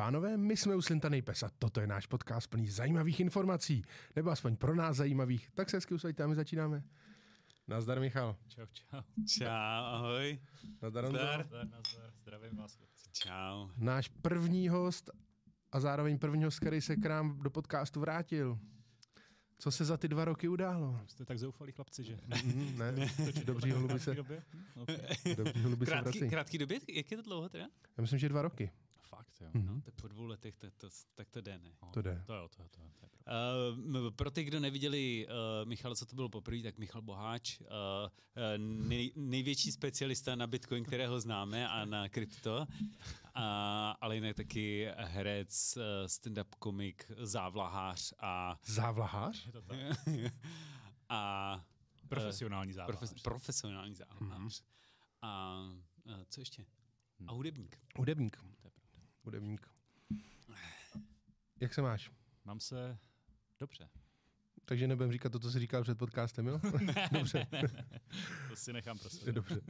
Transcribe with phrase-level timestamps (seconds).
[0.00, 3.84] pánové, my jsme Uslintaný pes a toto je náš podcast plný zajímavých informací,
[4.16, 5.50] nebo aspoň pro nás zajímavých.
[5.54, 6.82] Tak se hezky usaďte a my začínáme.
[7.68, 8.36] Nazdar Michal.
[8.48, 9.00] Čau, čau.
[9.28, 10.38] Čau, ahoj.
[10.82, 11.18] Nazdar Honzo.
[11.18, 11.46] Zdar.
[11.46, 12.12] Zdar, nazdar.
[12.20, 13.10] Zdravím vás, chlapci.
[13.12, 13.68] Čau.
[13.76, 15.10] Náš první host
[15.72, 18.58] a zároveň první host, který se k nám do podcastu vrátil.
[19.58, 21.00] Co se za ty dva roky událo?
[21.06, 22.18] Jste tak zoufalí chlapci, že?
[22.26, 22.94] Mhm, ne,
[23.44, 24.42] dobří holuby se, době?
[24.76, 24.96] Okay.
[25.36, 26.30] dobří holuby se Krátký, vrací.
[26.30, 26.78] krátký době?
[26.88, 27.64] Jak je to dlouho teda?
[27.96, 28.70] Já myslím, že dva roky.
[29.10, 29.50] Fakt, jo.
[29.54, 29.80] Mhm.
[29.80, 31.70] Tak po dvou letech to, to, tak to jde, ne?
[31.92, 32.22] To jde.
[32.26, 32.88] To jo, to jo, to jo.
[33.00, 33.10] To je.
[34.02, 37.66] Uh, pro ty, kdo neviděli uh, Michala, co to bylo poprvé, tak Michal Boháč, uh,
[38.58, 42.66] nej, největší specialista na Bitcoin, kterého známe a na krypto,
[43.34, 49.46] a, ale jinak taky herec, uh, stand-up komik, závlahář a, Závlahář?
[49.46, 49.78] Je to tak.
[51.08, 51.64] a
[52.08, 52.98] Profesionální zábava.
[52.98, 54.62] profe, profesionální závlahář.
[55.22, 55.60] A
[56.04, 56.66] uh, co ještě?
[57.26, 57.78] A hudebník.
[57.98, 58.36] Hudebník.
[59.22, 59.66] Hudebník.
[61.60, 62.10] Jak se máš?
[62.44, 62.98] Mám se
[63.58, 63.88] dobře.
[64.64, 66.60] Takže nebudem říkat to, co jsi říkal před podcastem, jo?
[67.12, 67.46] Dobře,
[68.48, 69.32] To si nechám pro sebe.
[69.40, 69.60] dobře.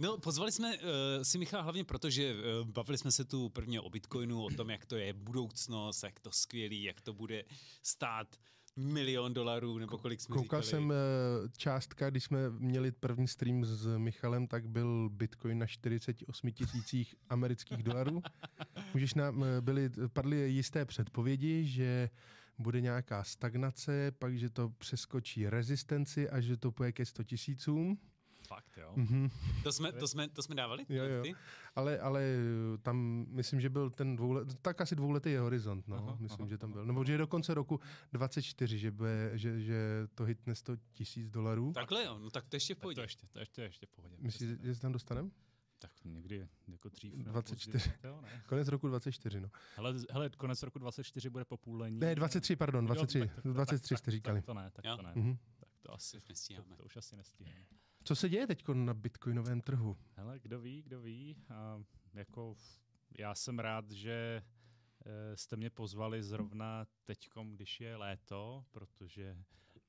[0.00, 0.82] No, pozvali jsme uh,
[1.22, 4.70] si Michala hlavně proto, že uh, bavili jsme se tu prvně o Bitcoinu, o tom,
[4.70, 7.44] jak to je budoucnost, jak to skvělý, jak to bude
[7.82, 8.36] stát
[8.80, 10.64] milion dolarů, nebo kolik jsme Koukal říkali.
[10.64, 16.50] jsem eh, částka, když jsme měli první stream s Michalem, tak byl Bitcoin na 48
[16.52, 18.22] tisících amerických dolarů.
[18.94, 22.10] Můžeš nám, eh, byly, padly jisté předpovědi, že
[22.58, 27.98] bude nějaká stagnace, pak, že to přeskočí rezistenci a že to půjde ke 100 tisícům.
[28.54, 28.94] Fakt, jo.
[29.62, 30.86] To jsme, to jsme, to jsme dávali?
[30.88, 31.22] Jo, jo.
[31.74, 35.96] Ale, ale eh, tam myslím, že byl ten dvoulet, tak asi dvouletý je horizont, no.
[35.96, 36.84] Aha, myslím, aha, že tam byl.
[36.86, 37.80] Nebo že je do konce roku
[38.12, 41.72] 24, že, bude, že, že to hitne 100 tisíc dolarů.
[41.72, 43.00] Takhle jo, no tak to ještě v Tak to pohodě.
[43.02, 44.16] ještě, to ještě, ještě v pohodě.
[44.18, 45.30] Myslíš, že se tam dostaneme?
[45.78, 47.14] Tak někdy jako dřív.
[47.14, 47.72] nebo 24.
[47.78, 48.42] později, Jo, ne.
[48.46, 49.50] Konec roku 24, no.
[49.76, 51.98] Hele, hele, konec roku 24 bude popůlení.
[52.00, 53.18] Ne, 23, pardon, 23.
[53.18, 54.38] Jo, tak- tak- 23 tak- jste říkali.
[54.38, 54.96] Tak to ne, tak Jo.
[54.96, 55.12] to ne.
[55.14, 55.36] Mhm.
[55.60, 56.76] Tak to asi nestíháme.
[56.76, 57.64] to už asi nestíháme.
[58.04, 59.96] Co se děje teď na bitcoinovém trhu?
[60.16, 61.36] Hele, kdo ví, kdo ví.
[61.48, 61.82] A
[62.14, 62.54] jako
[63.18, 64.42] já jsem rád, že
[65.06, 69.36] eh, jste mě pozvali zrovna teďkom, když je léto, protože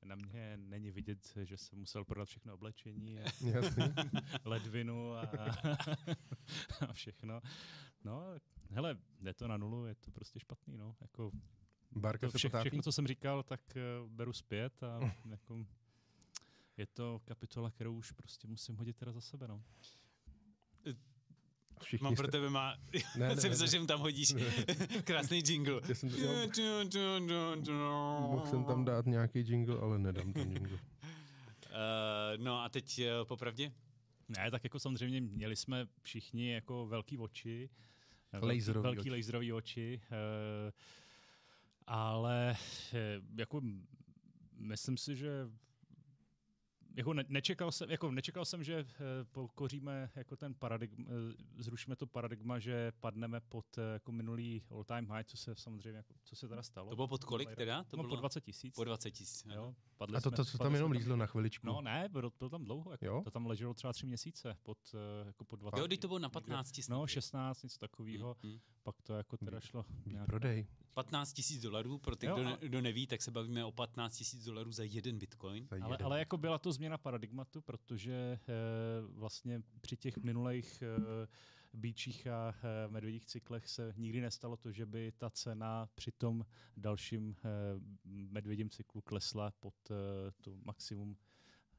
[0.04, 3.24] na mě není vidět, že jsem musel prodat všechno oblečení, a
[4.44, 5.20] ledvinu a,
[6.88, 7.40] a všechno.
[8.04, 8.24] No,
[8.70, 10.96] hele, jde to na nulu, je to prostě špatný, no.
[11.00, 11.30] Jako,
[11.96, 15.66] Barka to vše, všechno, co jsem říkal, tak uh, beru zpět a jako,
[16.76, 19.62] je to kapitola, kterou už prostě musím hodit teda za sebe, no.
[21.82, 22.76] Všichni Mám pro tebe má...
[22.92, 23.48] Ne, Já ne, jsem ne.
[23.48, 24.34] myslel, že mu tam hodíš
[25.04, 25.80] krásný jingle.
[25.88, 26.08] Já jsem,
[28.20, 30.72] mohl jsem tam dát nějaký jingle, ale nedám tam jingle.
[30.72, 30.78] Uh,
[32.36, 33.72] no a teď uh, popravdě?
[34.28, 37.70] Ne, tak jako samozřejmě měli jsme všichni jako velký oči.
[38.32, 39.10] velký- Laserový velký oči.
[39.10, 40.00] laserový oči.
[40.10, 40.72] eh,
[41.86, 42.56] ale
[42.94, 43.60] eh, jako
[44.58, 45.48] myslím si, že
[46.96, 48.84] jako ne, nečekal jsem, jako nečekal jsem, že eh,
[49.32, 54.84] pokoříme jako ten paradigma, eh, zrušíme to paradigma, že padneme pod eh, jako minulý all
[54.84, 56.90] time high, co se samozřejmě, jako, co se teda stalo.
[56.90, 57.84] To bylo pod kolik teda?
[57.84, 58.74] To no, bylo po 20 tisíc.
[58.74, 59.46] po 20 tisíc.
[59.54, 61.66] Jo, padli A to, to, jsme- co padli tam jenom lízlo na chviličku.
[61.66, 62.92] No ne, bylo, bylo tam dlouho.
[62.92, 63.20] Jako, Jo?
[63.24, 64.78] To tam leželo třeba tři měsíce pod,
[65.26, 65.78] jako pod 20.
[65.80, 66.88] Jo, když to bylo na 15 tisíc.
[66.88, 68.36] No, 16, něco takového.
[68.42, 68.58] Mm, mm.
[68.82, 69.84] Pak to jako teda šlo.
[70.06, 70.66] nějak- Prodej.
[70.94, 74.16] 15 tisíc dolarů, pro ty, Jo, kdo, ne, kdo neví, tak se bavíme o 15
[74.16, 75.66] tisíc dolarů za jeden bitcoin.
[75.70, 76.06] Za Ale, jeden.
[76.06, 78.38] ale jako byla to změna paradigmatu, protože e,
[79.08, 80.86] vlastně při těch minulých e,
[81.72, 86.46] býčích a e, medvědích cyklech se nikdy nestalo to, že by ta cena při tom
[86.76, 87.48] dalším e,
[88.04, 89.94] medvědím cyklu klesla pod e,
[90.40, 91.16] tu maximum.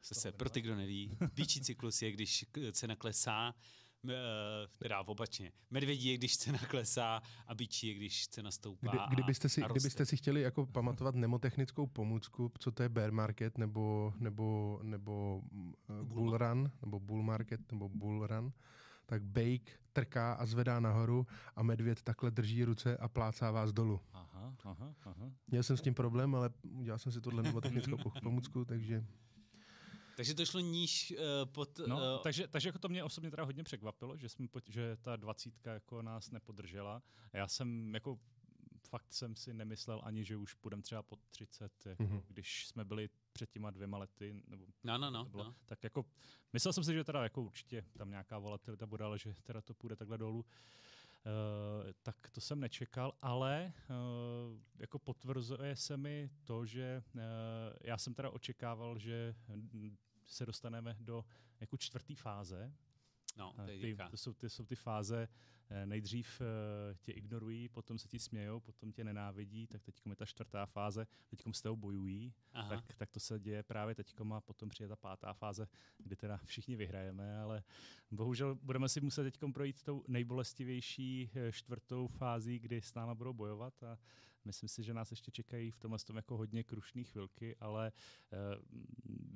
[0.07, 3.61] Zase, pro ty, kdo neví, býčí cyklus je, když cena klesá, eh,
[4.77, 5.51] teda opačně.
[5.71, 9.67] Medvědí je, když cena klesá a býčí je, když cena stoupá Kdy, kdybyste, si, a
[9.67, 9.79] roste.
[9.79, 15.41] kdybyste si chtěli jako pamatovat nemotechnickou pomůcku, co to je bear market nebo, nebo, nebo
[15.51, 18.53] uh, bull run, nebo bull market, nebo bull run,
[19.05, 23.99] tak bake trká a zvedá nahoru a medvěd takhle drží ruce a plácá vás dolů.
[24.13, 25.31] Aha, aha, aha.
[25.47, 29.05] Měl jsem s tím problém, ale udělal jsem si tohle nemotechnickou po- pomůcku, takže
[30.15, 31.79] Takže to šlo níž uh, pod...
[31.87, 35.15] No, eh, takže, takže jako to mě osobně teda hodně překvapilo, že, jsme, že ta
[35.15, 37.03] dvacítka jako nás nepodržela.
[37.33, 38.19] Já jsem jako
[38.89, 42.21] fakt jsem si nemyslel ani, že už půjdeme třeba pod 30, jako Mhm.
[42.27, 45.23] když jsme byli před těma dvěma lety, nebo No, no, no.
[45.23, 45.55] to bylo, no.
[45.65, 46.05] tak jako
[46.53, 49.73] myslel jsem si, že teda jako určitě tam nějaká volatilita bude, ale že teda to
[49.73, 50.39] půjde takhle dolů.
[50.39, 50.45] Uh,
[52.01, 57.21] tak to jsem nečekal, ale uh, jako potvrzuje se mi to, že uh,
[57.81, 61.25] já jsem teda očekával, že mm, se dostaneme do
[61.59, 62.73] jako čtvrté fáze,
[63.37, 65.52] No, to ty, to, jsou, ty jsou ty fáze, eh,
[65.85, 70.25] nejdřív eh, tě ignorují, potom se ti smějou, potom tě nenávidí, tak teď je ta
[70.25, 72.69] čtvrtá fáze, teď s tebou bojují, Aha.
[72.69, 75.67] tak, tak to se děje právě teď a potom přijde ta pátá fáze,
[75.97, 77.63] kdy teda všichni vyhrajeme, ale
[78.11, 83.33] bohužel budeme si muset teď projít tou nejbolestivější eh, čtvrtou fází, kdy s náma budou
[83.33, 83.97] bojovat a
[84.45, 87.91] myslím si, že nás ještě čekají v tomhle tom jako hodně krušné chvilky, ale
[88.33, 88.37] eh,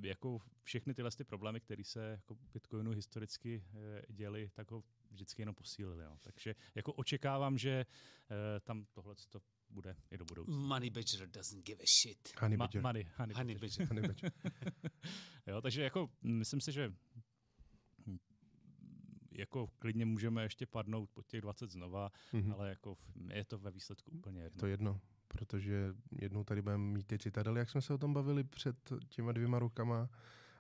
[0.07, 5.41] jako všechny tyhle ty problémy, které se jako Bitcoinu historicky eh, děly, tak ho vždycky
[5.41, 6.03] jenom posílili.
[6.03, 6.17] No.
[6.21, 9.39] Takže jako očekávám, že eh, tam tohle to
[9.69, 10.55] bude i do budoucna.
[10.55, 12.33] Money Badger doesn't give a shit.
[12.41, 12.81] Honey Ma- Badger.
[12.81, 13.69] money, honey, Honey badger.
[13.69, 13.87] Badger.
[13.87, 14.31] Honey Badger.
[15.47, 16.93] Jo, takže jako myslím si, že
[19.37, 22.53] jako klidně můžeme ještě padnout po těch 20 znova, Mhm.
[22.53, 22.97] ale jako
[23.33, 24.59] je to ve výsledku úplně Je jedno.
[24.59, 28.43] to jedno, protože jednou tady budeme mít ty citadely, jak jsme se o tom bavili
[28.43, 28.75] před
[29.09, 30.09] těma dvěma rokama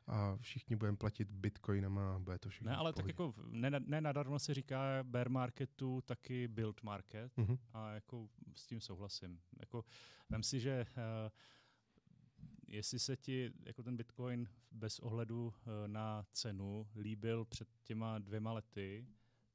[0.07, 4.01] a všichni budeme platit bitcoinama a bude to všechno Ne, ale tak jako ne, ne
[4.01, 7.57] nadarmo se říká bear marketu taky build market Mhm.
[7.73, 9.39] a jako s tím souhlasím.
[9.59, 9.85] Jako,
[10.29, 11.03] vem si, že uh,
[12.67, 15.53] jestli se ti jako ten Bitcoin bez ohledu uh,
[15.87, 19.07] na cenu líbil před těma dvěma lety,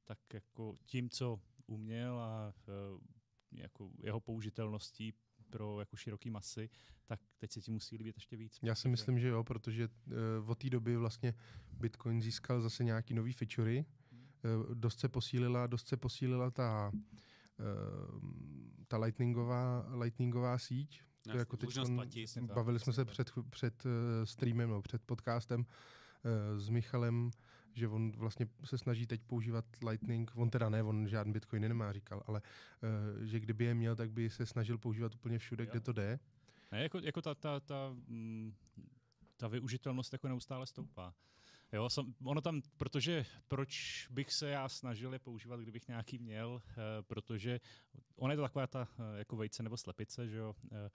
[0.03, 2.53] tak jako tím, co uměl a
[2.93, 3.01] uh,
[3.51, 5.13] jako jeho použitelností
[5.49, 6.69] pro jako široký masy,
[7.05, 8.59] tak teď se ti musí líbit ještě víc.
[8.63, 11.33] Já si myslím, že jo, protože uh, od té doby vlastně
[11.73, 13.85] Bitcoin získal zase nějaký nový featurey.
[14.59, 18.19] Uh, dost se posílila, dost se posílila ta, uh,
[18.87, 21.01] ta lightningová, lightningová síť.
[21.31, 22.37] To jako teďkon- platit.
[22.53, 23.91] Bavili jsme se před, před uh,
[24.23, 27.31] streamem, no, před podcastem uh, s Michalem,
[27.73, 31.93] že on vlastně se snaží teď používat Lightning, on teda ne, on žádný Bitcoin nemá,
[31.93, 32.41] říkal, ale
[33.21, 35.69] uh, že kdyby je měl, tak by se snažil používat úplně všude, Jo.
[35.71, 36.19] kde to jde.
[36.71, 38.53] Ne, jako, jako ta, ta, ta, mm,
[39.37, 41.13] ta využitelnost jako neustále stoupá.
[41.73, 46.61] Jo, sam, ono tam, protože proč bych se já snažil je používat, kdybych nějaký měl,
[46.69, 47.59] e, protože
[48.15, 50.55] ona je to taková ta e, jako vejce nebo slepice, že jo.
[50.71, 50.89] E,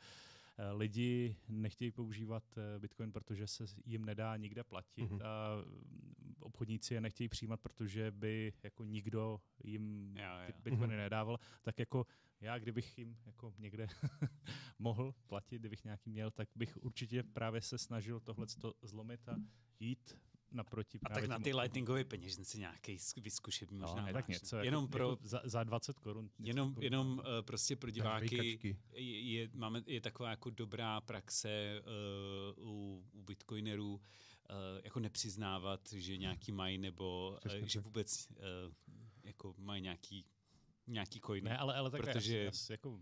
[0.73, 2.45] lidi nechtějí používat
[2.79, 5.21] Bitcoin, protože se jim nedá nikde platit Mhm.
[5.23, 10.15] a mm, obchodníci je nechtějí přijímat, protože by jako nikdo jim
[10.47, 10.59] ty jo.
[10.63, 11.03] Bitcoiny Mhm.
[11.03, 12.07] nedával, tak jako
[12.41, 13.87] já, kdybych jim jako někde
[14.79, 18.47] mohl platit, kdybych nějaký měl, tak bych určitě právě se snažil tohle
[18.83, 19.37] zlomit a
[19.81, 20.19] jít
[20.53, 24.57] naproti A tak na ty lightningové peněžence nějaký vyzkušit No, možná ne, tak něco.
[24.57, 26.31] Jako, Jenom pro, jako za, za 20 korun.
[26.39, 26.85] jenom, takového.
[26.85, 31.83] jenom uh, prostě pro diváky je, je, máme, je taková jako dobrá praxe
[32.59, 34.01] uh, u, u bitcoinerů uh,
[34.85, 38.37] jako nepřiznávat, že nějaký mají nebo uh, že vůbec uh,
[39.25, 40.25] jako mají nějaký
[40.87, 41.49] nějaký coiny.
[41.51, 42.39] Ne, ale, ale tak protože- protože...
[42.39, 43.01] jas, jas, jako,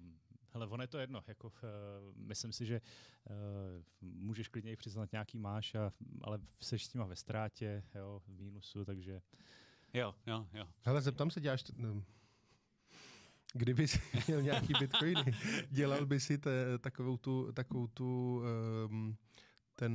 [0.57, 1.23] hele, ono je to jedno.
[1.27, 1.53] Jako, uh,
[2.17, 3.35] myslím si, že uh,
[4.01, 5.93] můžeš klidně i přiznat nějaký máš, a,
[6.23, 9.21] ale seš s nima ve ztrátě, jo, v mínusu, takže
[9.97, 10.69] Jo, jo, jo.
[10.83, 11.63] Hele, zeptám se, děláš...
[11.63, 12.03] T- no.
[13.53, 15.35] Kdyby jsi měl nějaký bitcoiny,
[15.71, 18.43] dělal by si te, takovou tu, takovou tu
[18.91, 19.17] um,
[19.75, 19.93] ten,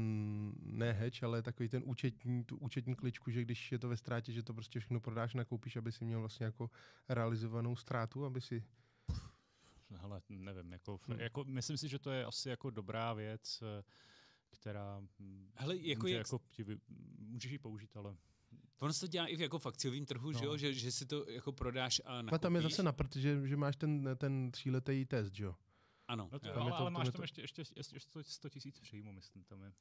[0.64, 4.32] ne hedge, ale takový ten účetní, tu účetní kličku, že když je to ve ztrátě,
[4.32, 6.70] že to prostě všechno prodáš, nakoupíš, aby si měl vlastně jako
[7.10, 8.64] realizovanou ztrátu, aby si...
[9.98, 11.20] hele, nevím, jako, Hmm.
[11.20, 13.84] jako, myslím si, že to je asi jako dobrá věc, eh,
[14.50, 15.02] která
[15.56, 16.66] Hele, jako může, jak- jako ti
[17.20, 18.16] můžeš ji použít, ale
[18.80, 20.40] Ono se to dělá i v jako v akciovém trhu, no.
[20.40, 20.52] že No.
[20.52, 20.58] jo?
[20.58, 22.34] Že, že si to jako prodáš a nakoupíš.
[22.36, 25.56] A tam je zase na prd, že, že máš ten, ten tříletý test, že jo?
[26.08, 26.48] Ano, No to.
[26.48, 29.12] Tam je ale, to- ale máš tam to- ještě, ještě, ještě 100, 100 tisíc příjmu,
[29.14, 29.74] myslím, tam je.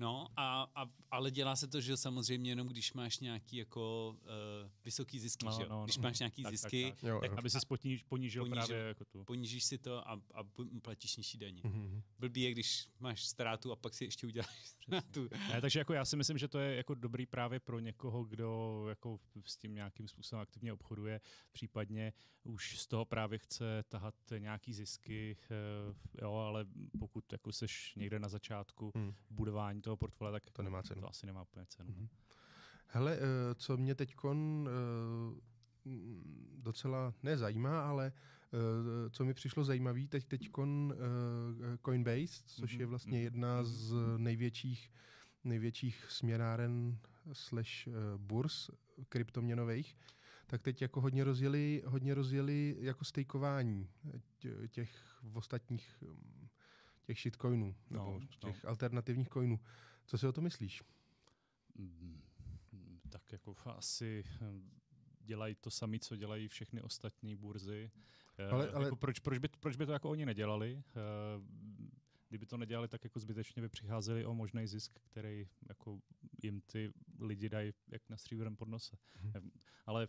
[0.00, 4.70] No, a, a, ale dělá se to, že samozřejmě jenom když máš nějaký jako uh,
[4.84, 5.68] vysoký zisky, No, že jo?
[5.70, 6.02] no, Když no.
[6.02, 7.02] máš nějaký Tak, tak, zisky, tak.
[7.02, 7.36] Jo, Tak jo.
[7.38, 8.66] Aby si poníž, ponížil, Ponížil.
[8.66, 9.24] právě jako tu.
[9.24, 10.44] ponížíš si to a, a
[10.82, 11.60] platíš nižší daně.
[11.64, 12.02] Mhm.
[12.18, 15.28] Blbý je, když máš ztrátu a pak si ještě uděláš ztrátu.
[15.48, 18.84] Ne, takže jako já si myslím, že to je jako dobrý právě pro někoho, kdo
[18.88, 21.20] jako s tím nějakým způsobem aktivně obchoduje,
[21.52, 26.66] případně už z toho právě chce tahat nějaký zisky, eh, jo, ale
[26.98, 29.14] pokud jako seš někde na začátku Hmm.
[29.30, 31.00] budování toho portfolia, tak To nemá cenu.
[31.00, 31.90] to asi nemá úplně cenu.
[31.90, 32.08] Mhm.
[32.86, 34.14] Hele, eh, co mě teď
[36.56, 38.12] docela nezajímá, ale
[38.52, 43.56] eh, co mi přišlo zajímavé, teď teďkon eh, Coinbase, což je Mhm, vlastně mhm, jedna
[43.56, 43.64] mhm.
[43.64, 44.90] z největších,
[45.44, 46.98] největších směnáren
[47.32, 48.70] slash eh, burs
[49.08, 49.96] kryptoměnových,
[50.46, 53.88] tak teď jako hodně rozjeli, hodně rozjeli jako stejkování
[54.68, 54.90] těch
[55.32, 56.02] ostatních
[57.10, 58.70] těch shitcoinů, nebo no, těch no.
[58.70, 59.60] alternativních coinů.
[60.06, 60.82] Co si o to myslíš?
[61.74, 62.20] Mm,
[63.08, 64.70] tak jako asi hm,
[65.20, 67.90] dělají to samé, co dělají všechny ostatní burzy.
[68.38, 68.84] Eh, ale, ale...
[68.84, 70.82] Jako proč, proč, by, proč by to jako oni nedělali?
[70.86, 70.92] Eh,
[72.28, 76.00] kdyby to nedělali, tak jako zbytečně by přicházeli o možný zisk, který jako
[76.42, 78.96] jim ty lidi dají jak na stříbrem podnose.
[79.14, 79.50] Hmm.
[79.86, 80.08] Ale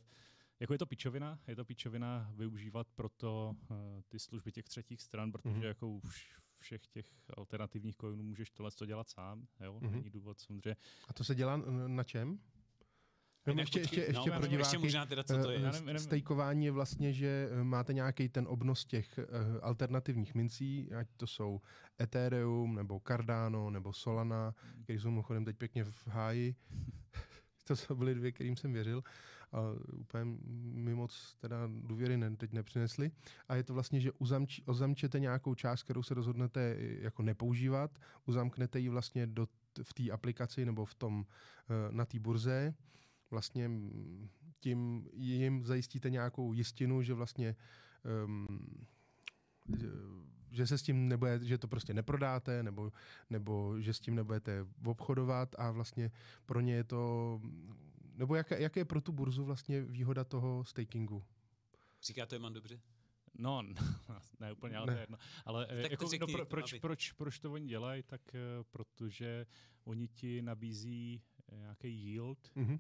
[0.59, 3.77] jako je to pičovina, je to pičovina využívat proto uh,
[4.09, 5.63] ty služby těch třetích stran, protože hmm.
[5.63, 7.05] jako už všech těch
[7.37, 9.91] alternativních coinů můžeš tohle to dělat sám, jo, mm-hmm.
[9.91, 10.75] není důvod samozřejmě.
[11.07, 12.39] A to se dělá na čem?
[13.47, 15.59] No, ještě, ještě, ještě no, pro diváky, ještě možná teda, co to je.
[15.59, 19.25] Uh, stejkování je vlastně, že eh, máte nějaký ten obnos těch uh,
[19.61, 21.61] alternativních mincí, ať to jsou
[22.01, 24.83] Ethereum, nebo Cardano, nebo Solana, hmm.
[24.83, 26.55] které jsou mimochodem teď pěkně v háji.
[27.67, 29.03] to jsou byly dvě, kterým jsem věřil.
[29.51, 29.59] A
[29.93, 30.37] úplně
[30.73, 33.11] mi moc teda důvěry ne, teď nepřinesli.
[33.49, 38.79] A je to vlastně, že uzamč, ozamčete nějakou část, kterou se rozhodnete jako nepoužívat, uzamknete
[38.79, 39.47] ji vlastně do,
[39.83, 41.25] v té aplikaci nebo v tom,
[41.91, 42.73] na té burze
[43.31, 43.71] vlastně
[44.59, 47.55] tím jim zajistíte nějakou jistinu, že vlastně
[48.25, 48.47] um,
[50.51, 52.91] že se s tím nebude, že to prostě neprodáte, nebo,
[53.29, 56.11] nebo že s tím nebudete obchodovat a vlastně
[56.45, 57.41] pro ně je to,
[58.21, 61.23] nebo jaké, jaké je pro tu burzu vlastně výhoda toho stakingu?
[62.03, 62.81] Říká to dobře?
[63.33, 63.63] No,
[64.39, 64.93] ne úplně, ale ne.
[64.93, 65.17] to je jedno.
[65.45, 68.03] Ale tak jako, řekni, no, pro, proč, proč, proč to oni dělají?
[68.03, 69.45] Tak uh, protože
[69.83, 72.79] oni ti nabízí nějaký yield, mm-hmm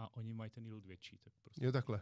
[0.00, 1.18] a oni mají ten yield větší.
[1.18, 1.64] Tak prostě.
[1.64, 2.00] Jo, takhle.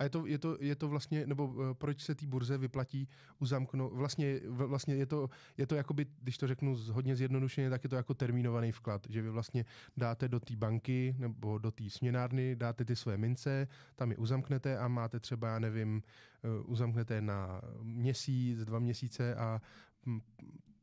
[0.00, 3.08] A je to, je to, je to vlastně, nebo uh, proč se té burze vyplatí
[3.38, 7.90] uzamknout, vlastně, vlastně je to, je to jakoby, když to řeknu hodně zjednodušeně, tak je
[7.90, 9.64] to jako termínovaný vklad, že vy vlastně
[9.96, 14.78] dáte do té banky nebo do té směnárny, dáte ty své mince, tam je uzamknete
[14.78, 16.02] a máte třeba, já nevím,
[16.44, 19.60] uh, uzamknete na měsíc, dva měsíce a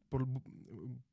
[0.10, 0.22] pod,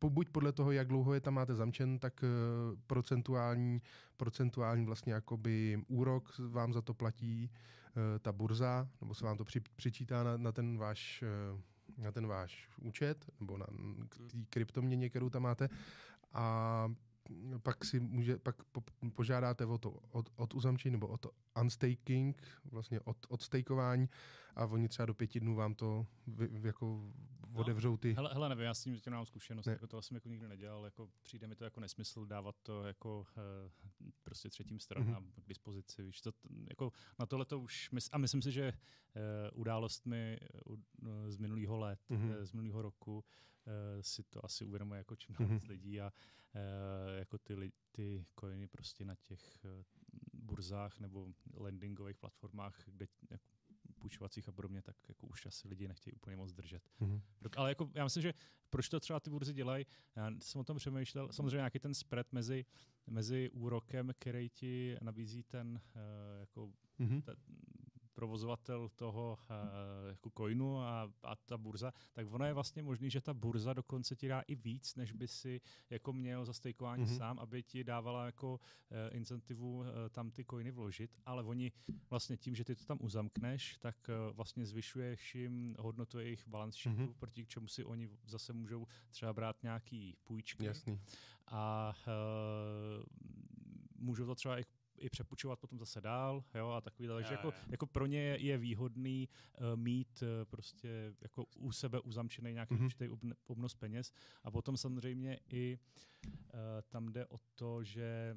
[0.09, 3.83] buď podle toho, jak dlouho je tam máte zamčen, tak uh, procentuální,
[4.17, 9.45] procentuální vlastně jakoby úrok vám za to platí uh, ta burza, nebo se vám to
[9.45, 11.61] při, přičítá na, na ten váš uh,
[11.99, 15.69] na ten váš účet, nebo na té kryptoměně, kterou tam máte.
[16.33, 16.89] A
[17.63, 18.83] pak si může, pak po,
[19.15, 24.09] požádáte o to od, od uzamčení nebo o to unstaking, vlastně od, od stakeování
[24.57, 27.13] a oni třeba do pěti dnů vám to vy, jako
[27.55, 27.61] No.
[27.61, 28.13] otevřou ty...
[28.13, 29.73] Hele, hele nevím, já s tím teď nemám zkušenost, ne.
[29.73, 33.19] jako to jsem jako nikdy nedělal, jako přijde mi to jako nesmysl dávat to jako
[33.19, 33.71] uh,
[34.23, 35.43] prostě třetím stranám mm-hmm.
[35.45, 36.33] k dispozici, víš, to,
[36.69, 40.79] jako na tohle to už, mys- a myslím si, že uh, událostmi uh,
[41.29, 42.39] z minulého let, mm-hmm.
[42.39, 43.23] uh, z minulého roku uh,
[44.01, 45.69] si to asi uvědomuje jako čím mm-hmm.
[45.69, 46.13] lidí a
[46.55, 49.67] uh, jako ty, ty coiny prostě na těch
[50.33, 53.54] burzách nebo landingových platformách, kde jako
[54.05, 56.83] půjčovacích a podobně, tak jako už asi lidi nechtějí úplně moc držet.
[57.01, 57.21] Mm-hmm.
[57.57, 58.35] Ale jako já myslím, že
[58.71, 62.33] proč to třeba ty burzy dělají, já jsem o tom přemýšlel, samozřejmě nějaký ten spread
[62.33, 62.65] mezi,
[63.07, 67.23] mezi úrokem, který ti nabízí ten uh, jako mm-hmm.
[67.23, 67.37] ten,
[68.25, 69.57] provozovatel toho uh,
[70.09, 74.17] jako coinu a, a ta burza, tak ono je vlastně možný, že ta burza dokonce
[74.17, 77.17] ti dá i víc, než by si jako měl za stejkování mm-hmm.
[77.17, 81.73] sám, aby ti dávala jako uh, incentivu uh, tam ty coiny vložit, ale oni
[82.11, 83.97] vlastně tím, že ty to tam uzamkneš, tak
[84.33, 87.15] vlastně zvyšuješ jim hodnotu jejich balance sheetu, mm-hmm.
[87.19, 90.65] proti k čemu si oni zase můžou třeba brát nějaký půjčky.
[90.65, 91.01] Jasný.
[91.47, 93.05] A uh,
[93.97, 94.65] můžou to třeba i
[94.99, 98.59] i přepučovat potom zase dál, jo, a takový takže jako, jako pro ně je, je
[98.59, 102.85] výhodný uh, mít uh, prostě jako u sebe uzamčený nějaký mm-hmm.
[102.85, 103.09] určitý
[103.47, 104.13] obnos peněz.
[104.45, 105.79] A potom samozřejmě i
[106.25, 108.37] uh, tam jde o to, že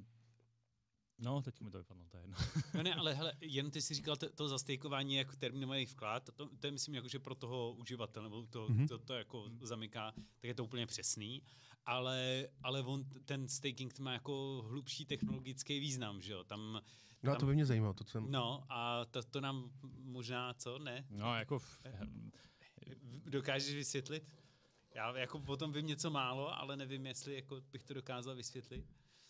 [1.19, 2.37] No, teď mi to vypadlo, to je jedno.
[2.73, 6.45] no ne, ale hele, jen ty si říkal to, to zastejkování jako terminovaný vklad, to,
[6.59, 8.87] to je myslím jako, že pro toho uživatele, nebo to, mm-hmm.
[8.87, 11.43] to, to jako zamyká, tak je to úplně přesný
[11.87, 16.81] ale, ale on, ten staking má jako hlubší technologický význam, že jo, tam...
[17.23, 18.31] No a to by mě zajímalo, to jsem...
[18.31, 19.71] No a to, to nám
[20.03, 21.05] možná, co, ne?
[21.09, 21.59] No jako...
[21.59, 21.79] V...
[23.25, 24.35] Dokážeš vysvětlit?
[24.95, 28.85] Já jako potom vím něco málo, ale nevím, jestli jako bych to dokázal vysvětlit.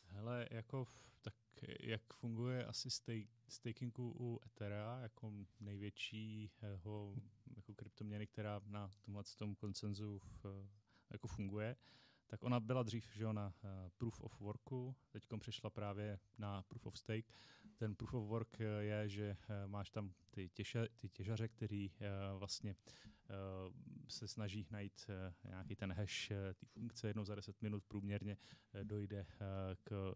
[0.07, 0.85] Hele, jako
[1.27, 1.35] tak
[1.79, 7.15] jak funguje asi stake, stakingu u Ethera, jako největšího
[7.55, 10.45] jako kryptoměny, která na tomhle tom koncenzu v,
[11.09, 11.75] jako funguje,
[12.27, 16.85] tak ona byla dřív že na uh, Proof of Worku, teď přišla právě na Proof
[16.85, 17.33] of Stake.
[17.77, 21.91] Ten Proof of Work eh, je, že máš tam ty, těže, ty těžaře, který
[22.37, 22.75] vlastně
[24.07, 25.07] se snaží najít
[25.43, 27.07] nějaký ten hash té funkce.
[27.07, 28.37] Jednou za 10 minut průměrně
[28.83, 29.25] dojde
[29.83, 30.13] k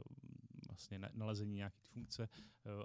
[0.81, 2.29] vlastně nalezení nějaké funkce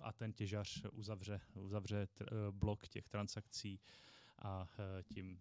[0.03, 2.09] a ten těžař uzavře, uzavře
[2.51, 3.81] blok těch transakcí
[4.39, 4.69] a
[5.15, 5.41] tím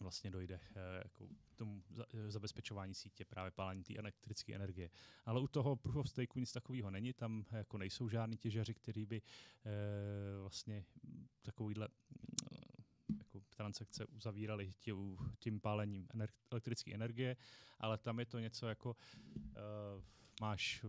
[0.00, 0.60] vlastně dojde
[1.04, 1.82] jako k tomu
[2.28, 4.90] zabezpečování sítě právě pálení té elektrické energie.
[5.24, 9.06] Ale u toho proof of stake nic takového není, tam jako nejsou žádní těžaři, kteří
[9.06, 9.22] by
[10.40, 10.84] vlastně
[11.42, 11.88] takovýhle
[13.56, 16.08] transakce uzavírali tím, tím pálením
[16.50, 17.36] elektrické energie,
[17.78, 18.96] ale tam je to něco jako
[19.36, 20.02] uh,
[20.40, 20.84] máš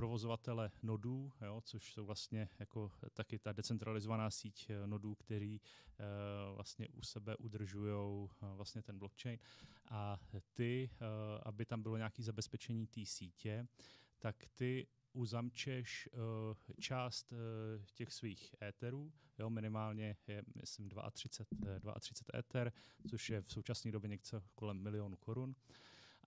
[0.00, 6.54] provozovatele nodů, jo, což jsou vlastně jako taky ta decentralizovaná síť eh, nodů, který uh,
[6.54, 9.38] vlastně u sebe udržují uh, vlastně ten blockchain
[9.90, 10.20] a
[10.52, 10.90] ty,
[11.42, 13.66] aby tam bylo nějaké zabezpečení té sítě,
[14.18, 16.20] tak ty uzamčeš uh,
[16.80, 17.38] část uh,
[17.94, 22.72] těch svých éterů, jo, minimálně je, myslím, 32, 32 éter,
[23.10, 25.54] což je v současné době něco kolem milionu korun.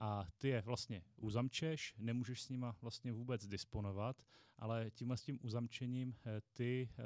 [0.04, 4.24] A ty je vlastně uzamčeš, nemůžeš s nima vlastně vůbec disponovat,
[4.58, 6.16] ale tímhle s tím uzamčením
[6.54, 7.04] ty uh,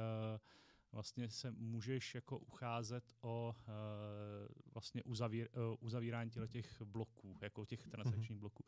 [0.92, 7.88] vlastně se můžeš jako ucházet o uh, vlastně uzavír, uh, uzavírání těch bloků, jako těch
[7.88, 8.40] transakčních mm-hmm.
[8.40, 8.64] bloků.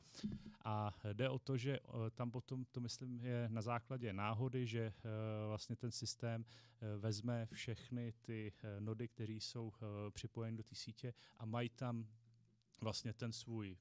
[0.63, 4.93] A jde o to, že uh, tam potom to myslím je na základě náhody, že
[4.95, 5.12] uh,
[5.48, 9.74] vlastně ten systém uh, vezme všechny ty uh, nody, které jsou uh,
[10.09, 12.07] připojeny do té sítě a mají tam
[12.81, 13.77] vlastně ten svůj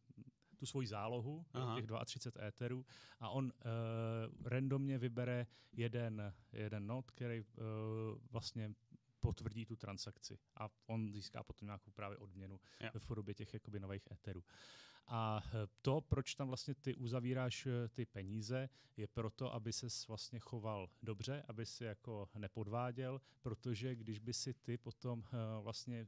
[0.58, 1.80] tu svoji zálohu, Aha.
[1.80, 2.86] těch 32 éterů,
[3.20, 3.50] a on uh,
[4.44, 7.44] randomně vybere jeden, jeden node, který uh,
[8.30, 8.74] vlastně
[9.20, 12.94] potvrdí tu transakci a on získá potom nějakou právě odměnu yeah.
[12.98, 14.44] v podobě těch jakoby nových éterů.
[15.08, 19.86] A eh, to, proč tam vlastně ty uzavíráš eh, ty peníze, je proto, aby se
[20.08, 26.06] vlastně choval dobře, aby si jako nepodváděl, protože když by si ty potom eh, vlastně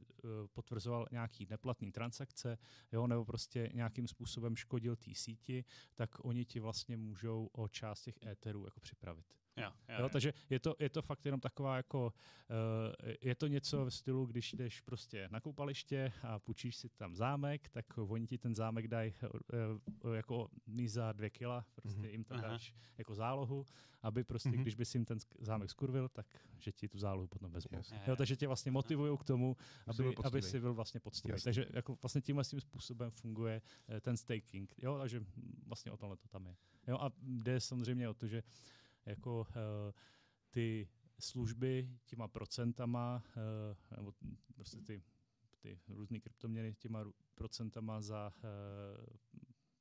[0.53, 2.57] potvrzoval nějaký neplatný transakce,
[2.91, 5.65] jo, nebo prostě nějakým způsobem škodil té síti,
[5.95, 9.40] tak oni ti vlastně můžou o část těch éterů jako připravit.
[9.57, 12.13] Jo, jo, jo, takže je to, je to fakt jenom taková jako,
[12.49, 17.15] uh, je to něco v stylu, když jdeš prostě na koupaliště a půjčíš si tam
[17.15, 19.13] zámek, tak oni ti ten zámek dají
[20.03, 20.49] uh, jako
[20.85, 22.11] za dvě kila, prostě mm-hmm.
[22.11, 22.81] jim to dáš Aha.
[22.97, 23.65] jako zálohu,
[24.01, 24.61] aby prostě, mm-hmm.
[24.61, 26.25] když bys jim ten zámek skurvil, tak
[26.59, 27.77] že ti tu zálohu potom vezmou.
[27.77, 27.93] Yes.
[28.07, 31.41] Jo, takže tě vlastně motivují k tomu, aby, aby si byl vlastně poctivý.
[31.43, 34.73] Takže jako vlastně tímhle tím způsobem funguje uh, ten staking.
[34.77, 35.23] Jo, takže
[35.65, 36.55] vlastně o tomhle to tam je.
[36.87, 38.43] Jo, a jde samozřejmě o to, že
[39.05, 39.45] jako uh,
[40.49, 43.23] ty služby těma procentama,
[43.91, 44.13] uh, nebo
[44.55, 45.03] prostě ty,
[45.59, 49.17] ty různé kryptoměny těma procentama za uh,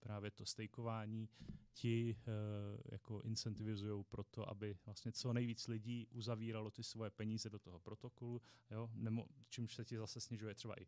[0.00, 1.28] právě to stejkování
[1.72, 7.50] ti uh, jako incentivizují pro to, aby vlastně co nejvíc lidí uzavíralo ty svoje peníze
[7.50, 10.86] do toho protokolu, jo, Nemo, čímž se ti zase snižuje třeba i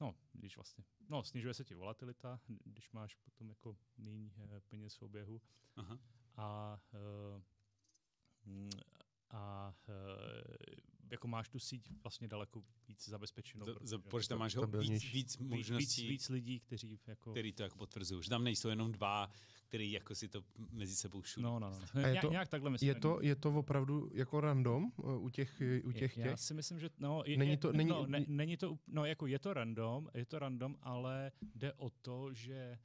[0.00, 4.32] No, když vlastně, no, snižuje se ti volatilita, když máš potom jako méně
[4.68, 5.42] peněz v oběhu.
[5.76, 5.98] Aha.
[6.36, 6.80] A
[7.34, 7.42] uh,
[9.30, 9.94] a uh,
[11.10, 13.66] jako máš tu síť vlastně daleko víc zabezpečenou.
[13.66, 16.02] Z, protože, protože tam máš ho víc, víc možností.
[16.02, 17.30] Víc, víc lidí, kteří jako...
[17.30, 18.22] Který to jako potvrzují.
[18.22, 19.30] Že tam nejsou jenom dva,
[19.68, 21.44] který jako si to mezi sebou šují.
[21.44, 22.00] No, no, no.
[22.00, 22.88] je to, nějak takhle myslím.
[22.88, 26.16] Je to, je to opravdu jako random uh, u těch, u těch?
[26.16, 29.26] Já si myslím, že no, je, není to, není, no, ne, není to, no jako
[29.26, 32.78] je to random, je to random, ale jde o to, že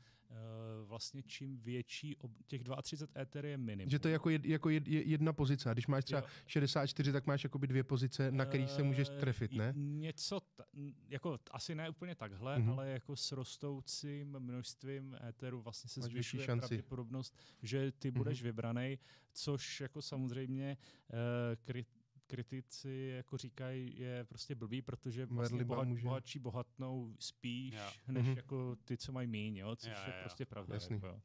[0.86, 3.90] vlastně čím větší, ob, těch 32 éter je minimum.
[3.90, 5.70] Že to je jako, jed, jako jed, jedna pozice.
[5.70, 6.28] A když máš třeba jo.
[6.48, 9.74] 64, tak máš jakoby dvě pozice, na kterých se můžeš eh, trefit, ne?
[9.76, 10.64] Něco, ta,
[11.10, 12.72] jako asi ne úplně takhle, mm-hmm.
[12.72, 18.44] ale jako s rostoucím množstvím éterů vlastně se zvyšuje pravděpodobnost, že ty budeš mm-hmm.
[18.44, 19.00] vybraný,
[19.34, 20.78] což jako samozřejmě
[21.10, 21.18] uh,
[21.64, 21.86] kry,
[22.28, 27.92] kritici jako říkají, je prostě blbý, protože vlastně bohat, bohatší bohatnou spíš, ja.
[28.08, 28.36] než mm-hmm.
[28.36, 30.22] jako ty, co mají míň, jo, což ja, je ja.
[30.22, 30.74] prostě pravda.
[30.76, 30.96] Jasný.
[30.96, 31.22] Jako, jo.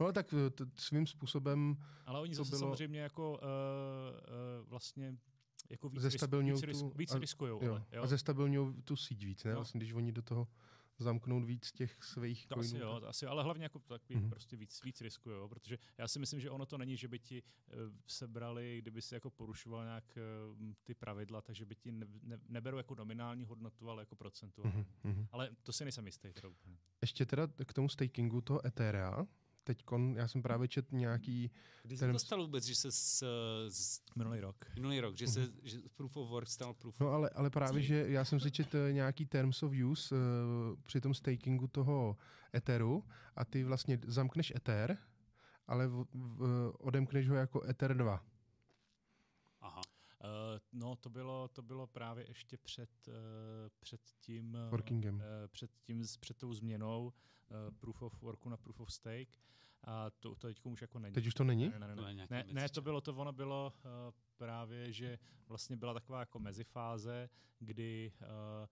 [0.00, 1.76] No ale tak t- svým způsobem
[2.06, 2.58] Ale oni zase bylo...
[2.58, 5.16] samozřejmě jako uh, uh, vlastně
[5.70, 7.64] jako víc, risk, víc, risk, víc riskujou.
[7.64, 7.70] Jo.
[7.70, 8.02] Ale, jo?
[8.02, 9.50] A zestabilňují tu síť víc, ne?
[9.50, 9.56] No.
[9.56, 10.48] Vlastně, když oni do toho
[10.98, 12.76] zamknout víc těch svých to coinů.
[12.76, 14.30] Asi jo, to asi, ale hlavně jako takový mm-hmm.
[14.30, 17.42] prostě víc, víc riskuje, protože já si myslím, že ono to není, že by ti
[17.42, 17.74] uh,
[18.06, 20.18] sebrali, kdyby si jako porušoval nějak
[20.58, 24.62] uh, ty pravidla, takže by ti ne, ne, neberou jako nominální hodnotu, ale jako procentu.
[24.62, 25.26] Mm-hmm.
[25.32, 26.32] Ale to si nejsem jistý.
[26.32, 26.48] Teda.
[27.00, 29.26] Ještě teda k tomu stakingu toho Etherea,
[29.68, 31.50] teď já jsem právě čet nějaký...
[31.82, 32.08] Kdy ten...
[32.08, 33.24] se to stalo vůbec, že se s,
[33.68, 34.00] s...
[34.16, 34.56] Minulý rok.
[34.74, 35.60] Minulý rok, že se mm-hmm.
[35.62, 38.74] že Proof of Work stal Proof No ale, ale právě, že já jsem si čet
[38.74, 40.20] eh, nějaký Terms of Use uh,
[40.86, 42.16] při tom stakingu toho
[42.54, 43.04] Etheru
[43.36, 44.98] a ty vlastně zamkneš Ether,
[45.66, 48.24] ale v, v, odemkneš ho jako Ether 2.
[50.24, 53.14] Uh, no, to bylo, to bylo právě ještě před, uh,
[53.80, 54.78] před tím, uh,
[55.46, 59.28] před tím, před tou změnou uh, Proof of Worku na Proof of Stake.
[59.84, 61.14] a to, to teď už jako není.
[61.14, 61.68] Teď už to není?
[61.68, 63.90] Ne, ne, ne, ne, ne, ne to bylo to, ono bylo uh,
[64.36, 67.28] právě, že vlastně byla taková jako mezifáze,
[67.58, 68.66] kdy uh,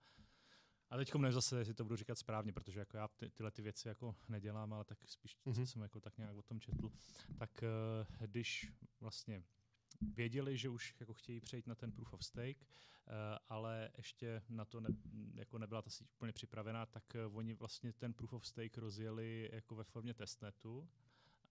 [0.89, 3.61] a teď nevím zase, jestli to budu říkat správně, protože jako já ty, tyhle ty
[3.61, 5.55] věci jako nedělám, ale tak spíš Mhm.
[5.55, 5.65] mm-hmm.
[5.65, 6.89] jsem jako tak nějak o tom četl.
[7.37, 7.63] Tak
[8.19, 9.43] když vlastně
[10.01, 13.13] věděli, že už jako chtějí přejít na ten proof of stake, uh,
[13.49, 14.89] ale ještě na to ne,
[15.35, 19.49] jako nebyla ta síť úplně připravená, tak uh, oni vlastně ten proof of stake rozjeli
[19.53, 20.89] jako ve formě testnetu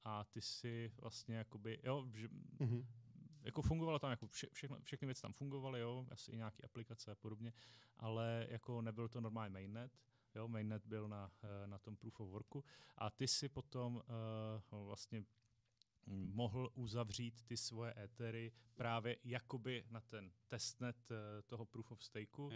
[0.04, 2.28] a ty si vlastně jakoby, jo, že
[2.60, 2.86] Mhm.
[3.42, 7.10] jako fungovalo tam, jako vše, všechno, všechny věci tam fungovaly, jo, asi i nějaké aplikace
[7.10, 7.52] a podobně,
[7.96, 9.92] ale jako nebyl to normální mainnet,
[10.34, 12.64] jo, mainnet byl na, eh, na tom proof of worku
[12.98, 15.24] a ty si potom uh, vlastně
[16.06, 21.16] mohl uzavřít ty svoje étery právě jakoby na ten testnet uh,
[21.46, 22.46] toho proof of stakeu.
[22.46, 22.52] Uh,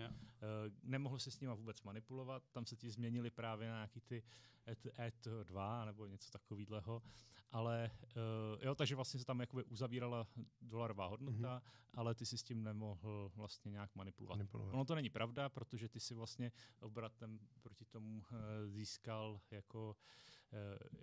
[0.83, 4.23] nemohl si s nima vůbec manipulovat, tam se ti změnily právě na nějaký ty
[4.69, 7.03] ETH, ETH2 nebo něco takového,
[7.51, 10.27] ale uh, jo, takže vlastně se tam jakoby uzavírala
[10.61, 11.91] dolarová hodnota, mm-hmm.
[11.95, 14.37] ale ty si s tím nemohl vlastně nějak manipulovat.
[14.37, 14.75] Manipulovat.
[14.75, 18.37] Ono to není pravda, protože ty si vlastně obratem proti tomu uh,
[18.67, 19.95] získal jako uh,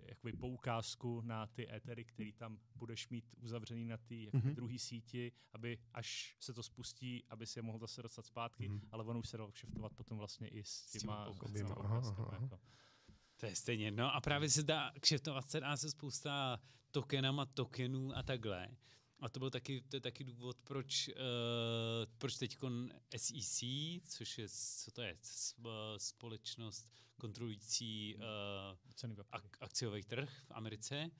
[0.06, 4.54] jakoby poukázku na ty étery, který tam budeš mít uzavřený na té Mhm.
[4.54, 8.80] druhé síti, aby až se to spustí, aby si je mohl zase dostat zpátky, Mhm.
[8.92, 12.28] ale ono už se dalo kšeftovat potom vlastně i s S těma těma, s poukázkama,
[12.42, 12.60] jako.
[13.36, 13.90] To je stejně.
[13.90, 18.68] No a právě se dá, kšeftovat se dá se spousta tokenama tokenů a takhle.
[19.20, 21.14] A to byl taky, to je taky důvod, proč, uh,
[22.18, 22.58] proč teď
[23.16, 23.60] SEC,
[24.08, 25.16] což je, co to je,
[25.96, 28.22] společnost kontrolující uh,
[29.32, 31.10] ak- akciový trh v Americe.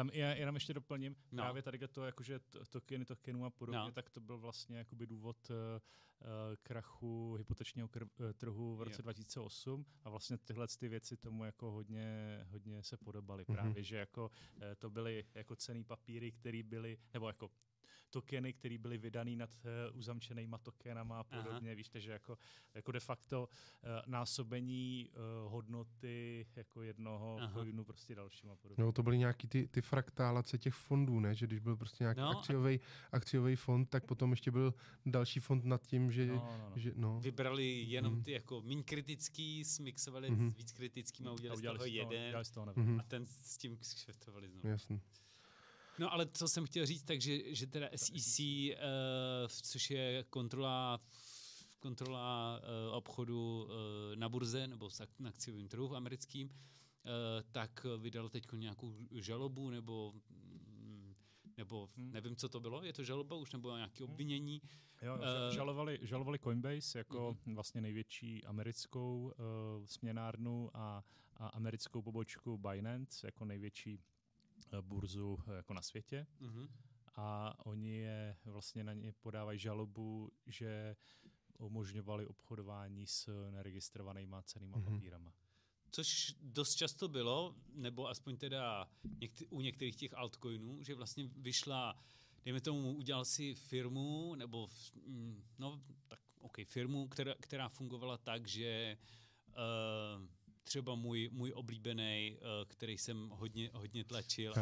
[0.00, 1.42] Tam já jenom ještě doplním, No.
[1.42, 3.92] právě tady to, jakože to- tokeny tokenů a podobně, No.
[3.92, 5.56] tak to byl vlastně jakoby důvod uh,
[6.62, 9.02] krachu hypotečního kr- eh, trhu v roce Jo.
[9.02, 13.44] 2008 a vlastně tyhle ty věci tomu jako hodně, hodně se podobaly.
[13.48, 13.56] Mhm.
[13.56, 17.50] Právě, že jako eh, to byly jako cený papíry, které byly, nebo jako
[18.10, 19.50] tokeny, které byly vydaný nad
[19.90, 21.42] uh, uzamčenýma tokenama a Aha.
[21.42, 21.74] podobně.
[21.74, 22.38] Víš, že jako,
[22.74, 25.08] jako de facto uh, násobení
[25.44, 27.52] uh, hodnoty jako jednoho Aha.
[27.54, 28.84] coinu prostě dalším a podobně.
[28.84, 31.34] No, to byly nějaký ty, ty fraktálace těch fondů, ne?
[31.34, 32.80] Že když byl prostě nějaký No a- akciový,
[33.12, 34.74] akciový fond, tak potom ještě byl
[35.06, 36.26] další fond nad tím, že...
[36.26, 36.72] No, no, no.
[36.76, 37.20] že no.
[37.20, 38.22] Vybrali jenom Mhm.
[38.22, 40.50] ty jako méně kritický, smixovali Mhm.
[40.52, 42.26] s víc kritickým a A udělali, z toho z toho, jeden.
[42.26, 42.72] udělali z toho.
[42.76, 43.00] Mhm.
[43.00, 44.68] A ten s tím kšeftovali znovu.
[44.68, 45.00] Jasný.
[46.00, 48.74] No ale co jsem chtěl říct, takže že teda SEC, uh,
[49.48, 51.00] což je kontrola
[51.78, 53.70] kontrola uh, obchodu uh,
[54.14, 56.52] na burze nebo na akciovým trhu v americkým, uh,
[57.52, 61.14] tak vydal teď nějakou žalobu nebo mm,
[61.56, 62.12] nebo Hmm.
[62.12, 64.12] nevím, co to bylo, je to žaloba už nebo nějaké Hmm.
[64.12, 64.62] obvinění.
[65.02, 69.32] Jo, Eh, uh, žalovali, žalovali Coinbase jako vlastně největší americkou
[69.78, 71.04] uh, směnárnu a,
[71.36, 74.00] a americkou pobočku Binance jako největší
[74.80, 76.26] burzu uh, jako na světě.
[76.40, 76.68] Mhm.
[77.16, 80.96] A oni je vlastně na ně podávají žalobu, že
[81.58, 84.84] umožňovali obchodování s neregistrovanýma cenýma Mhm.
[84.94, 85.32] papírama.
[85.90, 88.88] Což dost často bylo, nebo aspoň teda
[89.20, 91.96] někte- u některých těch altcoinů, že vlastně vyšla,
[92.44, 98.18] dejme tomu, udělal si firmu, nebo v- mm, no, tak OK, firmu, která, která fungovala
[98.18, 98.96] tak, že
[99.48, 100.26] uh,
[100.64, 104.52] třeba můj, můj oblíbený, uh, který jsem hodně, hodně tlačil.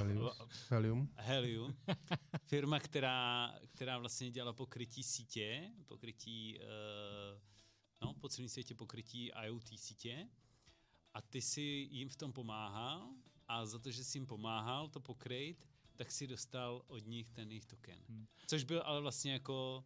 [0.68, 1.08] Helium.
[1.16, 1.76] Helium,
[2.46, 7.40] firma, která, která vlastně dělala pokrytí sítě, pokrytí, uh,
[8.02, 10.28] no, po celém světě pokrytí IoT sítě
[11.14, 13.08] a ty si jim v tom pomáhal
[13.48, 17.48] a za to, že jsi jim pomáhal to pokryt, tak si dostal od nich ten
[17.48, 18.04] jejich token.
[18.08, 18.26] Hmm.
[18.46, 19.84] Což byl ale vlastně jako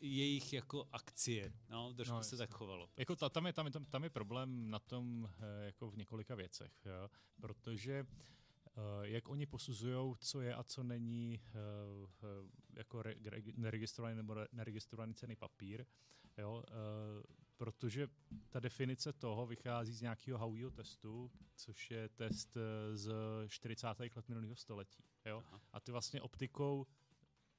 [0.00, 2.38] jejich jako akcie, no, trošku No, se jasně.
[2.38, 2.90] tak chovalo.
[2.96, 5.96] Jako ta, tam, je, tam, je, tam, tam je problém na tom eh, jako v
[5.96, 7.10] několika věcech, jo?
[7.40, 8.06] protože
[8.66, 11.52] eh, jak oni posuzují, co je a co není eh,
[12.76, 15.86] jako re, re, neregistrovaný nebo re- neregistrovaný cený papír,
[16.38, 16.64] jo?
[17.56, 18.08] protože
[18.50, 22.56] ta definice toho vychází z nějakého Howeyho testu, což je test
[22.94, 23.12] z
[23.48, 23.86] 40.
[24.16, 25.04] let minulého století.
[25.26, 25.42] Jo?
[25.46, 25.60] Aha.
[25.72, 26.86] A ty vlastně optikou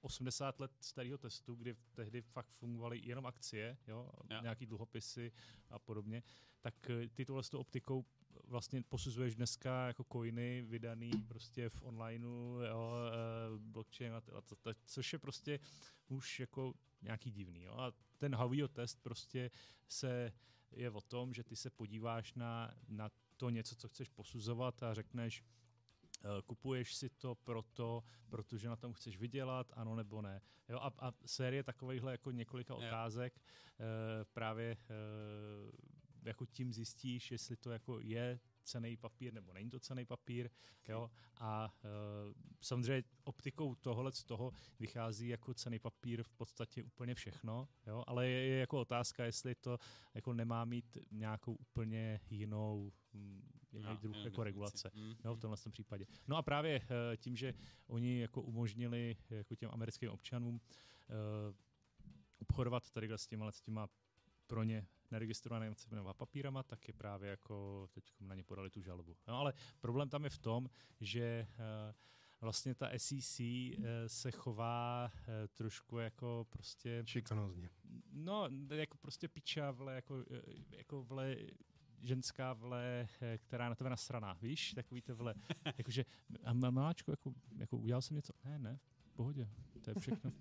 [0.08, 4.41] 80 let starého testu, kdy tehdy fakt fungovaly jenom akcie, jo, Jo.
[4.41, 5.32] nějaký dluhopisy
[5.70, 6.24] a podobně,
[6.62, 8.06] tak eh, ty tohle s tou optikou
[8.43, 14.41] vlastně posuzuješ dneska jako coiny vydaný prostě v onlineu, jo, eh, blockchain a, to, a
[14.41, 15.60] to, to, což je prostě
[16.08, 17.63] už jako nějaký divný.
[17.63, 17.74] Jo.
[17.74, 19.52] A ten Howeyho test prostě
[19.88, 20.34] se
[20.72, 24.93] je o tom, že ty se podíváš na, na to něco, co chceš posuzovat a
[24.93, 25.43] řekneš,
[26.46, 30.42] kupuješ si to proto, protože na tom chceš vydělat, ano nebo ne.
[30.70, 37.56] Jo, a, a série takovýchhle jako několika otázek eh, právě eh, jako tím zjistíš, jestli
[37.56, 40.50] to jako je cený papír nebo není to cený papír.
[40.88, 41.12] Jo?
[41.36, 47.68] A uh, samozřejmě optikou tohle z toho vychází jako cený papír v podstatě úplně všechno,
[47.88, 48.04] jo?
[48.08, 49.78] ale je, je jako otázka, jestli to
[50.14, 55.40] jako nemá mít nějakou úplně jinou hm, jiný no, druh jako regulace mm, jo, v
[55.40, 56.06] tomhle případě.
[56.28, 56.86] No a právě uh,
[57.18, 57.54] tím, že
[57.88, 61.56] oni jako umožnili jako těm americkým občanům uh,
[62.38, 63.88] obchodovat tady s těma, s těma
[64.48, 69.16] pro ně neregistrovanými cenými papírama, tak je právě jako teď na ně podali tu žalobu.
[69.28, 70.70] No ale problém tam je v tom,
[71.02, 71.96] že uh,
[72.42, 73.42] vlastně ta SEC
[74.08, 75.12] se chová
[75.54, 77.04] trošku jako prostě...
[77.06, 77.70] Šikanozně.
[78.12, 80.26] No, jako prostě piča, vle, jako,
[80.70, 81.36] jako vle,
[82.04, 83.08] ženská vle,
[83.38, 85.34] která na tebe nasraná, víš, takový to vle,
[85.78, 86.06] jakože,
[86.44, 89.50] a maláčko, jako, jako udělal jsem něco, ne, ne, v pohodě,
[89.82, 90.32] to je všechno.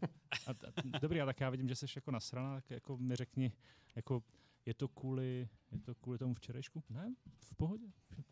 [0.46, 3.52] A, a, dobrý, a tak já vidím, že jsi jako nasraná, tak jako mi řekni,
[3.94, 4.22] jako,
[4.66, 6.84] je to kvůli, je to kvůli tomu včerejšku?
[6.90, 7.14] Ne,
[7.44, 7.86] v pohodě.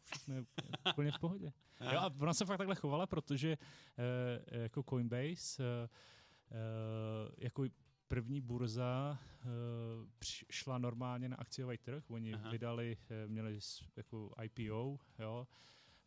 [0.04, 0.44] Všechno je
[0.92, 1.52] úplně v pohodě.
[1.80, 7.64] Jo, a ona se fakt takhle chovala, protože uh, jako Coinbase uh, jako
[8.08, 9.50] první burza uh,
[10.50, 12.10] šla normálně na akciový trh.
[12.10, 12.50] Oni Aha.
[12.50, 13.58] vydali, uh, měli
[13.96, 15.46] jako IPO, jo,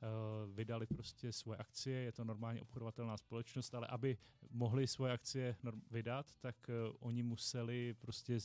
[0.01, 4.17] Uh, vydali prostě svoje akcie, je to normálně obchodovatelná společnost, ale aby
[4.51, 5.55] mohli svoje akcie
[5.91, 6.55] vydat, tak
[6.99, 8.39] oni museli prostě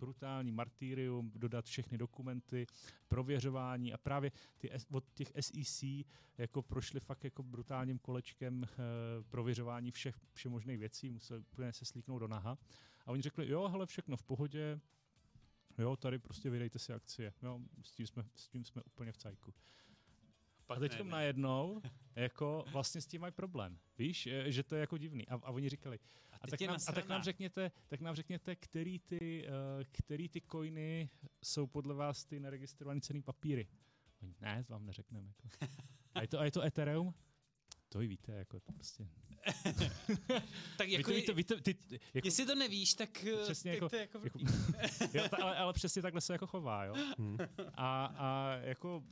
[0.00, 2.66] brutální martýrium, dodat všechny dokumenty,
[3.08, 5.84] prověřování a právě ty, od těch SEC
[6.38, 8.68] jako prošli fakt jako brutálním kolečkem e,
[9.22, 12.58] prověřování všech všemožných věcí, museli úplně se slíknout do naha.
[13.06, 14.80] A oni řekli, jo, hele, všechno v pohodě,
[15.78, 17.32] jo, tady prostě vydejte si akcie.
[17.42, 19.54] Jo, s tím jsme, s tím jsme úplně v cajku.
[20.68, 21.82] A teď najednou,
[22.14, 23.78] jako vlastně s tím mají problém.
[23.98, 25.28] Víš, eh, že to je jako divný.
[25.28, 25.98] A, a oni říkali,
[26.40, 30.42] a tak, nám, a tak nám řekněte, tak nám řekněte, který ty, uh, který ty
[30.52, 31.10] coiny
[31.42, 33.68] jsou podle vás ty neregistrované cený papíry.
[34.22, 35.32] Oni, ne, to vám neřekneme.
[35.44, 35.74] Jako.
[36.14, 37.14] A je to, a je to Ethereum?
[37.88, 39.08] To i víte, jako to prostě.
[40.78, 43.88] tak jako, víte, víte, víte, ty, jako, jestli to nevíš, tak, eh, přesně tak jako,
[43.88, 44.38] to je jako, jako
[45.18, 46.94] jo, ta, ale, ale přesně takhle se jako chová, jo.
[47.18, 47.38] Hmm.
[47.74, 49.04] A, a jako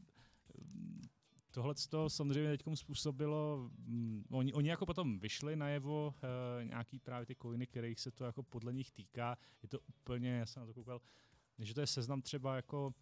[1.50, 7.26] tohle to samozřejmě teď způsobilo, um, oni, oni jako potom vyšli najevo uh, nějaký právě
[7.26, 9.38] ty coiny, kterých se to jako podle nich týká.
[9.62, 11.00] Je to úplně, já jsem na to koukal,
[11.58, 12.94] že to je seznam třeba jako,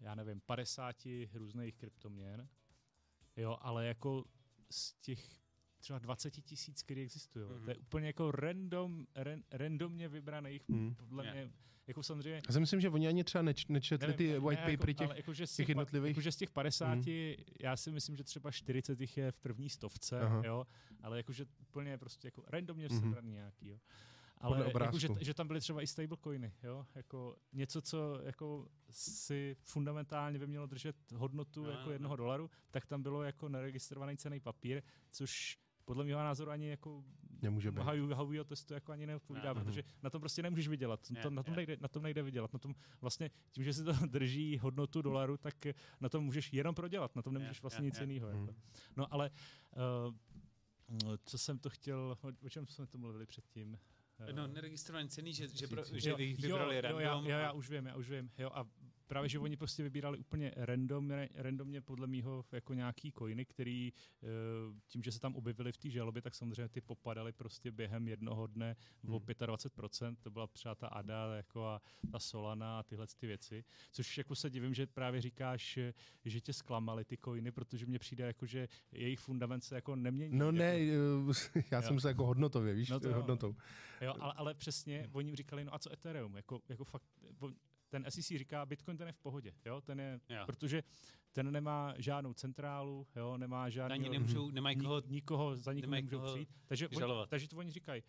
[0.00, 0.96] já nevím, 50
[1.34, 2.48] různých kryptoměn,
[3.36, 4.24] jo, ale jako
[4.70, 5.47] z těch
[5.78, 7.46] třeba 20 tisíc, které existují.
[7.46, 7.64] Mm-hmm.
[7.64, 10.94] To je úplně jako random, ran, randomně vybraných, mm.
[10.94, 11.50] podle mě, yeah.
[11.86, 12.40] jako samozřejmě...
[12.48, 15.04] Já si myslím, že oni ani třeba neč, nečetli ty ne, white ne, papery jako,
[15.06, 16.10] těch, jako, že z těch, těch jednotlivých...
[16.10, 17.04] Jakože z těch 50, mm.
[17.60, 20.42] já si myslím, že třeba 40 jich je v první stovce, Aha.
[20.44, 20.66] jo,
[21.02, 23.00] ale jakože úplně prostě jako randomně mm-hmm.
[23.00, 23.78] sebraný nějaký, jo.
[24.40, 26.86] Ale jako, že, že, tam byly třeba i stablecoiny, jo?
[26.94, 31.92] Jako něco, co jako si fundamentálně by mělo držet hodnotu no, jako no.
[31.92, 37.04] jednoho dolaru, tak tam bylo jako neregistrovaný cený papír, což podle mého názoru ani jako
[37.42, 37.80] Nemůže být.
[38.12, 39.64] Havujího testu jako ani neodpovídá, no.
[39.64, 41.10] protože na tom prostě nemůžeš vydělat.
[41.10, 42.52] Je, to, na, tom nejde, na tom nejde vydělat.
[42.52, 45.54] Na tom vlastně tím, že si to drží hodnotu dolaru, tak
[46.00, 47.16] na tom můžeš jenom prodělat.
[47.16, 48.28] Na tom nemůžeš vlastně je, nic jiného.
[48.28, 48.54] Jako.
[48.96, 49.30] No ale
[50.96, 53.78] uh, co jsem to chtěl, o, o čem jsme to mluvili předtím?
[54.32, 57.00] No, neregistrovaný cený, že, že, pro, že jo, vybrali jo, random.
[57.00, 58.30] Jo, já, já, já už vím, já už vím.
[58.38, 58.66] Jo, a
[59.08, 63.92] právě, že oni prostě vybírali úplně random, randomně podle mýho jako nějaký coiny, který
[64.22, 64.26] eh,
[64.86, 68.46] tím, že se tam objevili v té žalobě, tak samozřejmě ty popadaly prostě během jednoho
[68.46, 68.76] dne
[69.08, 69.18] o hmm.
[69.18, 74.18] 25%, to byla třeba ta ADA jako a ta Solana a tyhle ty věci, což
[74.18, 75.78] jako se divím, že právě říkáš,
[76.24, 80.38] že tě zklamali ty coiny, protože mně přijde jako, že jejich fundament se jako nemění.
[80.38, 80.58] No jako.
[80.58, 83.56] ne, eh, já jsem se jako hodnotově, víš, no to hodnotou.
[84.00, 87.04] Jo, ale, ale přesně, oni jim říkali, no a co Ethereum, jako, jako fakt,
[87.88, 90.42] ten SEC říká, Bitcoin ten je v pohodě, jo, ten je, jo.
[90.46, 90.82] protože
[91.32, 93.94] ten nemá žádnou centrálu, jo, nemá žádný...
[93.94, 96.48] Ani nemůžou, nemají koho, nikoho, za nikoho nemůžou přijít.
[96.66, 98.02] Takže, oni, takže to oni říkají,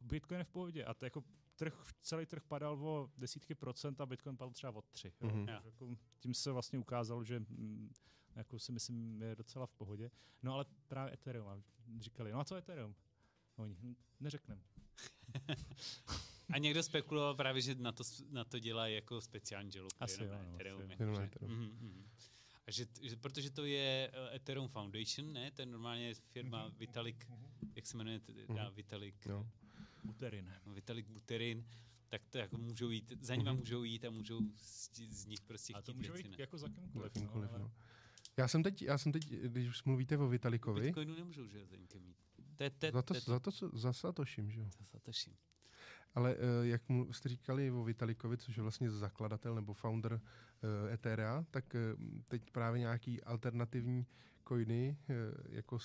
[0.00, 1.24] Bitcoin je v pohodě a to jako
[1.56, 5.12] trh, celý trh padal o desítky procent a Bitcoin padl třeba o tři.
[5.20, 5.28] Jo.
[5.28, 5.64] Mm-hmm.
[5.64, 7.92] Jako, tím se vlastně ukázalo, že mm,
[8.34, 10.10] jako si myslím, je docela v pohodě.
[10.42, 11.62] No ale právě Ethereum.
[12.00, 12.94] Říkali, no a co Ethereum?
[13.56, 13.76] Oni,
[14.20, 14.62] neřekneme.
[16.50, 19.92] A někdo spekuloval právě, že na to, na to dělá jako speciální žalub.
[20.00, 20.82] Asi jo, no, Ethereum.
[20.82, 22.02] Asi jako, že, mm-hmm.
[22.66, 25.50] A že, že, protože to je uh, Ethereum Foundation, ne?
[25.50, 26.78] To je normálně firma mm-hmm.
[26.78, 27.26] Vitalik,
[27.74, 28.74] jak se jmenuje, mm-hmm.
[28.74, 29.26] Vitalik...
[29.26, 29.50] No.
[30.04, 30.54] Buterin.
[30.66, 31.64] No, Vitalik Buterin
[32.08, 33.56] tak to jako můžou jít, za nimi mm-hmm.
[33.56, 36.58] můžou jít a můžou z, z nich prostě chtít A to může věci, jít jako
[36.58, 37.12] za kýmkoliv.
[37.12, 37.64] Za kýmkoliv no, ale...
[37.64, 37.72] no.
[38.36, 40.80] Já jsem teď, já jsem teď, když už mluvíte o Vitalikovi...
[40.80, 42.16] Bitcoinu nemůžou, že za nikým mít.
[42.56, 44.70] To je, to, za, to, to, za to, za Satoshim, že jo?
[44.78, 45.36] Za Satoshim.
[46.18, 50.20] Ale uh, jak mu jste říkali o Vitalikovi, což je vlastně zakladatel nebo founder uh,
[50.92, 51.80] Etherea, tak uh,
[52.28, 54.06] teď právě nějaký alternativní
[54.48, 54.96] coiny
[55.48, 55.78] jako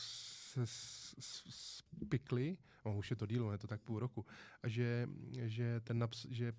[1.49, 4.25] spikly, oh, už je to dílo, je to tak půl roku,
[4.63, 6.53] a že, že, ten naps, že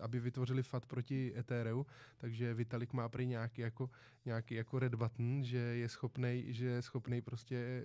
[0.00, 1.86] aby vytvořili FAT proti Ethereu,
[2.18, 3.90] takže Vitalik má prý nějaký jako,
[4.24, 7.82] nějaký jako red button, že je schopný, že je schopný prostě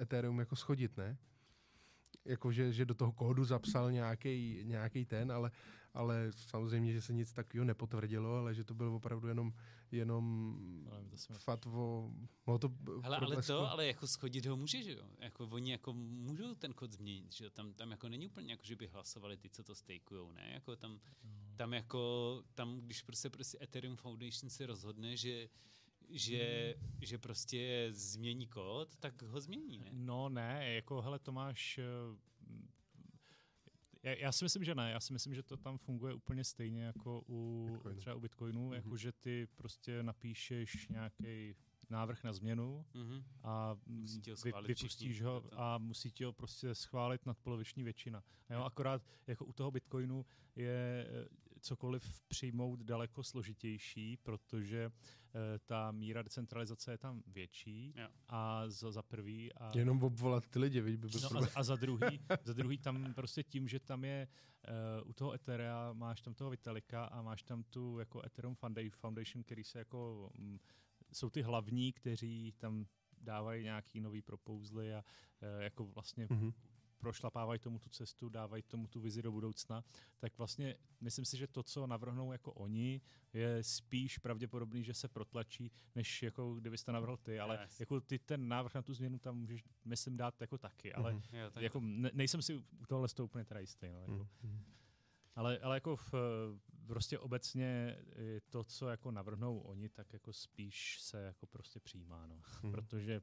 [0.00, 1.16] Ethereum jako schodit, ne?
[2.24, 5.50] Jako, že, že do toho kódu zapsal nějaký, nějaký ten, ale,
[5.94, 9.52] ale samozřejmě, že se nic takového nepotvrdilo, ale že to byl opravdu jenom,
[9.92, 10.56] jenom
[11.38, 12.12] fatvo.
[12.60, 12.70] To
[13.02, 15.04] Hele, ale to, ale jako schodit ho může, že jo?
[15.18, 17.50] Jako oni jako můžou ten kód změnit, že jo?
[17.50, 20.50] Tam, tam jako není úplně jako, že by hlasovali ty, co to stejkujou, ne?
[20.54, 21.30] Jako tam, no.
[21.56, 25.48] tam jako, tam, když prostě, prostě Ethereum Foundation se rozhodne, že
[26.10, 29.90] že, že prostě změní kód, tak ho změní, ne?
[29.92, 32.16] No ne, jako hele Tomáš, eh,
[34.02, 34.90] já, já si myslím, že ne.
[34.90, 37.98] Já si myslím, že to tam funguje úplně stejně jako u Bitcoinu.
[37.98, 38.74] třeba u Bitcoinu, mm-hmm.
[38.74, 41.56] jako že ty prostě napíšeš nějaký
[41.90, 43.24] návrh na změnu mm-hmm.
[43.42, 43.76] a
[44.44, 48.22] vy, vypustíš ho a musí ti ho prostě schválit nadpoloviční většina.
[48.50, 51.06] Jo, akorát jako u toho Bitcoinu je
[51.60, 58.08] cokoliv přijmout daleko složitější, protože uh, ta míra decentralizace je tam větší jo.
[58.28, 59.52] a za, za prvý.
[59.52, 60.98] A, Jenom obvolat ty lidi, by
[61.32, 64.28] no a, a za druhý, za druhý tam prostě tím, že tam je
[65.02, 68.56] uh, u toho Etherea, máš tam toho Vitalika a máš tam tu jako Ethereum
[68.94, 70.60] Foundation, který se jako um,
[71.12, 72.86] jsou ty hlavní, kteří tam
[73.18, 75.04] dávají nějaký nový propouzly a
[75.42, 76.52] uh, jako vlastně mm-hmm
[77.00, 79.84] prošlapávají tomu tu cestu, dávají tomu tu vizi do budoucna,
[80.18, 83.00] tak vlastně myslím si, že to, co navrhnou jako oni,
[83.32, 87.80] je spíš pravděpodobný, že se protlačí, než jako kdybyste navrhl ty, ale yes.
[87.80, 91.38] jako ty ten návrh na tu změnu tam můžeš, myslím, dát jako taky, ale mm-hmm.
[91.38, 93.88] jo, tak jako ne, nejsem si u tohle z toho úplně teda jistý.
[93.88, 94.12] No, jako.
[94.12, 94.62] Mm-hmm.
[95.34, 96.14] Ale, ale jako v,
[96.86, 97.96] prostě obecně
[98.48, 102.42] to, co jako navrhnou oni, tak jako spíš se jako prostě přijímá, no.
[102.62, 102.72] Hmm.
[102.72, 103.22] Protože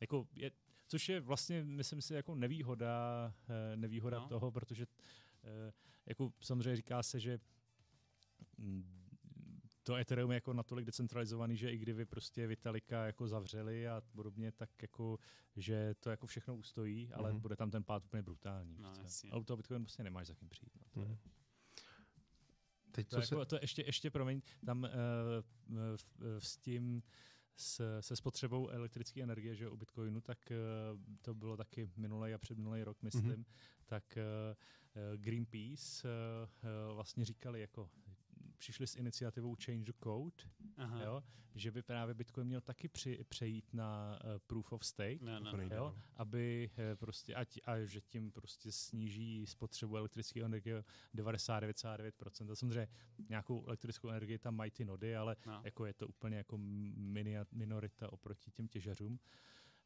[0.00, 0.50] jako je,
[0.90, 4.28] což je vlastně, myslím si, jako nevýhoda, eh, nevýhoda no.
[4.28, 4.86] toho, protože
[5.44, 5.72] eh,
[6.06, 7.38] jako samozřejmě říká se, že
[8.58, 9.08] mm,
[9.82, 14.52] to Ethereum je jako natolik decentralizovaný, že i kdyby prostě Vitalika jako zavřeli a podobně,
[14.52, 15.18] tak jako,
[15.56, 17.40] že to jako všechno ustojí, ale mm-hmm.
[17.40, 18.76] bude tam ten pád úplně brutální.
[18.78, 19.28] No, prostě.
[19.30, 20.72] Ale u toho Bitcoin prostě nemáš za kým přijít.
[20.80, 21.10] No, to mm-hmm.
[21.10, 21.18] je.
[22.92, 23.34] Teď to, se...
[23.34, 24.88] jako, to ještě, ještě promiň, tam uh,
[25.96, 26.06] v,
[26.38, 27.02] s tím
[27.60, 32.38] s, se spotřebou elektrické energie, že u Bitcoinu, tak uh, to bylo taky minulý a
[32.38, 33.44] předminulý rok, myslím, mm-hmm.
[33.86, 37.90] tak uh, Greenpeace uh, vlastně říkali jako
[38.60, 40.44] přišli s iniciativou Change the Code,
[41.04, 41.22] jo,
[41.54, 45.50] že by právě Bitcoin měl taky při, přejít na uh, proof of stake, no, no,
[45.50, 45.94] jo, no.
[46.16, 52.52] aby uh, prostě, ať, a že tím prostě sníží spotřebu elektrické energie 90-99%.
[52.52, 52.88] A samozřejmě
[53.28, 55.60] nějakou elektrickou energii tam mají ty nody, ale no.
[55.64, 56.58] jako je to úplně jako
[57.52, 59.18] minorita oproti těm těžařům.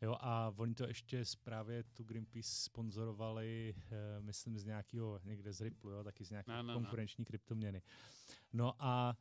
[0.03, 5.61] Jo, a oni to ještě právě tu Greenpeace sponzorovali, eh, myslím, z nějakého, někde z
[5.61, 6.75] Ripple, jo, taky z nějaké no, no, no.
[6.75, 7.27] konkurenční no.
[7.27, 7.83] kryptoměny.
[8.53, 9.17] No a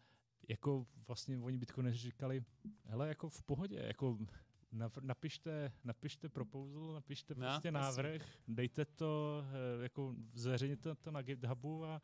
[0.48, 2.44] jako vlastně oni Bitcoineri říkali,
[2.86, 4.18] hele, jako v pohodě, jako
[5.02, 9.44] napište, napište proposal, napište no, prostě no, návrh, dejte to,
[9.80, 12.02] eh, jako zveřejněte to na GitHubu a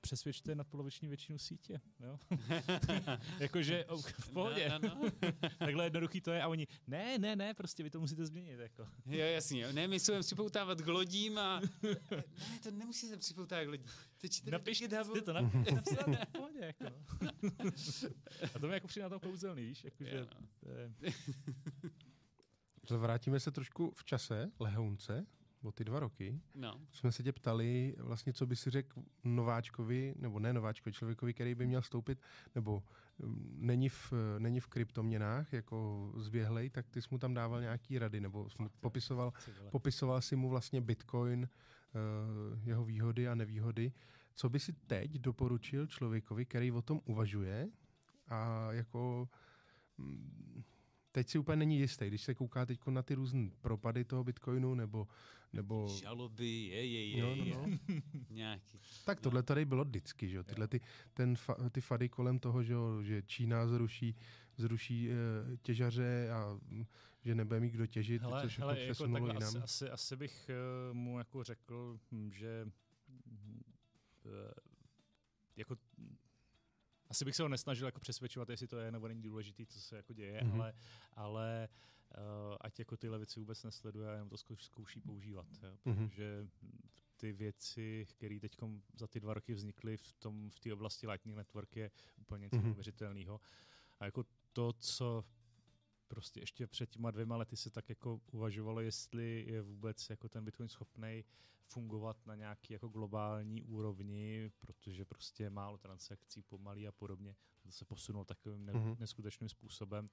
[0.00, 1.80] přesvědčte nadpoloviční většinu sítě.
[2.00, 2.18] Jo?
[3.38, 3.84] Jakože
[4.20, 4.68] v pohodě.
[4.68, 5.30] No, no, no.
[5.58, 8.58] Takhle jednoduchý to je a oni, ne, ne, ne, prostě vy to musíte změnit.
[8.58, 8.88] Jako.
[9.06, 9.72] Jo, jasně.
[9.72, 11.60] Ne, my se připoutávat k lodím a
[12.50, 13.86] ne, to nemusí se připoutávat k lodím.
[15.24, 16.74] To, napište to v pohodě.
[16.80, 16.96] Jako.
[18.54, 20.46] a to mi jako přijde na tom kouzelný, víš, jakože, yeah, no.
[20.60, 20.92] to je...
[22.98, 25.26] Vrátíme se trošku v čase, lehounce,
[25.62, 26.40] o ty dva roky.
[26.54, 26.80] No.
[26.92, 31.54] Jsme se tě ptali, vlastně, co by si řekl nováčkovi, nebo ne nováčkovi, člověkovi, který
[31.54, 32.22] by měl stoupit,
[32.54, 32.82] nebo
[33.18, 37.98] um, není v, není v kryptoměnách jako zběhlej, tak ty jsi mu tam dával nějaký
[37.98, 39.32] rady, nebo jsi mu popisoval,
[39.70, 41.48] popisoval si mu vlastně Bitcoin,
[42.64, 43.92] jeho výhody a nevýhody.
[44.34, 47.68] Co by si teď doporučil člověkovi, který o tom uvažuje
[48.28, 49.28] a jako
[49.98, 50.62] mm,
[51.12, 54.74] teď si úplně není jistý, když se kouká teď na ty různé propady toho Bitcoinu,
[54.74, 55.08] nebo...
[55.52, 55.88] nebo...
[55.88, 57.78] Žaloby, je, je, je, no, no, no.
[58.30, 58.80] nějaký.
[59.04, 60.80] Tak tohle tady bylo vždycky, že Tyhle ty,
[61.14, 64.14] ten fa, ty fady kolem toho, že, že Čína zruší,
[64.56, 65.14] zruší e,
[65.56, 66.58] těžaře a
[67.24, 69.42] že nebude mít kdo těžit, hele, což hele, jako takhle jinam.
[69.42, 70.50] Asi, asi, asi bych
[70.90, 72.00] uh, mu jako řekl,
[72.30, 72.66] že
[74.24, 74.32] uh,
[75.56, 75.76] jako
[77.08, 79.96] asi bych se ho nesnažil jako přesvědčovat, jestli to je nebo není důležitý, co se
[79.96, 80.54] jako děje, mm-hmm.
[80.54, 80.72] ale,
[81.12, 81.68] ale
[82.18, 85.46] uh, ať jako tyhle věci vůbec nesleduje a jenom to zkouší používat.
[85.62, 86.08] Jo, mm-hmm.
[86.08, 86.48] Protože
[87.16, 88.56] ty věci, které teď
[88.94, 92.56] za ty dva roky vznikly v tom v té oblasti Lightning Network je úplně něco
[92.56, 92.64] Mhm.
[92.64, 93.40] neuvěřitelného.
[94.00, 95.24] A jako to, co
[96.10, 100.44] prostě ještě před těma dvěma lety se tak jako uvažovalo, jestli je vůbec jako ten
[100.44, 101.24] Bitcoin schopný
[101.66, 107.34] fungovat na nějaký jako globální úrovni, protože prostě je málo transakcí, pomalý a podobně.
[107.62, 108.96] To se posunulo takovým ne- Mhm.
[108.98, 110.10] neskutečným způsobem.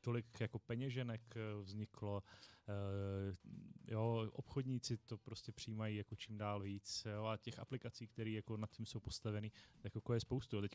[0.00, 2.22] Tolik jako peněženek eh, vzniklo,
[2.68, 3.36] eh,
[3.92, 8.56] jo, obchodníci to prostě přijímají jako čím dál víc jo, a těch aplikací, které jako
[8.56, 10.60] nad tím jsou postaveny, tak jako je spoustu.
[10.60, 10.72] Teď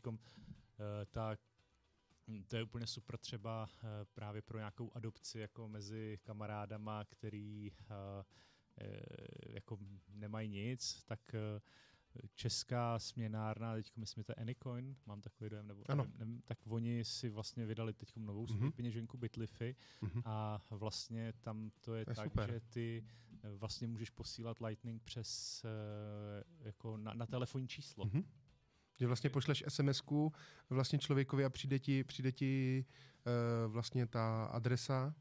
[1.10, 1.49] tak hm,
[2.48, 8.24] to je úplně super třeba eh, právě pro nějakou adopci jako mezi kamarádama, který eh,
[8.80, 9.00] eh,
[9.48, 9.78] jako
[10.08, 11.20] nemají nic, tak
[12.34, 16.06] česká směnárna, teď myslím, že to je Anycoin, mám takový dojem, nebo Ano.
[16.18, 18.58] nevím, tak oni si vlastně vydali teď novou Mhm.
[18.60, 18.72] mm-hmm.
[18.72, 20.22] peněženku Bitlify Mhm.
[20.24, 22.50] a vlastně tam to je, To je tak, super.
[22.52, 23.04] že ty
[23.56, 25.64] vlastně můžeš posílat Lightning přes
[26.60, 28.04] jako na, na telefonní číslo.
[28.04, 28.24] Mhm.
[29.00, 30.32] Že vlastně pošleš SMS-ku
[30.70, 32.84] vlastně člověkovi a přijde ti, přijde ti
[33.66, 35.14] uh, vlastně ta adresa.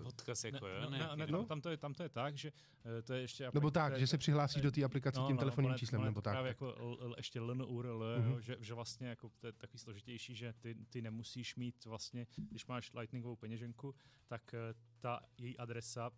[0.00, 0.80] Uh, Odkaz jako, ne, jo?
[0.82, 1.38] no, ne, ne, nějaký- no.
[1.38, 2.52] tam, tam, to je, tam to je tak, že
[2.98, 3.50] eh, to je ještě...
[3.54, 6.34] nebo tak, že se přihlásíš do té aplikace tím telefonním ono je- číslem, nebo tak.
[6.34, 6.60] Právě tak.
[6.60, 8.30] jako l, ještě LN URL, Mhm.
[8.30, 12.26] jo, že, že vlastně jako to je takový složitější, že ty, ty nemusíš mít vlastně,
[12.50, 13.94] když máš lightningovou peněženku,
[14.26, 16.10] tak eh, ta její adresa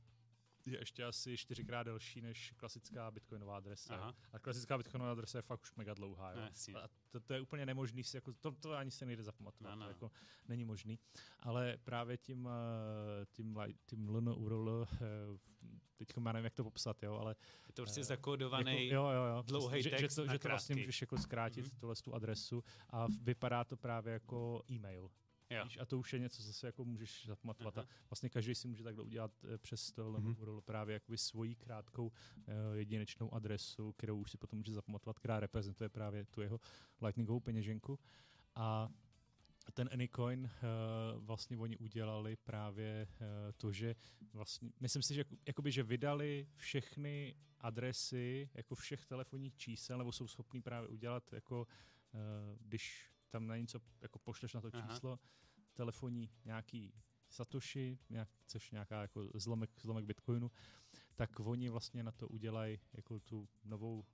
[0.67, 3.95] je ještě asi čtyřikrát delší než klasická bitcoinová adresa.
[3.95, 4.15] Aha.
[4.33, 6.31] A klasická bitcoinová adresa je fakt už mega dlouhá.
[6.33, 6.37] Jo.
[6.41, 6.75] No, jasně.
[6.75, 9.77] A to, to, je úplně nemožný si, jako, to, to ani se nejde zapamatovat, No,
[9.81, 9.85] no.
[9.87, 10.11] to jako
[10.49, 10.99] není možný.
[11.41, 14.97] Ale právě tím, eh, tím, tím LN URL, eh,
[15.97, 17.37] teď já nevím, jak to popsat, jo, ale
[17.67, 18.87] Je to prostě Eh, zakódovaný.
[18.89, 19.43] jako, jo, jo, jo.
[19.47, 21.71] dlouhej že, že, text to, že to vlastně můžeš jako zkrátit Mhm.
[21.71, 21.81] mm-hmm.
[21.81, 25.11] tuhle tu adresu a vypadá to právě jako e-mail.
[25.51, 25.65] Jo.
[25.65, 27.79] Víš, a to už je něco, co si jako můžeš zapamatovat.
[27.79, 27.87] Aha.
[27.91, 30.33] A vlastně každý si může takhle udělat přes to Mhm.
[30.33, 30.41] mm-hmm.
[30.43, 32.13] URL právě jakoby svoji krátkou
[32.49, 36.61] eh, jedinečnou adresu, kterou už si potom může zapamatovat, která reprezentuje právě tu jeho
[37.03, 37.99] lightningovou peněženku.
[38.55, 38.89] A
[39.75, 43.27] ten Anycoin uh, vlastně oni udělali právě uh,
[43.57, 43.95] to, že
[44.33, 50.13] vlastně, myslím si, že jako- jakoby, že vydali všechny adresy jako všech telefonních čísel, nebo
[50.13, 51.67] jsou schopní právě udělat jako,
[52.13, 52.21] uh,
[52.61, 54.89] když tam na něco jako pošleš na to Aha.
[54.95, 55.19] číslo,
[55.75, 56.95] telefonní nějaký
[57.29, 60.51] Satoshi, nějak, což nějaká jako zlomek, zlomek Bitcoinu,
[61.17, 64.05] tak oni vlastně na to udělají jako tu novou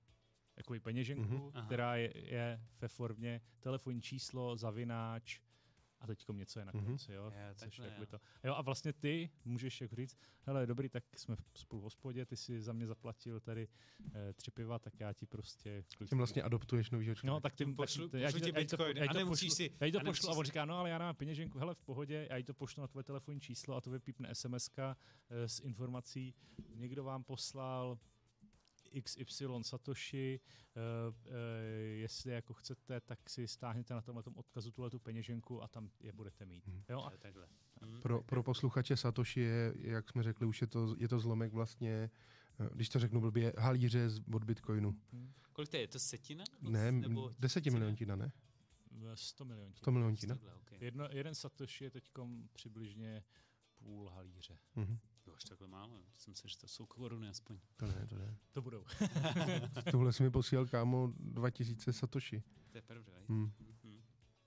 [0.57, 1.37] jako peněženku, Mhm.
[1.37, 1.51] mm-hmm.
[1.53, 1.65] Aha.
[1.65, 5.39] která je, je ve formě telefonní číslo, zavináč
[5.99, 6.85] a teďkom něco je na Mhm.
[6.85, 7.23] konci, jo.
[7.23, 8.19] Jo, Což takhle, jakoby jo.
[8.41, 8.47] to.
[8.47, 12.25] Jo, a vlastně ty můžeš jako říct, hele, dobrý, tak jsme v- spolu v hospodě,
[12.25, 13.67] ty si za mě zaplatil tady
[14.15, 15.83] e, tři piva, tak já ti prostě...
[16.09, 17.33] Tím vlastně adoptuješ novýho člověka.
[17.33, 19.09] No, tak ty, Pošlu- tak, já pošlu ti ti to- já ti to- Bitcoin já
[19.09, 20.97] a nemusíš pošlu- si- Já jí to a pošlu a on říká, no ale já
[20.97, 23.91] nemám peněženku, hele v pohodě, já jí to pošlu na tvoje telefonní číslo a to
[23.91, 24.95] vypípne SMS eh,
[25.49, 26.33] s informací,
[26.75, 27.99] někdo vám poslal
[29.03, 30.39] XY Satoshi,
[30.75, 31.33] uh, uh,
[31.93, 36.11] jestli jako chcete, tak si stáhněte na tomhle odkazu tuhle tu peněženku a tam je
[36.13, 36.67] budete mít.
[36.67, 36.83] Mhm.
[36.89, 37.47] Jo, a Jo, takhle.
[37.85, 38.01] Hm.
[38.01, 42.09] Pro, pro posluchače Satoshi je, jak jsme řekli, už je to, je to zlomek vlastně,
[42.59, 44.95] eh, když to řeknu blbě, halíře z- od Bitcoinu.
[45.53, 45.81] Kolik to je?
[45.83, 46.43] Je to setina?
[46.61, 48.31] Ne, Nebo desetimiliontina, ne?
[49.15, 49.73] v 100 milionů.
[49.75, 50.35] 100 miliontina.
[50.35, 50.77] Takhle, okay.
[50.81, 52.09] Jedno, jeden Satoshi je teď
[52.53, 53.23] přibližně
[53.77, 54.57] půl halíře.
[54.75, 54.97] Mhm.
[55.27, 56.03] Jo, až takhle málo.
[56.17, 57.59] Jsem se, že to jsou koruny aspoň.
[57.77, 58.37] To ne, to ne.
[58.51, 58.85] To budou.
[59.91, 62.43] Tohle si mi posílal kámo 2000 Satoshi.
[62.71, 63.13] To je pravda?
[63.29, 63.51] Hmm.
[63.59, 64.03] Mhm.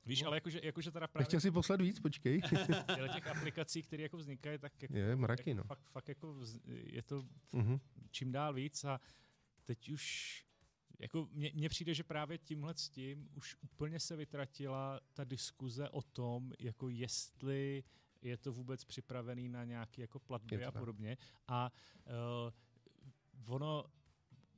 [0.07, 2.41] Víš, ale jakože, jakože teda právě Nechtěl si poslat víc, počkej.
[2.95, 5.65] těle těch aplikací, které jako vznikají, tak jako, je, mraky, jako no.
[5.65, 7.81] fakt, fakt jako vz, je to Mhm.
[8.11, 9.01] čím dál víc a
[9.65, 10.45] teď už
[10.99, 15.89] jako mně, mně přijde, že právě tímhle s tím už úplně se vytratila ta diskuze
[15.89, 17.85] o tom, jako jestli
[18.23, 21.17] je to vůbec připravený na nějaké jako platby a podobně.
[21.49, 21.73] A
[23.37, 23.85] uh, ono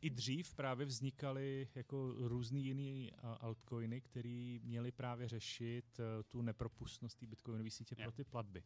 [0.01, 6.43] i dřív právě vznikaly jako různý jiný a, altcoiny, které měly právě řešit uh, tu
[6.43, 8.63] nepropustnost té bitcoinové sítě pro ty platby.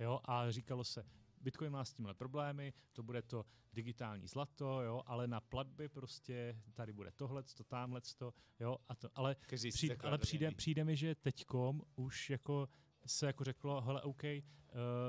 [0.00, 1.04] Jo, a říkalo se,
[1.42, 6.62] Bitcoin má s tímhle problémy, to bude to digitální zlato, jo, ale na platby prostě
[6.74, 9.36] tady bude tohle, to tamhle, to, jo, a to, ale,
[9.70, 10.54] přijde, ale přijde, jiný.
[10.54, 12.68] přijde mi, že teďkom už jako
[13.06, 14.40] se jako řeklo, hele, OK, uh,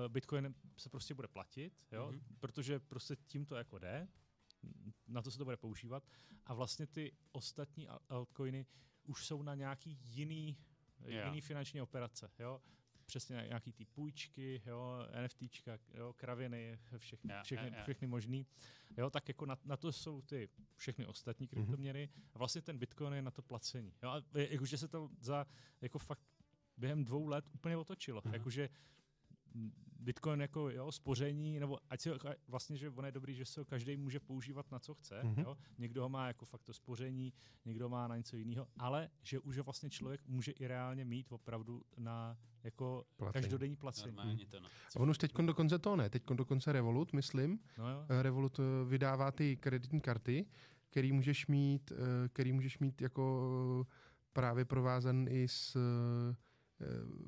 [0.08, 2.20] Bitcoin se prostě bude platit, jo, Mhm.
[2.20, 2.36] mm-hmm.
[2.40, 4.08] protože prostě tím to jako jde,
[5.08, 6.04] na to se to bude používat
[6.46, 8.66] a vlastně ty ostatní al- altcoiny
[9.04, 10.58] už jsou na nějaký jiný,
[11.06, 11.26] Jo.
[11.26, 12.62] jiný finanční operace, jo,
[13.06, 17.84] přesně na nějaký ty půjčky, jo, NFTčka, jo, kraviny, všechny, Jo, všechny, jo, jo.
[17.84, 18.46] všechny možný,
[18.98, 23.14] jo, tak jako na, na to jsou ty všechny ostatní kryptoměny a vlastně ten Bitcoin
[23.14, 25.48] je na to placení, jo, a je- jakože se to za,
[25.82, 26.22] jako fakt
[26.78, 28.34] během dvou let úplně otočilo, Mhm.
[28.34, 28.70] jakože
[30.00, 32.18] Bitcoin jako jo, spoření, nebo ať si ho,
[32.48, 35.24] vlastně, že on je dobrý, že se ho každý může používat na co chce.
[35.24, 35.42] Mhm.
[35.42, 35.58] Jo?
[35.78, 37.34] Někdo ho má jako fakt to spoření,
[37.66, 41.32] někdo má na něco jiného, ale že už ho vlastně člověk může i reálně mít
[41.32, 43.44] opravdu na jako Placení.
[43.44, 44.16] každodenní placení.
[44.16, 44.68] Normálně to, no.
[44.96, 48.06] A on už teď dokonce to ne, teď dokonce Revolut, myslím, No jo.
[48.10, 50.46] Eh, Revolut eh, vydává ty kreditní karty,
[50.90, 53.88] který můžeš mít, eh, který můžeš mít jako
[54.34, 55.78] právě provázan i s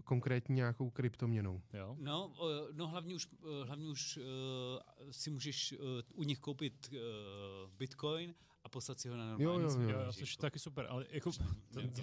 [0.04, 1.62] konkrétní nějakou kryptoměnou.
[1.74, 1.96] jo.
[2.00, 3.28] No, eh, no hlavně už,
[3.62, 4.24] eh, hlavně už uh,
[5.12, 6.98] si můžeš uh, u nich koupit uh,
[7.78, 10.00] bitcoin a poslat si ho na normální Jo, jo, jo.
[10.06, 11.32] Jo, což je taky super, ale jako.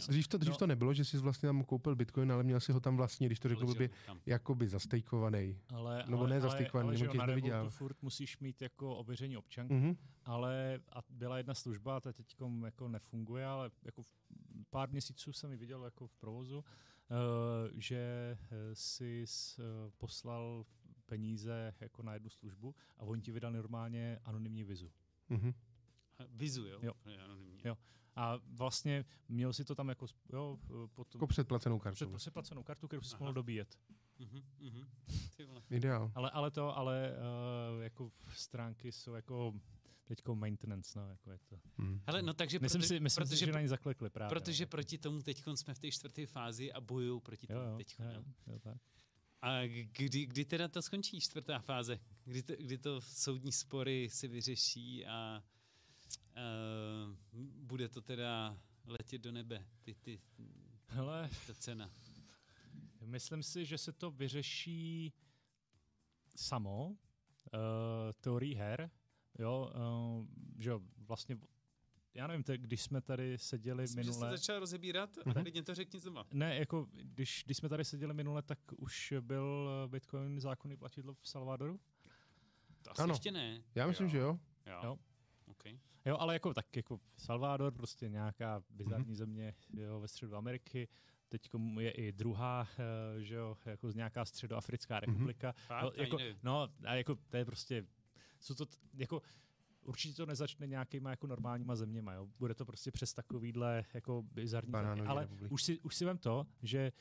[0.09, 0.59] Dřív to, dřív No.
[0.59, 3.39] to nebylo, že jsi vlastně tam koupil bitcoin, ale měl si ho tam vlastně, když
[3.41, 3.91] to řekl by,
[4.27, 5.59] jakoby zastejkovaný.
[5.75, 7.51] ale, Nebo ale, ne ale, zastykovaný, ale, na neviděl.
[7.51, 9.97] Revolutu furt musíš mít jako ověření občanky, Mhm.
[10.25, 12.35] ale a byla jedna služba, ta teď
[12.65, 14.03] jako nefunguje, ale jako
[14.71, 16.65] pár měsíců jsem ji viděl jako v provozu, uh,
[17.75, 19.25] že eh, si
[19.59, 20.65] uh, poslal
[21.07, 24.93] peníze jako na jednu službu a oni ti vydali normálně anonymní vizu.
[25.29, 25.55] Mhm.
[26.29, 26.79] Vizu, jo?
[26.83, 26.93] Jo.
[27.65, 27.77] Jo.
[28.17, 31.95] A vlastně měl si to tam jako, jo, eh, potom Jako předplacenou kartu.
[31.95, 33.79] před, přeplacenou kartu, kterou si mohl dobíjet.
[34.19, 34.87] Mhm, mhm.
[35.37, 35.63] Ty vole.
[35.71, 36.13] Ideál.
[36.15, 37.13] Ale, ale to, ale
[37.77, 39.53] uh, jako stránky jsou jako
[40.05, 41.61] teďko maintenance, no, jako je to.
[41.79, 42.03] Mhm.
[42.07, 44.29] Hele, no takže Myslím proto, si, myslím protože, si, že na ně zaklekli právě.
[44.29, 44.69] protože no.
[44.69, 47.97] proti tomu teď jsme v té čtvrté fázi a bojují proti tomu jo, teď.
[47.99, 48.77] jo, jo, jo, tak.
[49.43, 51.99] A kdy, kdy teda to skončí, čtvrtá fáze?
[52.25, 55.43] Kdy to, kdy to soudní spory se vyřeší a
[56.37, 60.21] uh, bude to teda letět do nebe, ty, ty,
[60.87, 61.91] Hele, ta cena.
[63.05, 65.13] myslím si, že se to vyřeší
[66.37, 66.97] samo, uh,
[68.21, 68.91] teorií her,
[69.39, 69.73] jo,
[70.21, 70.27] uh,
[70.59, 71.39] že jo, vlastně,
[72.15, 75.35] já nevím, te, když jsme tady seděli Myslím, že jste minule, začal rozebírat, Mhm.
[75.35, 76.27] tady mě to řekni znova.
[76.33, 81.15] ne, jako když, když jsme tady seděli minule, tak už byl eh, Bitcoin zákonný platidlo
[81.15, 81.81] v Salvadoru?
[82.83, 83.13] To asi Ano.
[83.15, 83.63] ještě ne.
[83.75, 84.11] Já myslím, jo.
[84.11, 84.39] že jo.
[84.67, 84.81] Jo.
[84.85, 84.99] Jo.
[85.47, 85.79] Okay.
[86.05, 88.65] Jo, ale jako tak jako Salvador, prostě nějaká Mhm.
[88.71, 90.89] bizarní země jo, ve středu Ameriky.
[91.29, 91.49] Teď
[91.81, 92.69] je i druhá,
[93.19, 95.01] eh, že jo, jako nějaká středoafrická Mhm.
[95.13, 95.53] republika.
[95.53, 97.87] Fakt, no, jako, no, a jako to je prostě,
[98.43, 99.23] jsou to, t- jako,
[99.85, 102.29] určitě to nezačne nějakýma jako normálníma zeměma, jo.
[102.39, 105.03] Bude to prostě přes takovýhle jako bizarní země.
[105.03, 105.53] Ale republiky.
[105.55, 106.93] už si, už si vem to, že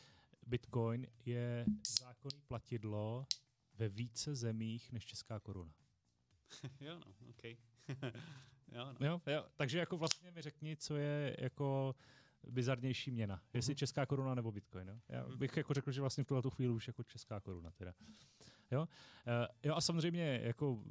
[0.48, 1.66] Bitcoin je
[2.00, 3.26] zákonný platidlo
[3.78, 5.74] ve více zemích než česká koruna.
[6.80, 7.44] jo, no, OK.
[8.72, 9.08] jo, no.
[9.08, 11.96] Jo, jo, takže jako vlastně mi řekni, co je jako
[12.48, 13.42] bizarnější měna.
[13.54, 13.78] Jestli Mhm.
[13.78, 14.88] česká koruna nebo bitcoin.
[14.88, 15.00] Jo?
[15.10, 15.38] Já Mhm.
[15.38, 17.72] bych jako řekl, že vlastně v tuhle chvíli už jako česká koruna.
[17.72, 17.94] Teda.
[18.72, 18.82] Jo?
[18.82, 18.88] Uh,
[19.64, 20.82] jo a samozřejmě jako uh,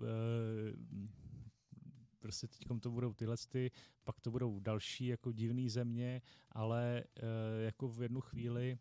[2.18, 3.70] prostě teď to budou tyhle, ty,
[4.05, 6.22] pak to budou další jako divné země,
[6.53, 8.78] ale uh, jako v jednu chvíli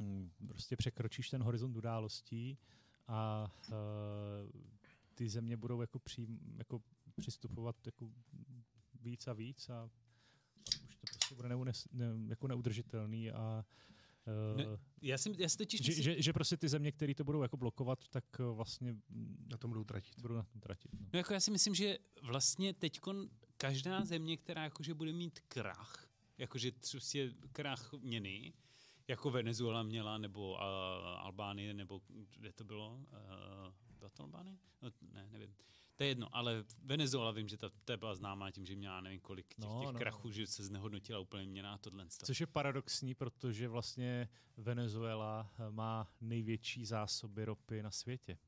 [0.00, 2.58] hm, prostě překročíš ten horizont událostí
[3.06, 3.74] a uh,
[5.14, 6.82] ty země budou jako, přijím, jako
[7.16, 8.10] přistupovat jako
[9.00, 9.90] víc a víc a
[10.64, 13.64] pak už to prostě bude neunes, ne, jako neudržitelný a
[14.56, 17.14] Ne, uh, Já, si, já si totiž že, myslím, že, že prostě ty země, které
[17.14, 18.96] to budou jako blokovat, tak eh, vlastně
[19.48, 20.20] Na tom budou tratit.
[20.20, 20.92] budou na tom tratit.
[20.92, 21.06] No.
[21.12, 23.00] No jako já si myslím, že vlastně teď
[23.56, 26.08] každá země, která jakože bude mít krach,
[26.38, 28.52] jakože prostě krach měny,
[29.08, 30.58] jako Venezuela měla, nebo uh,
[31.18, 32.00] Albánie, nebo
[32.36, 32.94] kde to bylo?
[32.94, 34.58] Uh, byla to Albánie?
[34.82, 35.54] No, ne, nevím.
[35.98, 39.20] To je jedno, ale Venezuela vím, že ta, ta byla známá tím, že měla nevím
[39.20, 42.06] kolik těch, No, těch no, krachů, že se znehodnotila úplně měna a tohle.
[42.08, 48.38] Což je paradoxní, protože vlastně Venezuela eh, má největší zásoby ropy na světě.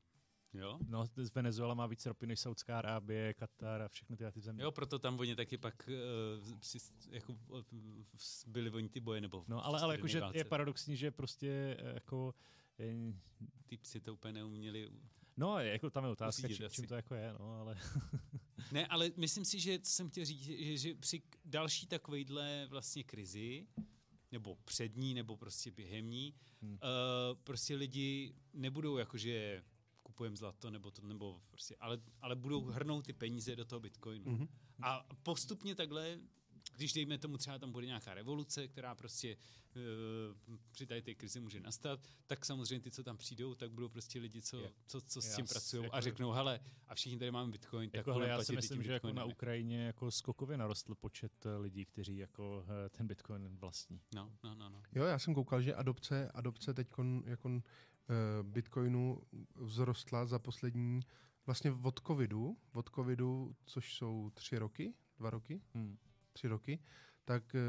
[0.53, 0.79] Jo?
[0.87, 4.63] No, Venezuela má víc ropy než Saudská Arábie, Katar a všechny tyhle ty země.
[4.63, 5.89] Jo, proto tam oni taky pak
[6.43, 6.77] uh, při,
[7.09, 7.61] jako, uh,
[8.47, 12.33] byli oni ty boje, nebo No, ale, ale jakože je paradoxní, že prostě eh, jako
[13.65, 14.91] Ty psi to úplně neuměli
[15.37, 16.69] No, jako tam je otázka, asi.
[16.75, 17.77] čím to jako je, no, ale
[18.71, 23.03] Ne, ale myslím si, že co jsem chtěl říct, že, že při další takovejhle vlastně
[23.03, 23.67] krizi,
[24.31, 26.73] nebo před ní, nebo prostě během ní, Hmm.
[26.73, 26.77] uh,
[27.43, 29.63] prostě lidi nebudou jakože
[30.03, 34.31] kupujeme zlato, nebo to, nebo prostě, ale, ale budou hrnout ty peníze do toho bitcoinu.
[34.31, 34.47] Mhm.
[34.81, 36.19] A postupně takhle,
[36.75, 39.37] když dejme tomu třeba tam bude nějaká revoluce, která prostě
[40.47, 43.89] uh, při tady té krizi může nastat, tak samozřejmě ty, co tam přijdou, tak budou
[43.89, 47.19] prostě lidi, co, Je- co, co s tím pracují jako- a řeknou, hele, a všichni
[47.19, 49.25] tady máme bitcoin, tak jako, hele, budeme já si myslím, že jako na.
[49.25, 54.01] Ukrajině jako skokově narostl počet eh, lidí, kteří jako eh, ten bitcoin vlastní.
[54.15, 54.81] No, no, no, no.
[54.95, 56.87] Jo, já jsem koukal, že adopce, adopce teď
[57.25, 57.61] jako uh,
[58.43, 59.21] Bitcoinu
[59.67, 60.99] vzrostla za poslední,
[61.45, 65.97] vlastně od covidu, od covidu, což jsou tři roky, dva roky, Hmm.
[66.33, 66.79] Tři roky,
[67.25, 67.59] tak eh,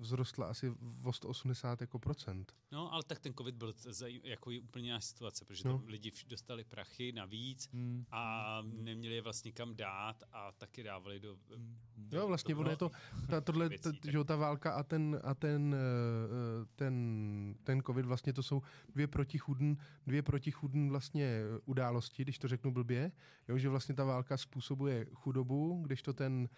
[0.00, 0.72] vzrostla asi
[1.04, 2.52] o 180 jako procent.
[2.72, 3.74] No, ale tak ten covid byl
[4.22, 5.78] jako úplně jiná situace, protože No.
[5.78, 8.04] tam lidi dostali prachy navíc Hmm.
[8.10, 11.36] a neměli je vlastně kam dát a taky dávali do...
[11.56, 11.78] Hmm.
[12.12, 12.90] Jo, vlastně ono je to,
[13.30, 17.82] ta, tohle, věcí, ta, že jo, ta válka a ten, a ten, eh, ten, ten
[17.82, 18.62] covid vlastně to jsou
[18.94, 19.72] dvě protichudn,
[20.06, 23.12] dvě protichudn vlastně eh, události, když to řeknu blbě,
[23.48, 26.48] jo, že vlastně ta válka způsobuje chudobu, když to ten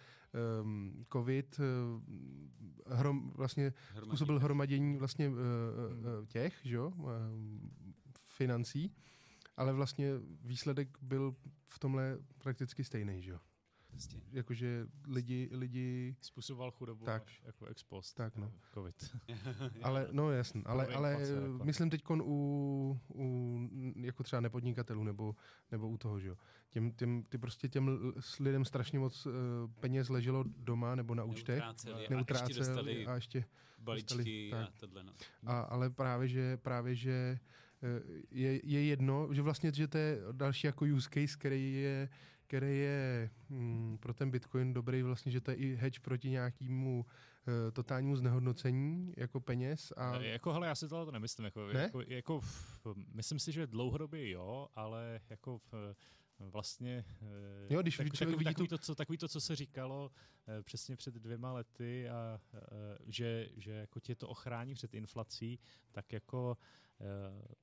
[0.61, 7.09] um, covid uh, hrom, vlastně hromadí způsobil hromadění vlastně uh, uh, těch, že jo, uh,
[8.27, 8.95] financí,
[9.57, 10.11] ale vlastně
[10.43, 11.35] výsledek byl
[11.65, 13.39] v tomhle prakticky stejný, že jo.
[13.97, 14.17] Prostě.
[14.31, 17.23] Jakože lidi, lidi Způsoboval chudobu Tak.
[17.25, 18.13] až jako ex post.
[18.13, 18.51] Tak, no.
[18.73, 19.15] Covid.
[19.83, 23.59] Ale, no jasný, ale, ale eh, myslím teď u, u,
[23.95, 25.35] jako třeba nepodnikatelů nebo,
[25.71, 26.37] nebo u toho, že jo.
[26.69, 29.33] Těm, těm, ty prostě těm lidem strašně moc uh,
[29.79, 31.59] peněz leželo doma nebo na účtech.
[31.59, 33.45] Neutráceli a ještě Neutráceli dostali a ještě,
[33.79, 34.67] balíčky tak.
[34.67, 35.03] a tohle.
[35.03, 35.13] No.
[35.45, 37.39] a, ale právě, že, právě, že
[37.83, 42.09] eh, je, je jedno, že vlastně, že to je další jako use case, který je,
[42.47, 47.05] který je mm, pro ten Bitcoin dobrý vlastně, že to je i hedge proti nějakému
[47.47, 50.21] uh, totálnímu znehodnocení jako peněz a A...
[50.21, 51.45] Jako, hele, já si tohle to nemyslím.
[51.45, 51.81] Jako, Ne?
[51.81, 52.79] jako, jako, v-
[53.13, 55.95] myslím si, že dlouhodobě jo, ale jako v,
[56.39, 59.55] vlastně eh, Jo, když tak, takový, vidí takový, tu- to, co, takový to, co se
[59.55, 60.11] říkalo
[60.47, 62.59] eh, přesně před dvěma lety a eh,
[63.07, 65.59] že, že jako tě to ochrání před inflací,
[65.91, 66.57] tak jako
[67.01, 67.55] eh,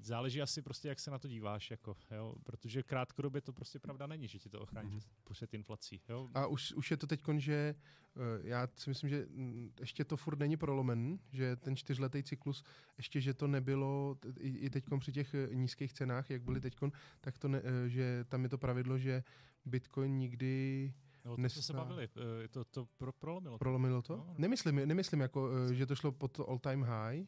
[0.00, 4.06] záleží asi prostě, jak se na to díváš, jako, jo, protože krátkodobě to prostě pravda
[4.06, 5.00] není, že ti to ochrání Mhm.
[5.32, 6.00] před, inflací.
[6.08, 6.28] Jo.
[6.34, 7.74] A už, už je to teď, že
[8.16, 12.64] eh, já si myslím, že mm, ještě to furt není prolomen, že ten čtyřletý cyklus,
[12.96, 16.74] ještě, že to nebylo i, teď při těch eh, nízkých cenách, jak byly teď,
[17.20, 19.24] tak to ne, eh, že tam je to pravidlo, že
[19.64, 20.92] Bitcoin nikdy
[21.24, 22.08] No, to jsme se nestá- bavili,
[22.50, 23.54] to, to pro, prolomilo.
[23.54, 23.58] to.
[23.58, 24.16] prolomilo to.
[24.16, 24.34] No.
[24.38, 27.26] Nemyslím, nemyslím jako, že to šlo pod all time high,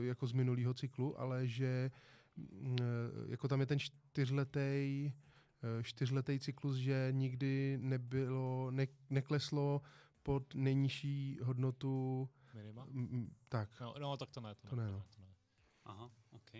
[0.00, 1.90] jako z minulého cyklu, ale že
[2.36, 2.84] mm, eh,
[3.30, 5.12] jako tam je ten čtyřletý
[5.82, 9.82] čtyřletý cyklus, že nikdy nebylo, ne, nekleslo
[10.22, 12.86] pod nejnižší hodnotu, Minima?
[12.90, 13.80] m, tak.
[13.80, 14.54] No, no, tak to ne.
[14.54, 15.04] To, To ne, no.
[15.16, 15.34] to ne.
[15.84, 16.50] Aha, OK.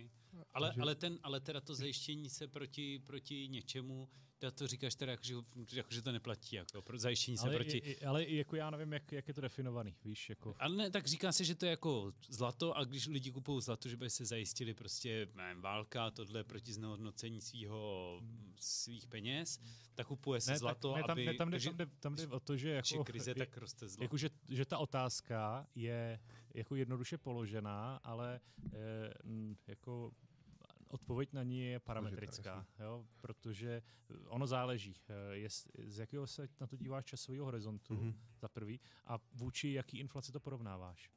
[0.52, 4.08] Ale, Takže- ale, ten, ale teda to zajištění se proti, proti něčemu,
[4.38, 5.34] teda to říkáš teda, jako, že,
[5.76, 7.76] jako, že to neplatí, jako pro zajištění se Ale, proti...
[7.78, 10.54] i, ale jako já nevím, jak, jak je to definovaný, víš, jako...
[10.58, 13.88] Ale ne, tak říká se, že to je jako zlato a když lidi kupují zlato,
[13.88, 18.20] že by se zajistili prostě nevím, válka, tohle proti znehodnocení svýho,
[18.60, 19.60] svých peněz,
[19.94, 21.26] tak kupuje se Ne, zlato, tak, ne, tam, aby...
[21.26, 23.04] ne, tam, jde, tam, jde, tam jde o to, že jako...
[23.04, 24.04] krize, je- tak roste zlato.
[24.04, 26.20] Jako, že, že ta otázka je
[26.54, 28.40] jako jednoduše položená, ale
[29.24, 30.12] m, jako
[30.88, 33.82] odpověď na ní je parametrická, jo, protože
[34.26, 38.08] ono záleží, eh, jest, z jakého se na to díváš časového horizontu, Mhm.
[38.10, 38.16] mm-hmm.
[38.40, 41.10] za prvý, a vůči jaký inflaci to porovnáváš.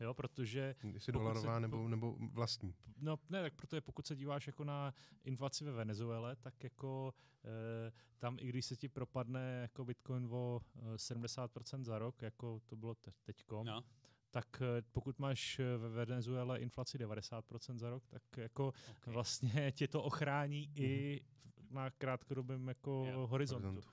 [0.00, 2.74] Jo, protože Jestli dolarová se- nebo, nebo vlastní.
[2.96, 4.94] No ne, tak protože pokud se díváš jako na
[5.24, 7.14] inflaci ve Venezuele, tak jako
[7.44, 10.60] e, tam i když se ti propadne jako Bitcoin o
[10.94, 13.84] e, 70% za rok, jako to bylo te- teďko, No,
[14.30, 19.14] tak e, pokud máš e, ve Venezuele inflaci 90% za rok, tak jako okay.
[19.14, 21.20] vlastně tě to ochrání i
[21.56, 23.26] v- na krátkodobém jako Jo.
[23.26, 23.66] horizontu.
[23.68, 23.90] Horizontu.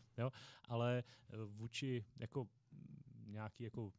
[0.68, 1.04] Ale e,
[1.46, 2.48] vůči jako
[3.26, 3.92] nějaký jako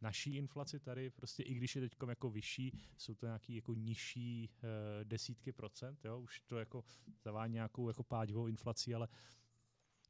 [0.00, 4.50] naší inflaci tady, prostě i když je teď jako vyšší, jsou to nějaký jako nižší
[5.00, 6.84] e, desítky procent, jo, už to jako
[7.22, 9.08] zavání nějakou jako páďovou inflací, ale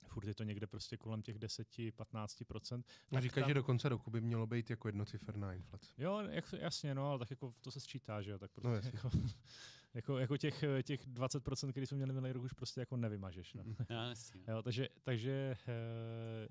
[0.07, 2.87] furt je to někde prostě kolem těch 10-15 procent.
[3.17, 5.93] A říká, že do konce roku by mělo být jako jednociferná inflace.
[5.99, 8.75] Jo, jak, jasně, no, ale tak jako to se sčítá, že jo, tak prostě No,
[8.75, 8.93] jasně.
[8.95, 9.11] jako,
[9.95, 13.65] jako, jako, těch, těch 20%, který jsme měli minulý rok, už prostě jako nevymažeš, no.
[13.65, 13.77] Mhm.
[13.91, 14.55] no, jasně, no.
[14.55, 16.49] Jo, takže, takže eh,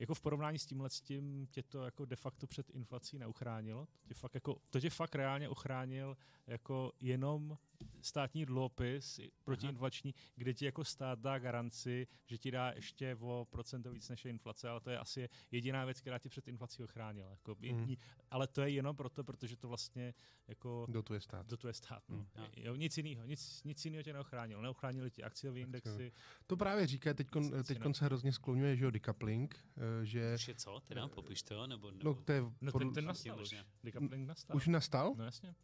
[0.00, 3.86] jako v porovnání s tímhle s tím tě to jako de facto před inflací neuchránilo.
[3.86, 7.58] To tě fakt, jako, to tě fakt reálně ochránil jako jenom
[8.00, 13.92] státní dluhopis protiinflační, kde ti jako stát dá garanci, že ti dá ještě o procento
[13.92, 17.30] víc než je inflace, ale to je asi jediná věc, která tě před inflací ochránila.
[17.30, 17.98] Jako, jediný,
[18.30, 20.14] ale to je jenom proto, protože to vlastně
[20.48, 21.46] jako Dotuje stát.
[21.46, 22.02] dotuje stát.
[22.08, 22.16] No.
[22.16, 22.26] Mm.
[22.56, 22.74] Jo.
[22.74, 24.62] Nic jiného, nic, nic jiného tě neochránilo.
[24.62, 26.12] Neochránili ti akciové indexy.
[26.46, 27.28] To právě říká, teď
[27.64, 27.94] Cena.
[27.94, 31.90] se hrozně skloňuje, že jo, decoupling, eh, že Už je co, teda, popiš to, nebo...
[31.90, 33.54] nebo no, to je No ten, ten nastal už.
[33.84, 34.56] Decoupling nastal.
[34.56, 35.54] už nastal, No jasně.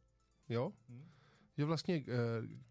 [0.49, 0.73] jo?
[0.89, 1.09] Hm.
[1.59, 2.05] Že vlastně uh,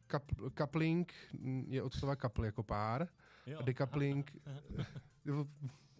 [0.07, 3.07] cup, coupling mm, je od slova couple jako pár,
[3.45, 3.59] Jo.
[3.59, 4.37] a decoupling,
[5.25, 5.45] jo,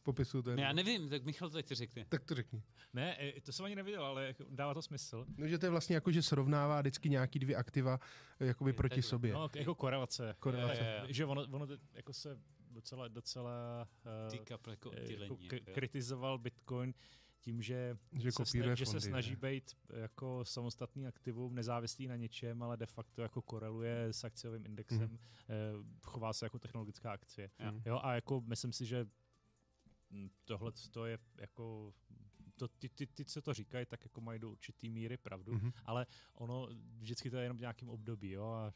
[0.04, 2.06] popisuju to Ne, já nevím, tak Michal to ti řekne.
[2.10, 2.64] Tak to řekni.
[2.94, 5.26] Ne, to jsem ani neviděl, ale jako dává to smysl.
[5.38, 8.00] No, že to je vlastně jako, že srovnává vždycky nějaký dvě aktiva
[8.40, 9.10] eh, jakoby Je proti takhle.
[9.10, 9.34] sobě.
[9.34, 10.36] No, jako korelace.
[10.40, 10.84] Korelace.
[10.84, 11.14] Je, jo, jo.
[11.14, 12.40] Že ono, ono to jako se
[12.76, 13.88] docela, docela
[14.32, 15.38] uh, jako jako oddělení.
[15.48, 16.94] k- kritizoval Bitcoin
[17.40, 19.36] tím, že, Že se, kopíruje sna- že se fondy, snaží ne?
[19.38, 25.10] být jako samostatný aktivum, nezávislý na něčem, ale de facto jako koreluje s akciovým indexem,
[25.10, 25.18] mm.
[26.04, 27.50] chová se jako technologická akcie.
[27.60, 27.82] Mhm.
[27.86, 29.06] Jo, a jako myslím si, že
[30.10, 31.94] mm, tohle to je jako
[32.58, 35.72] to, ty, ty, ty, co to říkají, tak jako mají do určitý míry pravdu, Mhm.
[35.86, 38.74] ale ono vždycky to je jenom v nějakém období, jo, a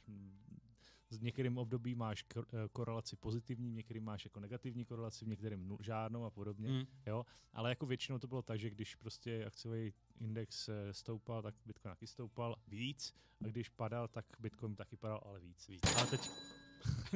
[1.17, 2.41] v některým období máš eh,
[2.71, 6.85] korelaci pozitivní, v některým máš jako negativní korelaci, v některým žádnou a podobně, Mm.
[7.05, 11.55] jo, ale jako většinou to bylo tak, že když prostě akciový index eh, stoupal, tak
[11.65, 15.67] Bitcoin taky stoupal víc a když padal, tak Bitcoin taky padal, ale víc.
[15.67, 15.81] víc.
[15.97, 16.29] Ale teď...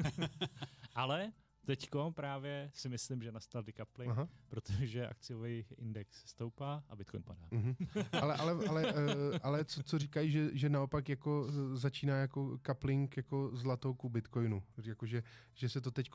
[0.95, 1.31] ale
[1.65, 4.27] teďko právě si myslím, že nastal decoupling, Aha.
[4.49, 7.47] protože akciový index stoupá a Bitcoin padá.
[7.51, 7.75] Mhm.
[8.21, 12.59] Ale, ale, ale, eh, ale co, co říkají, že, že naopak jako eh, začíná jako
[12.65, 14.63] coupling jako zlatou ku bitcoinu.
[14.83, 16.11] Jako, že, že se to teď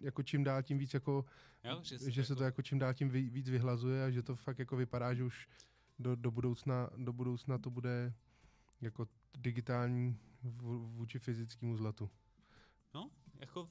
[0.00, 1.24] jako čím dál tím víc jako,
[1.64, 4.36] Jo, že, že se to jako čím dál tím ví- víc vyhlazuje a že to
[4.36, 5.48] fakt jako vypadá, že už
[5.98, 8.14] do, do, budoucna, do budoucna to bude
[8.80, 12.10] jako digitální vů- vůči fyzickému zlatu.
[12.94, 13.68] No, jako...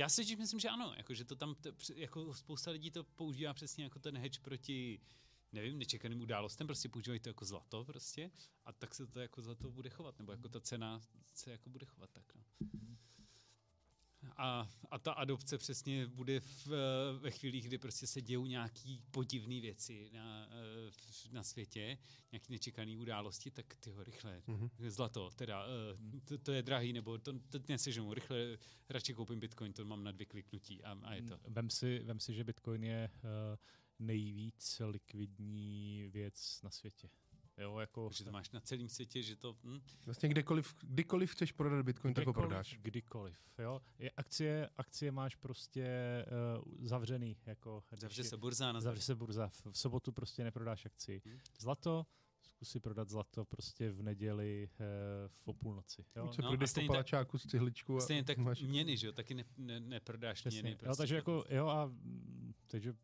[0.00, 3.04] Já si tím myslím, že ano, jako, že to tam, to, jako spousta lidí to
[3.04, 5.00] používá přesně jako ten hedge proti,
[5.52, 8.30] nevím, nečekaným událostem, prostě používají to jako zlato prostě
[8.64, 11.00] a tak se to jako zlato bude chovat, nebo jako ta cena
[11.34, 12.42] se jako bude chovat tak, no.
[14.36, 19.02] A, a ta adopce přesně bude v, eh, ve chvílích, kdy prostě se dějou nějaký
[19.10, 20.92] podivné věci na, eh,
[21.32, 21.98] na světě,
[22.32, 24.70] nějaké nečekané události, tak ty ho rychle Mhm.
[24.88, 28.58] Zlato, teda, uh, to, to je drahý, nebo to, to neseženu, rychle
[28.88, 31.38] radši koupím bitcoin, to mám na dvě kliknutí a, a je to.
[31.48, 33.56] Vem si, vem si, že Bitcoin je uh,
[33.98, 37.10] nejvíc likvidní věc na světě.
[37.60, 39.56] Jo, jako Takže to máš na celém světě, že to...
[39.64, 42.78] Hm, Vlastně kdekoliv, kdykoliv chceš prodat bitcoin, tak ho prodáš.
[42.82, 43.82] Kdykoliv, jo.
[43.98, 45.86] Je, akcie, akcie máš prostě
[46.58, 49.48] uh, zavřený, jako zavře se burza na zavře se burza.
[49.48, 51.22] V, v sobotu prostě neprodáš akci.
[51.24, 51.38] Hmm.
[51.58, 52.06] Zlato,
[52.42, 54.86] zkus si prodat zlato prostě v neděli uh,
[55.28, 56.04] v o půlnoci.
[56.16, 56.28] Jo.
[56.28, 58.62] Co No, a projdeš po stejně tak- palačáku s cihličkou a Stejně tak máš...
[58.62, 60.62] měny, že jo, taky ne, ne, neprodáš Přesně.
[60.62, 60.70] měny.
[60.72, 61.92] jo, Prostě takže jako, jo, a
[62.66, 62.94] takže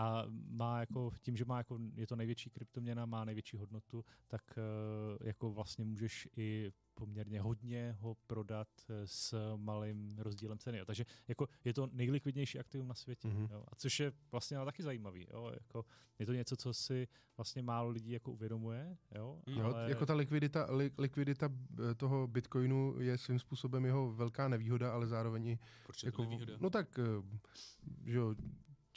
[0.00, 4.42] a má jako, tím, že má jako, je to největší kryptoměna, má největší hodnotu, tak
[4.58, 10.78] eh, jako vlastně můžeš i poměrně hodně ho prodat eh, s malým rozdílem ceny.
[10.78, 10.84] Jo.
[10.84, 13.28] Takže jako je to nejlikvidnější aktivum na světě.
[13.28, 13.48] Mhm.
[13.50, 13.64] Jo.
[13.68, 15.26] A což je vlastně ale taky zajímavý.
[15.30, 15.50] Jo.
[15.54, 15.84] Jako,
[16.18, 18.96] je to něco, co si vlastně málo lidí jako uvědomuje.
[19.14, 19.42] Jo.
[19.46, 19.54] Mm.
[19.54, 21.50] Jo, ale, jako ta likvidita, li, likvidita
[21.90, 26.24] eh, toho bitcoinu je svým způsobem jeho velká nevýhoda, ale zároveň i Proč je jako,
[26.24, 26.56] to nevýhoda?
[26.60, 27.00] no tak,
[28.06, 28.34] že jo,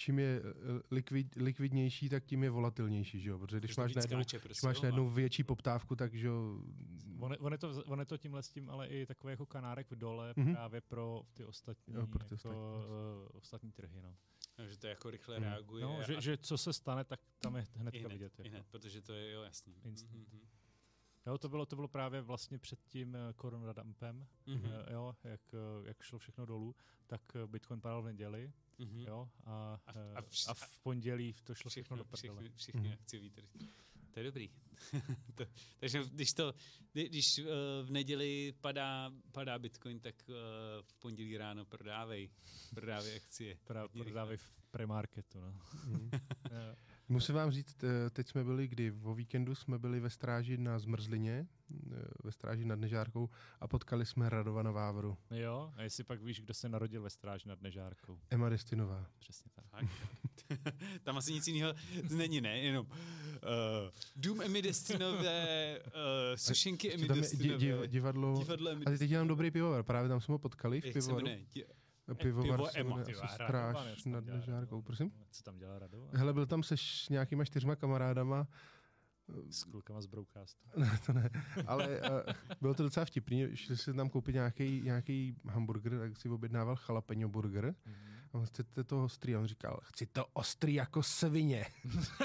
[0.04, 3.96] čím je eh, likvid, likvidnější, tak tím je volatilnější, že jo, protože když to máš
[3.96, 6.62] najednou, skáče když prostě, máš najednou a- větší poptávku, tak že jo,
[7.20, 9.46] On je, on, je to, on je to tímhle s tím, ale i takový jako
[9.46, 10.54] kanárek v dole Mhm.
[10.54, 12.60] právě pro ty ostatní, Jo, pro ty jako, ostatní.
[12.60, 14.02] uh, ostatní trhy.
[14.02, 14.16] No.
[14.60, 15.44] No, že to jako rychle Mm.
[15.44, 15.84] reaguje.
[15.84, 18.34] No, a- že, že co se stane, tak tam je hnedka hned, vidět.
[18.40, 18.50] Jako.
[18.50, 19.74] hned, protože to je, jo, jasný.
[19.84, 20.14] Instant.
[20.34, 20.42] Mhm,
[21.28, 25.42] Jo, to bylo, to bylo právě vlastně před tím eh, koronadumpem, mhm, eh, jo, jak,
[25.54, 26.76] eh, jak šlo všechno dolů,
[27.08, 29.00] tak Bitcoin padal v neděli, mhm.
[29.00, 32.36] jo, a, A- a, a vš- a v pondělí to šlo všechno, všechno, do prdele.
[32.42, 32.94] všechny, všechny Mhm.
[32.94, 33.48] akciový trhy.
[34.12, 34.50] To je dobrý.
[35.36, 35.46] to,
[35.80, 36.54] takže když to,
[36.92, 37.46] kdy- když uh,
[37.84, 40.36] v neděli padá, padá Bitcoin, tak uh,
[40.82, 42.30] v pondělí ráno prodávej,
[42.76, 43.58] prodávej akcie.
[43.64, 45.54] Pra, prodávají v premarketu, no.
[45.86, 46.12] mm.
[47.10, 50.80] Musím vám říct, eh, teď jsme byli, kdy o víkendu jsme byli ve stráži na
[50.80, 51.48] Zmrzlině,
[51.92, 53.30] eh, ve stráži nad Nežárkou
[53.60, 57.50] a potkali jsme Radovana Vávru, jo, a jestli pak víš, kdo se narodil ve stráži
[57.50, 58.20] nad Nežárkou.
[58.30, 59.06] Emma Destinová.
[59.20, 59.86] Přesně tak.
[61.04, 61.74] Tam asi nic jiného
[62.10, 62.60] není, ne?
[62.60, 62.92] Jenom uh,
[64.16, 65.92] Dům Emi Destinové, uh,
[66.36, 69.52] sušenky Emi Tam je di, Destinové, div, divadlo, divadlo Emi a teď je tam dobrý
[69.52, 71.28] pivovar, právě tam jsme ho potkali v Jak se pivovaru.
[72.16, 75.12] Pivovar Pivo se Ema, Stráž co tam nad Nežárkou, prosím.
[75.32, 76.10] Co tam dělá Radovan?
[76.14, 78.48] Hele, byl tam se š- nějakýma čtyřma kamarádama,
[79.50, 80.70] S klukama z Broadcastu.
[80.80, 81.30] ne, to ne,
[81.68, 82.08] ale uh,
[82.62, 87.30] bylo to docela vtipný, šli si tam koupit nějaký, nějaký hamburger, tak si objednával jalapeno
[87.30, 87.76] burger.
[87.86, 87.96] Mhm.
[88.34, 89.36] A on chcete to ostrý?
[89.36, 91.66] A on říkal, chci to ostrý jako svině.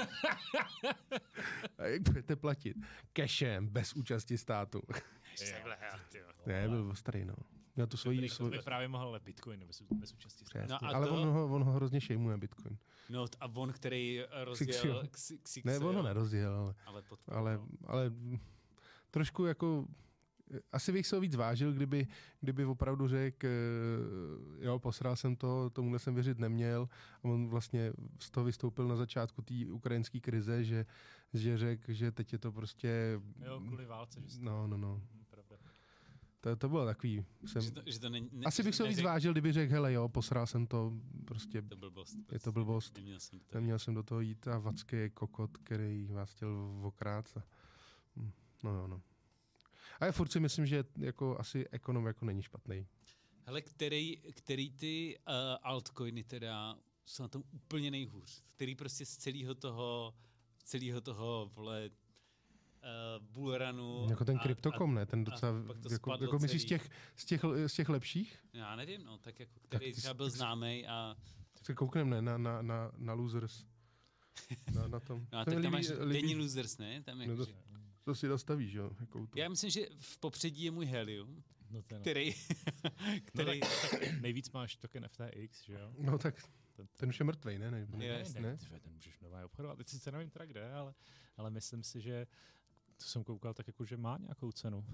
[1.77, 2.77] a jak budete platit?
[3.17, 4.81] Cashem, bez účasti státu.
[6.45, 7.33] Ne, byl ostrý, no.
[7.79, 8.29] Měl tu svoji...
[8.29, 8.49] Svoj...
[8.49, 10.45] by právě mohl Bitcoin bez, bez účasti.
[10.45, 10.67] Přesně.
[10.69, 12.77] No a ale to- on ho, on ho hrozně šejmuje, Bitcoin.
[13.09, 15.03] No a on, který rozjel
[15.65, 18.11] Ne, on ho nerozděl, ale, ale ale, ale
[19.11, 19.85] trošku jako
[20.71, 22.07] asi bych se ho víc vážil, kdyby,
[22.41, 26.89] kdyby opravdu řekl, eh, jo, posral jsem to, tomuhle jsem věřit neměl.
[27.23, 30.85] A on vlastně z toho vystoupil na začátku té ukrajinské krize, že,
[31.33, 33.19] že řekl, že teď je to prostě...
[33.45, 35.01] Jo, kvůli válce, že jste- No, no, no.
[36.41, 39.01] To, to bylo takový, jsem, Že to, že to není, ne, asi bych se víc
[39.01, 40.93] vážil, kdyby řekl, hele jo, posral jsem to,
[41.25, 42.17] prostě To blbost.
[42.31, 42.95] je to blbost.
[42.97, 43.45] Neměl jsem to.
[43.57, 47.37] Neměl jsem do toho jít a Vacky je kokot, který vás chtěl okrát.
[47.37, 47.43] A...
[48.15, 48.31] hm,
[48.63, 49.01] No jo, no.
[49.99, 52.87] A já furt si myslím, že jako asi ekonom jako není špatný.
[53.45, 55.33] Hele, který, který ty uh,
[55.63, 56.75] altcoiny teda
[57.05, 58.43] jsou na tom úplně nejhůř?
[58.47, 60.13] Který prostě z celého toho,
[60.63, 61.89] celého toho, vole,
[62.83, 64.07] uh, bullrunu.
[64.09, 65.05] Jako ten kryptokom, ne?
[65.05, 65.53] Ten docela,
[65.91, 68.39] jako, jako myslíš z těch, z, těch, z těch lepších?
[68.53, 71.15] Já nevím, no, tak jako, který ty třeba byl tak známý a
[71.53, 72.21] Tak se koukneme, ne?
[72.21, 73.65] Na, na, na, na losers.
[74.75, 75.27] Na, na tom.
[75.31, 77.03] No a To tak tam líbí- máš líbí- denní losers, ne?
[77.03, 77.53] Tam No jako, to- že...
[78.03, 78.91] To si dostavíš, jo?
[78.99, 79.39] Jako to.
[79.39, 81.99] Já myslím, že v popředí je můj Helium, No, je no.
[81.99, 82.33] který,
[82.83, 82.89] No,
[83.25, 85.93] který tak, tak nejvíc máš token FTX, že jo?
[85.97, 86.35] No tak
[86.75, 87.71] Ten- ten už je mrtvej, ne?
[87.71, 88.57] ne, ne, Je, ne, ne?
[88.71, 89.77] ne, ten můžeš nová obchodovat.
[89.77, 90.93] Teď sice nevím teda kde, ale,
[91.37, 92.27] ale myslím si, že
[92.99, 94.85] to jsem koukal tak jako, že má nějakou cenu.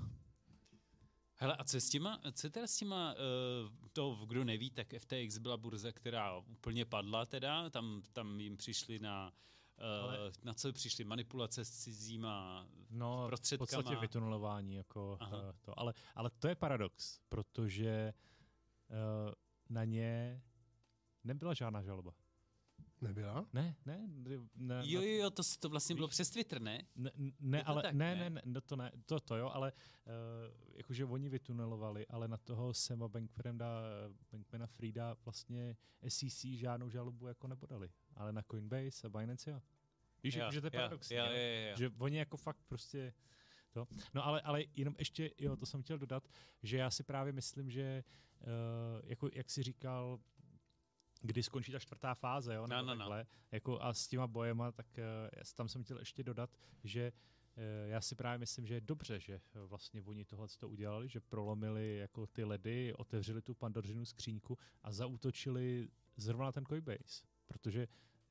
[1.38, 5.38] Hele, a co s těma, co teda s těma, uh, to kdo neví, tak FTX
[5.38, 9.32] byla burza, která úplně padla teda, tam, tam jim přišli na,
[9.78, 13.66] uh, Ale- na co přišli, manipulace s cizíma No, v prostředkama.
[13.84, 15.38] podstatě vytunelování, jako Aha.
[15.38, 15.80] uh, to.
[15.80, 18.14] Ale, ale to je paradox, protože
[19.70, 20.42] na ně
[21.24, 22.14] nebyla žádná žaloba.
[23.08, 23.46] Nebyla?
[23.54, 24.10] Ne, ne,
[24.56, 26.88] ne, Jo, jo, jo, to, to vlastně bylo Víš- přes Twitter, ne?
[26.96, 28.30] Ne, ne ale tak, ne, ne?
[28.30, 32.74] ne, ne, to ne, to, to jo, ale uh, jakože oni vytunelovali, ale na toho
[32.74, 33.82] Sema Bankmana,
[34.32, 35.78] Bankmana Frida vlastně
[36.08, 39.62] SEC žádnou žalobu jako nepodali, ale na Coinbase a Binance jo.
[40.24, 41.32] Víš, Jo, že to je jo, paradoxní, jo, jo?
[41.32, 41.76] jo, jo.
[41.78, 43.14] že oni jako fakt prostě
[43.72, 43.88] to.
[44.14, 46.28] No ale, ale jenom ještě, jo, to jsem chtěl dodat,
[46.64, 48.04] že já si právě myslím, že
[48.40, 50.20] uh, jako jak si říkal,
[51.26, 52.98] kdy skončí ta čtvrtá fáze, jo, No, no, no.
[52.98, 56.50] takhle, jako a s těma bojema, tak uh, tam jsem chtěl ještě dodat,
[56.84, 57.12] že
[57.58, 61.10] uh, já si právě myslím, že je dobře, že eh, vlastně oni tohle to udělali,
[61.10, 67.24] že prolomili jako ty ledy, otevřeli tu pandořinu skříňku a zaútočili zrovna na ten Coinbase,
[67.48, 67.88] protože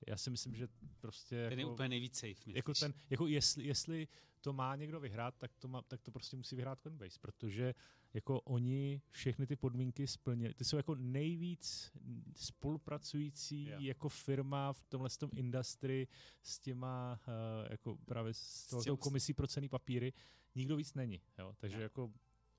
[0.07, 0.69] já si myslím, že
[1.01, 2.55] prostě Ten je jako, úplně nejvíc safe, myslíš?
[2.57, 4.09] jako ten, jako jestli, jestli
[4.41, 7.75] to má někdo vyhrát, tak to, má, tak to prostě musí vyhrát Coinbase, protože
[8.15, 10.55] jako oni všechny ty podmínky splnili.
[10.55, 11.93] Ty jsou jako nejvíc
[12.37, 13.77] spolupracující Jo.
[13.81, 16.09] jako firma v tomhle tom industry
[16.43, 17.33] s těma uh,
[17.71, 20.13] jako právě s těm- tou komisí pro cený papíry.
[20.55, 21.21] Nikdo víc není.
[21.39, 21.55] Jo?
[21.59, 21.83] Takže Jo.
[21.83, 22.13] jako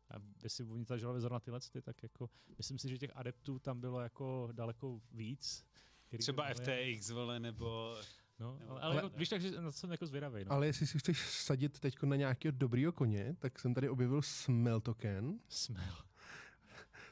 [0.10, 3.82] a jestli oni zažili zrovna tyhle, ty, tak jako myslím si, že těch adeptů tam
[3.82, 5.66] bylo jako daleko víc.
[6.08, 7.96] Který Třeba FTX, vole, nebo...
[8.40, 10.46] No, ale, Ale- ale jako, víš, takže na to jsem jako zvědavý.
[10.46, 10.52] No.
[10.52, 14.82] Ale jestli si chceš sadit teď na nějakého dobrýho koně, tak jsem tady objevil Smell
[14.82, 15.40] Token.
[15.50, 15.96] Smell.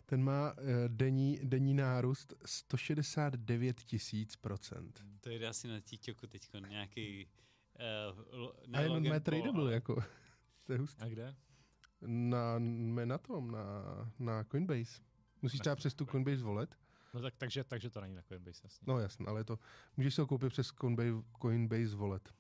[0.06, 5.04] Ten má uh, denní, denní nárůst 169 tisíc procent.
[5.22, 7.28] To jde asi na TikToku teď nějaký...
[8.40, 9.96] Uh, A jenom má tradable, jako.
[10.66, 11.02] to je hustý.
[11.02, 11.36] A kde?
[12.02, 12.60] Na,
[13.06, 13.84] na tom, na,
[14.20, 15.02] na Coinbase.
[15.42, 16.76] Musíš třeba přes tu Coinbase volet.
[17.14, 18.86] No tak, takže, takže to není na Coinbase, jasně.
[18.88, 19.60] No jasně, ale to,
[19.98, 22.34] můžeš si ho koupit přes Coinbase, Coinbase Wallet.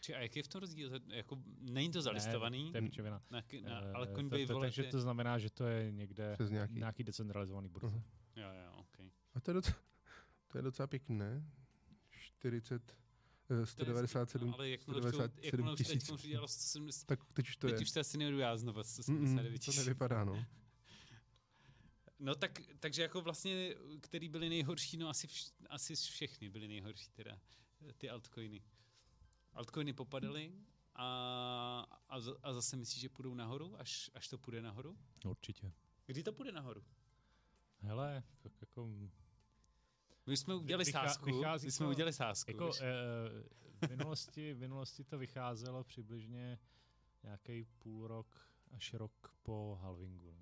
[0.00, 0.90] Či, a jaký je v tom rozdíl?
[0.90, 3.22] To, jako, není to zalistovaný, Ne, to je pičovina.
[3.30, 4.90] na, na, Eh, ale to- Coinbase to, Wallet Takže je...
[4.90, 6.74] to znamená, že to je někde Přes nějaký.
[6.74, 7.86] nějaký decentralizovaný burze.
[7.86, 8.02] Aha.
[8.36, 9.10] Jo, jo, okay.
[9.34, 9.76] A to je docela,
[10.48, 11.44] to je docela pěkný, ne?
[12.10, 12.96] 40,
[13.50, 16.10] eh, 197, no, ale jakmile už to, 197 jakmile už teď tisíc.
[16.10, 17.82] už udělalo 170, Tak teď už to teď je.
[17.82, 20.44] už to asi nebudu já znova Mm, 179 mm, to nevypadá, no.
[22.18, 27.10] No tak, takže jako vlastně, který byly nejhorší, no asi, vš, asi všechny byly nejhorší
[27.10, 27.38] teda,
[27.96, 28.62] ty altcoiny.
[29.54, 30.52] Altcoiny popadaly
[30.94, 31.06] a,
[32.08, 34.98] a, a zase myslíš, že půjdou nahoru, až, až to půjde nahoru?
[35.24, 35.72] Určitě.
[36.06, 36.84] Kdy to půjde nahoru?
[37.80, 38.90] Hele, tak jako,
[40.26, 41.26] My jsme udělali Vychá- sázku,
[41.64, 42.50] my jsme to- udělali sázku.
[42.50, 46.58] jako eh, v, minulosti, v minulosti to vycházelo přibližně
[47.22, 50.36] nějaký půl rok až rok po halvingu.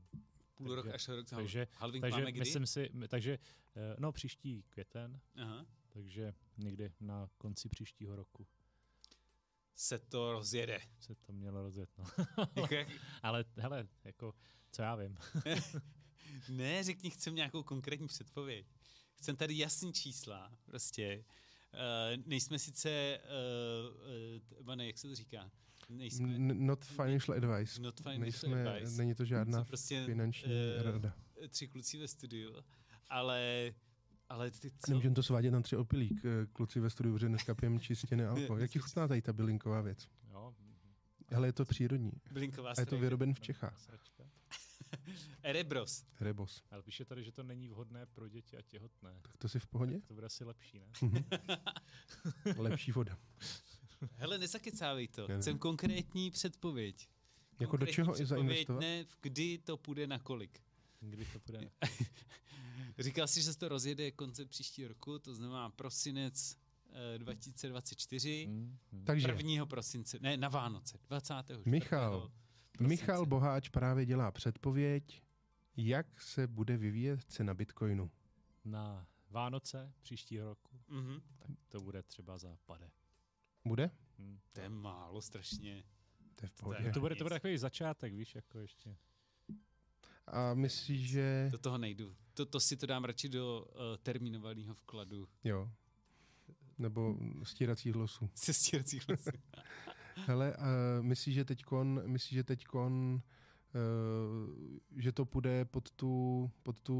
[0.57, 1.27] Půl rok takže- až rok.
[1.29, 2.41] takže- Halving Takže máme kdy?
[2.41, 3.39] myslím si, takže
[3.77, 5.67] eh, no příští květen, Aha.
[5.89, 8.47] takže někdy na konci příštího roku
[9.75, 10.81] Se to rozjede.
[11.01, 11.91] se to mělo rozjet.
[11.99, 12.05] No.
[12.57, 12.89] jako jak,
[13.23, 14.35] Ale hele, jako,
[14.73, 15.17] co já vím.
[16.49, 18.67] ne, řekni, chcem nějakou konkrétní předpověď.
[19.15, 21.25] Chcem tady jasný čísla, prostě.
[22.17, 23.21] Uh, nejsme sice,
[24.61, 25.51] uh, uh, jak se to říká?
[25.89, 27.83] Nejsme, Not financial advice.
[27.83, 28.21] not financial
[28.51, 28.97] Nejsme, advice.
[28.97, 31.13] není to žádná Jsme prostě finanční eh, rada.
[31.49, 32.57] tři kluci ve studiu,
[33.11, 33.73] ale,
[34.29, 34.77] ale ty co?
[34.91, 38.59] Nemůžeme to svádět na tři opilík, eh, kluci ve studiu, protože dneska pijeme čistě nealko.
[38.59, 40.09] Jak ti chutná tady ta bylinková věc?
[40.31, 40.55] Jo,
[41.37, 42.13] Ale je to přírodní.
[42.33, 43.81] Blinková A je to vyroben v Čechách.
[45.43, 46.05] Erebros.
[46.21, 46.63] Rebos.
[46.71, 49.19] Ale píše tady, že to není vhodné pro děti a těhotné.
[49.23, 50.01] Tak to si v pohodě?
[50.07, 50.87] To bude asi lepší, ne?
[51.03, 51.25] Mhm.
[52.57, 53.19] Lepší voda.
[54.17, 55.29] Hele, nezakecávej to.
[55.29, 55.41] Ne, ne.
[55.41, 57.09] Chcem konkrétní předpověď.
[57.61, 58.81] Jako do konkrétní čeho i předpověď, zainvestovat?
[58.81, 60.61] Ne, v kdy to půjde na kolik.
[61.01, 61.71] Kdy to bude?
[62.99, 66.57] Říkal jsi, že se to rozjede koncem příštího roku, to znamená prosinec
[67.15, 68.45] eh, 2024.
[68.47, 69.05] Hmm, hmm.
[69.05, 69.67] Takže 1.
[69.67, 71.63] prosince, ne, na Vánoce, 24.
[71.67, 72.89] Michal, prosince.
[72.89, 75.23] Michal Boháč právě dělá předpověď,
[75.77, 78.11] jak se bude vyvíjet cena Bitcoinu.
[78.65, 81.21] Na Vánoce příštího roku, Mhm.
[81.39, 82.91] tak to bude třeba za pade.
[83.67, 83.91] Bude?
[84.19, 84.39] Hmm.
[84.53, 85.85] To je málo strašně.
[86.35, 86.85] To je v To pohodě.
[86.85, 88.97] je- To bude, to bude takový začátek, víš, jako ještě.
[90.27, 91.49] A myslíš, že...
[91.53, 92.17] Do toho nejdu.
[92.35, 95.71] To, to si to dám radši do uh, termínovaného vkladu Jo.
[96.79, 98.31] Nebo stíracích losů.
[98.35, 99.31] se stíracích lesů.
[100.27, 100.65] Hele, uh,
[101.05, 103.23] myslíš, že teďkon, myslíš, že teďkon,
[103.75, 106.95] uh, že to půjde pod tu, pod tu,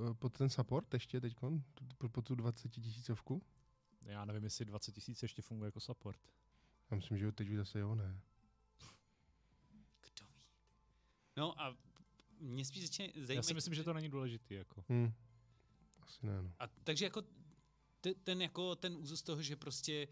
[0.00, 1.62] uh, pod ten support ještě teďkon?
[1.98, 3.42] Pod, pod tu 20 tisícovku?
[4.06, 6.20] Já nevím, jestli 20 tisíc ještě funguje jako support.
[6.90, 8.20] Já myslím, že teď už zase jo, ne.
[10.00, 10.42] Kdo ví?
[11.36, 11.76] No a
[12.38, 13.34] mě spíš začne zajímat...
[13.34, 14.54] Já si myslím, že to není důležitý.
[14.54, 14.84] Jako.
[14.88, 15.12] Hm.
[16.00, 16.52] Asi ne, no.
[16.58, 17.22] A takže jako
[18.00, 20.08] te- ten, jako ten úzus toho, že prostě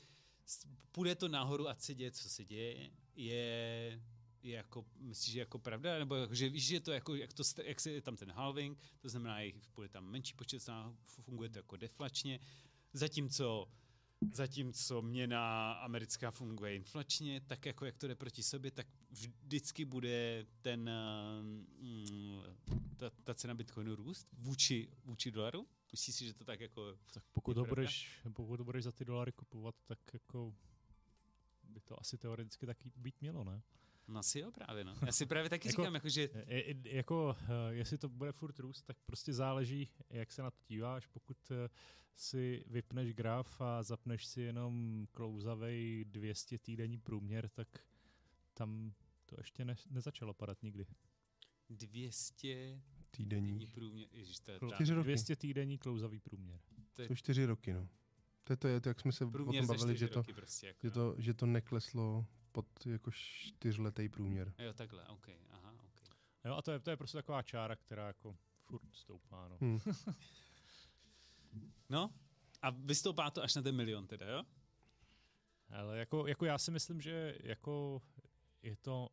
[0.92, 4.00] půjde to nahoru a se děje, co se děje, je,
[4.42, 5.98] je jako, myslíš, že jako pravda?
[5.98, 8.78] Nebo jako, že víš, že to jako, jak, to, jak se je tam ten halving,
[9.00, 10.68] to znamená, že půjde tam menší počet,
[11.06, 12.40] funguje to jako deflačně,
[12.92, 13.68] zatímco
[14.32, 20.46] Zatímco měna americká funguje inflačně, tak jako jak to jde proti sobě, tak vždycky bude
[20.62, 22.42] ten, eh, mm,
[22.96, 25.66] ta, ta cena bitcoinu růst vůči, vůči dolaru?
[25.92, 26.96] Myslíš si, že to tak jako...
[27.12, 30.54] Tak pokud to, budeš, pokud to budeš za ty dolary kupovat, tak jako
[31.64, 33.62] by to asi teoreticky taky být mělo, ne?
[34.10, 34.94] No asi jo právě, no.
[35.06, 36.28] Já si právě taky Jako- říkám, jako, že
[36.84, 41.06] jako, eh, jestli to bude furt růst, tak prostě záleží, jak se na to díváš.
[41.06, 41.68] Pokud eh,
[42.16, 47.68] si vypneš graf a zapneš si jenom klouzavej 200 týdenní průměr, tak
[48.54, 48.92] tam
[49.26, 50.86] to ještě ne, nezačalo padat nikdy.
[51.68, 52.80] 200
[53.10, 53.66] Týdenní.
[53.66, 55.04] průměr, ježiš, to je, Klo- ta, Čtyři roky.
[55.04, 56.60] 200 týdenní klouzavý průměr.
[56.92, 57.88] to je To čtyři roky, no.
[58.44, 60.14] To je to, je to jak jsme se o průměr tom za bavili, že to,
[60.14, 60.66] roky prostě.
[60.66, 64.54] Jako, že, to, že to nekleslo pod jako čtyřletý průměr.
[64.58, 65.84] Jo, takhle, OK, aha, OK.
[66.44, 69.48] Jo, a to je, to je prostě taková čára, která jako furt stoupá.
[69.48, 69.58] No.
[69.60, 69.78] Hm.
[71.88, 72.14] No,
[72.62, 74.42] a vystoupá to až na ten milion teda, jo?
[75.70, 78.02] Ale jako, jako já si myslím, že jako
[78.62, 79.08] je to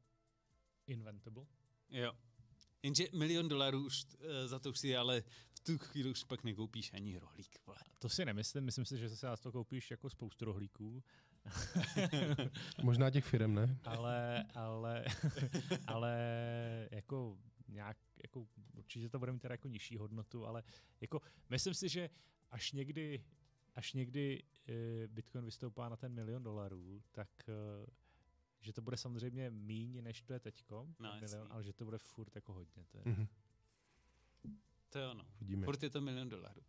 [0.88, 1.46] inventable.
[1.90, 2.14] Jo.
[2.84, 6.44] Jenže milion dolarů už uh, za to už si, ale v tu chvíli už pak
[6.44, 7.78] nekoupíš ani rohlík, vole.
[8.00, 11.04] To si nemyslím, myslím si, že se na to koupíš jako spoustu rohlíků,
[12.84, 13.78] Možná těch firm, ne?
[13.86, 15.06] ale, ale,
[15.88, 16.18] ale
[16.92, 17.38] jako
[17.68, 20.64] nějak, jako určitě to bude mít teda jako nižší hodnotu, ale
[21.02, 22.10] jako myslím si, že
[22.52, 23.24] až někdy,
[23.76, 27.86] až někdy eh, Bitcoin vystoupá na ten milion dolarů, tak eh,
[28.62, 31.22] že to bude samozřejmě míň, než to je teďko, No, jasný.
[31.28, 32.86] milion, ale že to bude furt jako hodně.
[32.90, 33.28] To je, Mhm.
[34.90, 35.26] To je ono.
[35.40, 35.66] Vidíme.
[35.66, 36.62] Furt je to milion dolarů.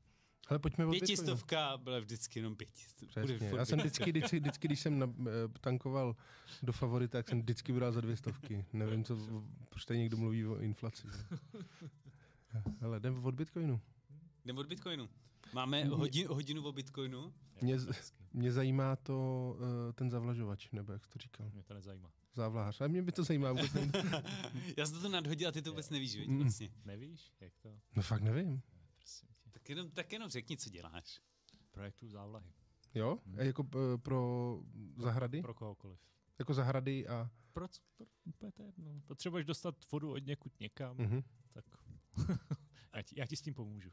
[0.47, 1.07] Ale pojďme od Bitcoinu.
[1.07, 3.21] Pětistovka byla vždycky jenom pětistovka.
[3.57, 6.17] Já jsem vždycky, vždycky, vždycky když jsem na, eh, tankoval
[6.63, 8.65] do favorita, tak jsem vždycky bral za dvě stovky.
[8.73, 9.17] Nevím, co,
[9.69, 11.07] proč tady někdo mluví o inflaci.
[12.81, 13.81] Ale jdem od Bitcoinu.
[14.45, 15.09] Jdem od Bitcoinu.
[15.53, 17.33] Máme Mě- hodin, hodinu o Bitcoinu.
[17.63, 17.77] Mě,
[18.33, 19.57] mě zajímá to
[19.89, 21.51] eh, ten zavlažovač, nebo jak jsi to říkal.
[21.55, 22.11] Mě to nezajímá.
[22.35, 22.81] Závlahář.
[22.81, 23.73] A mě by to zajímá vůbec.
[24.77, 26.39] Já jsem to nadhodil a ty to vůbec nevíš, viď, Mm.
[26.39, 26.69] vlastně.
[26.85, 27.69] Nevíš, jak to?
[27.97, 28.61] No fakt nevím.
[29.69, 31.21] Tak jenom, tak jenom řekni, co děláš.
[31.71, 32.53] Projektu závlahy.
[32.95, 33.19] Jo?
[33.39, 33.65] A jako
[34.03, 34.61] pro
[34.97, 35.43] zahrady?
[35.43, 36.01] Pro kohokoliv.
[36.39, 37.31] Jako zahrady a...
[37.53, 37.67] Pro,
[37.97, 39.01] pro, úplně to je jedno.
[39.07, 41.23] Potřebuješ dostat vodu od někud někam, Mhm.
[41.53, 41.65] tak
[42.95, 43.91] já, ti, já ti s tím pomůžu.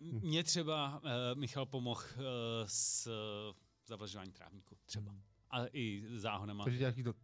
[0.00, 2.22] Mně třeba uh, Michal pomohl uh,
[2.66, 3.56] s uh,
[3.86, 4.76] zavlažováním trávníku.
[4.84, 5.12] Třeba.
[5.12, 5.22] Hmm.
[5.50, 7.14] A i záhonama Takže nějaký to...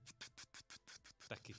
[1.28, 1.54] taky.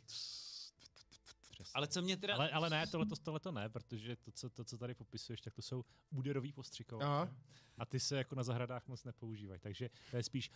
[1.75, 2.33] Ale co mě teda...
[2.35, 5.61] Ale, ale ne, tohleto, tohleto ne, protože to co, to, co tady popisuješ, tak to
[5.61, 7.07] jsou úderový postřikovače.
[7.07, 7.29] Aha.
[7.77, 10.51] A ty se jako na zahradách moc nepoužívají, takže to je spíš...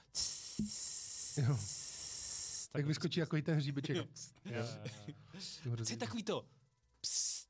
[1.37, 1.57] Jo.
[2.71, 3.95] Tak Tak vyskočí jako i ten hříbeček.
[3.95, 4.05] Jo,
[4.45, 4.65] jo,
[5.65, 5.85] jo.
[5.85, 6.45] Co je takový to?
[7.01, 7.49] Psst.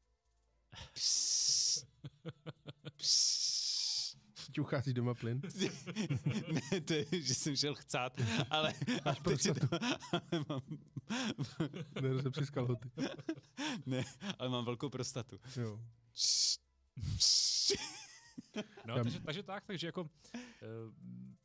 [0.94, 1.88] Psst.
[4.52, 5.42] Ti uchází doma plyn.
[6.72, 8.74] ne, to je, že jsem šel chcát, ale...
[9.06, 9.68] Máš a teď si to,
[10.12, 10.62] ale mám,
[12.02, 12.90] Ne, se přes kalhoty.
[13.86, 14.06] ne,
[14.40, 15.40] ale mám velkou prostatu.
[15.62, 15.80] Jo.
[18.88, 20.10] No, takže, takže tak, takže jako, uh,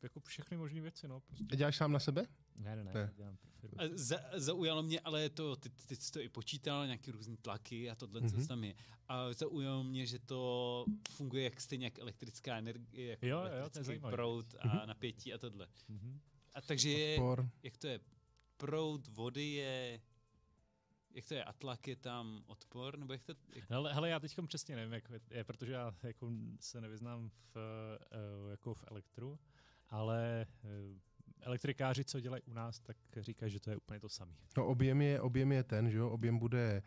[0.03, 1.19] jako všechny možné věci, no.
[1.19, 1.45] Prostě.
[1.51, 2.25] A děláš sám na sebe?
[2.55, 3.13] Ne, ne, ne, Ne.
[3.15, 3.81] dělám pro firmu.
[3.81, 7.89] A Za, zaujalo mě, ale to, ty, ty jsi to i počítal, nějaký různý tlaky
[7.89, 8.29] a tohle, Mhm.
[8.41, 8.75] co tam je.
[9.07, 13.47] A zaujalo mě, že to funguje jak stejně jak elektrická energie, jako Jo, jo, to
[13.53, 14.11] je elektrický zajímavý.
[14.15, 14.87] proud a Mhm.
[14.87, 15.67] napětí a tohle.
[15.89, 16.19] Mhm.
[16.53, 17.49] A takže je, Odpor.
[17.63, 17.99] jak to je,
[18.57, 20.01] proud vody je
[21.15, 23.33] jak to je, atlak je tam odpor, nebo jak to...
[23.55, 23.69] Jak...
[23.69, 28.51] Hele, hele, já teď přesně nevím, jak je, protože já jako se nevyznám v, uh,
[28.51, 29.39] jako v elektru,
[29.89, 30.69] ale uh,
[31.41, 34.35] elektrikáři, co dělají u nás, tak říkají, že to je úplně to samé.
[34.57, 36.83] No objem je, objem je ten, že jo, objem bude,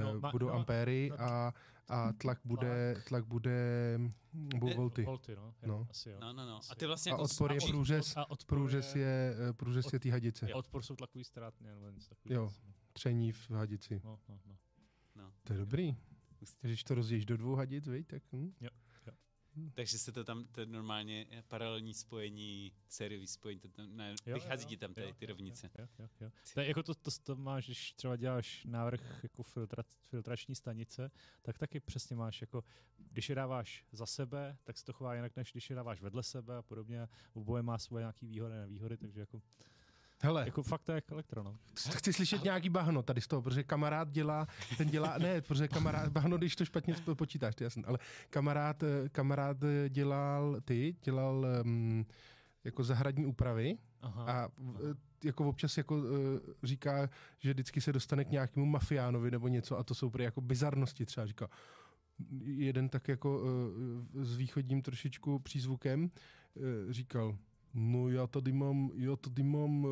[0.00, 1.54] no, uh, budou no, ampéry no, a,
[1.88, 3.98] a tlak bude, tlak bude,
[4.32, 5.04] budou volty.
[5.04, 5.54] Volty, no.
[5.62, 5.86] Jo, no.
[5.90, 6.18] Asi jo.
[6.20, 6.60] No, no, no.
[6.70, 10.10] A ty vlastně a jako odpor je průřez, a odpor průřez je, průřez je té
[10.10, 10.52] hadice.
[10.52, 12.42] A odpor jsou tlakový ztrátně, nebo něco takového.
[12.42, 12.52] Jo,
[12.98, 14.00] tření v hadici.
[14.04, 14.56] No, no, no.
[15.16, 15.32] no.
[15.44, 15.96] To je dobrý.
[16.60, 18.22] Když to rozdějíš do dvou hadic, víš, tak...
[18.32, 18.52] Hm?
[18.60, 18.70] Jo.
[19.58, 19.70] Hmm.
[19.74, 24.64] Takže se to tam, to normálně paralelní spojení, sériový spojení, to tam, ne, jo, vychází
[24.64, 25.70] jo, ti tam tady, ty rovnice.
[25.78, 26.30] Jo, jo, jo.
[26.54, 31.10] To, jako to, to, to, máš, když třeba děláš návrh jako filtra, filtrační stanice,
[31.42, 32.64] tak taky přesně máš, jako
[32.96, 36.22] když je dáváš za sebe, tak se to chová jinak, než když je dáváš vedle
[36.22, 37.08] sebe a podobně.
[37.32, 39.42] Oboje má svoje nějaké výhody a nevýhody, takže jako
[40.22, 40.42] Hele.
[40.44, 41.58] Jako fakt to je jako elektro, no.
[41.74, 44.46] Chci slyšet nějaký bahno tady z toho, protože kamarád dělá,
[44.76, 47.98] ten dělá, ne, protože kamarád, bahno, když to špatně počítáš, to jasný, ale
[48.30, 49.56] kamarád, kamarád
[49.88, 52.06] dělal, ty, dělal um,
[52.64, 54.24] jako zahradní úpravy Aha.
[54.24, 54.48] a
[55.24, 56.04] jako občas jako uh,
[56.62, 60.40] říká, že vždycky se dostane k nějakému mafiánovi nebo něco a to jsou prý jako
[60.40, 61.48] bizarnosti třeba, říká,
[62.42, 67.36] jeden tak jako uh, s východním trošičku přízvukem uh, říkal,
[67.78, 69.90] No já tady mám, já tady mám uh,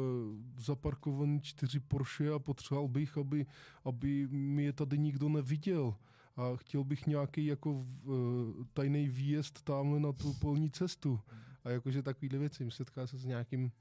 [0.56, 3.46] zaparkovaný čtyři Porsche a potřeboval bych, aby,
[3.84, 5.94] aby mi je tady nikdo neviděl.
[6.36, 11.20] A chtěl bych nějaký jako uh, tajný výjezd tam na tu polní cestu.
[11.64, 12.70] A jakože takovýhle věci.
[12.70, 13.72] Setká se s nějakým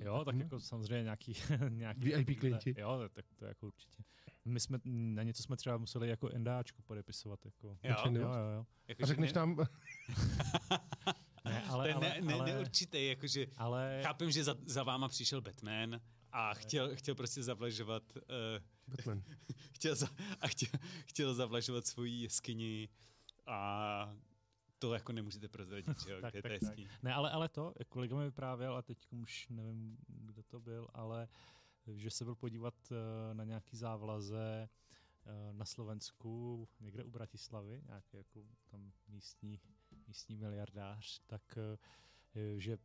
[0.00, 0.40] Jo, tak hm?
[0.40, 1.36] jako samozřejmě nějaký,
[1.68, 2.74] nějaký VIP klienti.
[2.78, 4.02] Jo, tak to jako určitě.
[4.44, 7.44] My jsme, na něco jsme třeba museli jako NDAčku podepisovat.
[7.44, 7.78] Jako.
[7.82, 8.28] Jo, jo, jo.
[8.56, 8.66] jo.
[8.88, 9.56] Jako, a řekneš nám...
[11.74, 15.40] Ale, to je ne, ne, ale, neurčitý, jakože ale, chápem, že za, za váma přišel
[15.40, 16.00] Batman
[16.32, 18.22] a chtěl, chtěl prostě zavlažovat uh,
[18.88, 19.22] Batman.
[19.74, 20.08] chtěl za,
[20.40, 20.68] a chtěl,
[21.06, 22.88] chtěl zavlažovat svoji jeskyni
[23.46, 24.14] a
[24.78, 26.78] to jako nemůžete prozradit, že jo, tak, tak, tak.
[27.02, 31.28] Ne, ale, ale to, kolega mi vyprávěl, a teď už nevím, kdo to byl, ale
[31.86, 32.96] že se byl podívat uh,
[33.32, 34.68] na nějaký závlaze
[35.26, 39.60] uh, na Slovensku, někde u Bratislavy, nějaký jako tam místní
[40.06, 42.78] místní miliardář, tak eh, že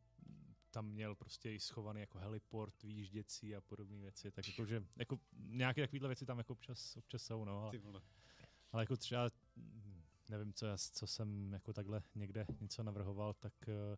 [0.71, 5.19] tam měl prostě i schovaný jako heliport, výjížděcí a podobné věci, tak jako, že jako
[5.33, 8.01] nějaké takovéhle věci tam jako občas, občas jsou, no, ale,
[8.71, 9.29] ale jako třeba
[10.29, 13.97] nevím, co, já, co jsem jako takhle někde něco navrhoval, tak, eh,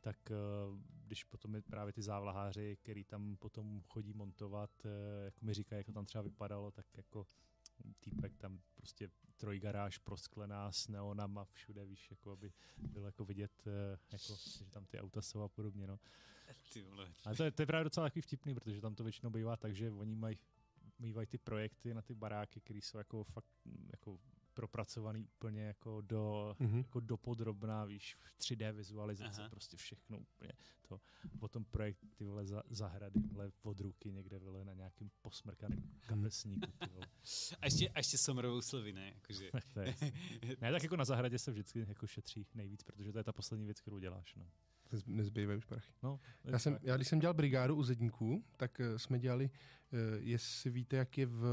[0.00, 0.34] tak eh,
[1.06, 4.70] když potom je právě ty závlaháři, který tam potom chodí montovat,
[5.24, 7.26] jako mi říkají, jak to tam třeba vypadalo, tak jako
[8.00, 13.98] týpek tam prostě trojgaráž prosklená s neonama všude, víš, jako aby bylo jako vidět, eh,
[14.12, 15.98] jako, že tam ty auta jsou a podobně, no.
[16.72, 17.12] Ty vole.
[17.24, 19.74] Ale to je, to je právě docela takový vtipný, protože tam to většinou bývá tak,
[19.74, 20.36] že oni mají
[20.98, 23.50] mývají ty projekty na ty baráky, které jsou jako fakt
[23.92, 24.18] jako
[24.58, 26.76] propracovaný úplně jako do, mm-hmm.
[26.76, 29.50] jako do podrobná, víš, v 3D vizualizace, Aha.
[29.50, 30.52] prostě všechno úplně
[30.88, 31.00] to.
[31.38, 36.70] Potom projekt ty vole za, zahrady, vole od ruky někde vole na nějakým posmrkaným kapesníku,
[36.78, 37.06] ty vole.
[37.60, 39.12] A ještě, a ještě somrovou slovy, ne?
[39.14, 39.50] Jakože...
[40.60, 43.64] ne, tak jako na zahradě se vždycky jako šetří nejvíc, protože to je ta poslední
[43.64, 44.46] věc, kterou děláš, no
[45.06, 45.92] nezbývají už prachy.
[46.02, 49.50] No, já, jsem, já když jsem dělal brigádu u zedníků, tak uh, jsme dělali, uh,
[50.18, 51.44] jestli víte, jak je v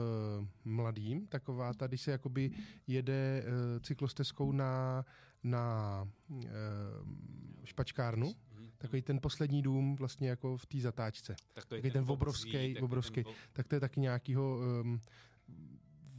[0.65, 2.51] mladým, taková ta, když se jakoby
[2.87, 5.05] jede uh, cyklostezkou na,
[5.43, 6.45] na uh,
[7.63, 8.69] špačkárnu, mm-hmm.
[8.77, 11.35] takový ten poslední dům vlastně jako v té zatáčce.
[11.53, 13.23] Takový, takový ten, ten obrovský, obrovský.
[13.23, 13.33] Ten...
[13.53, 15.01] Tak to je taky nějakýho um,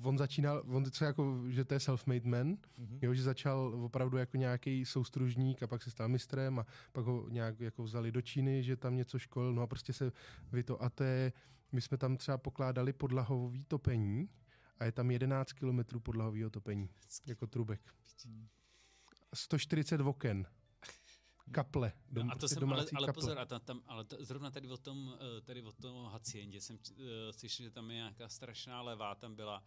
[0.03, 2.99] on začínal, on co jako, že to je self-made man, mm-hmm.
[3.03, 7.29] jo, že začal opravdu jako nějaký soustružník a pak se stal mistrem a pak ho
[7.29, 10.13] nějak jako vzali do Číny, že tam něco školil, no a prostě se
[10.53, 11.33] vy to, a to je,
[11.73, 14.29] my jsme tam třeba pokládali podlahový topení
[14.79, 16.91] a je tam 11 kilometrů podlahového topení,
[17.27, 17.95] jako trubek.
[19.35, 20.47] 140 oken
[21.53, 21.93] kaple.
[22.11, 24.69] Dom, no a to jsem, ale, ale pozor, a tam, tam, ale to, zrovna tady
[24.69, 28.83] o tom, eh, tady o tom haciendě jsem uh, slyšel, že tam je nějaká strašná
[28.83, 29.65] levá, tam byla,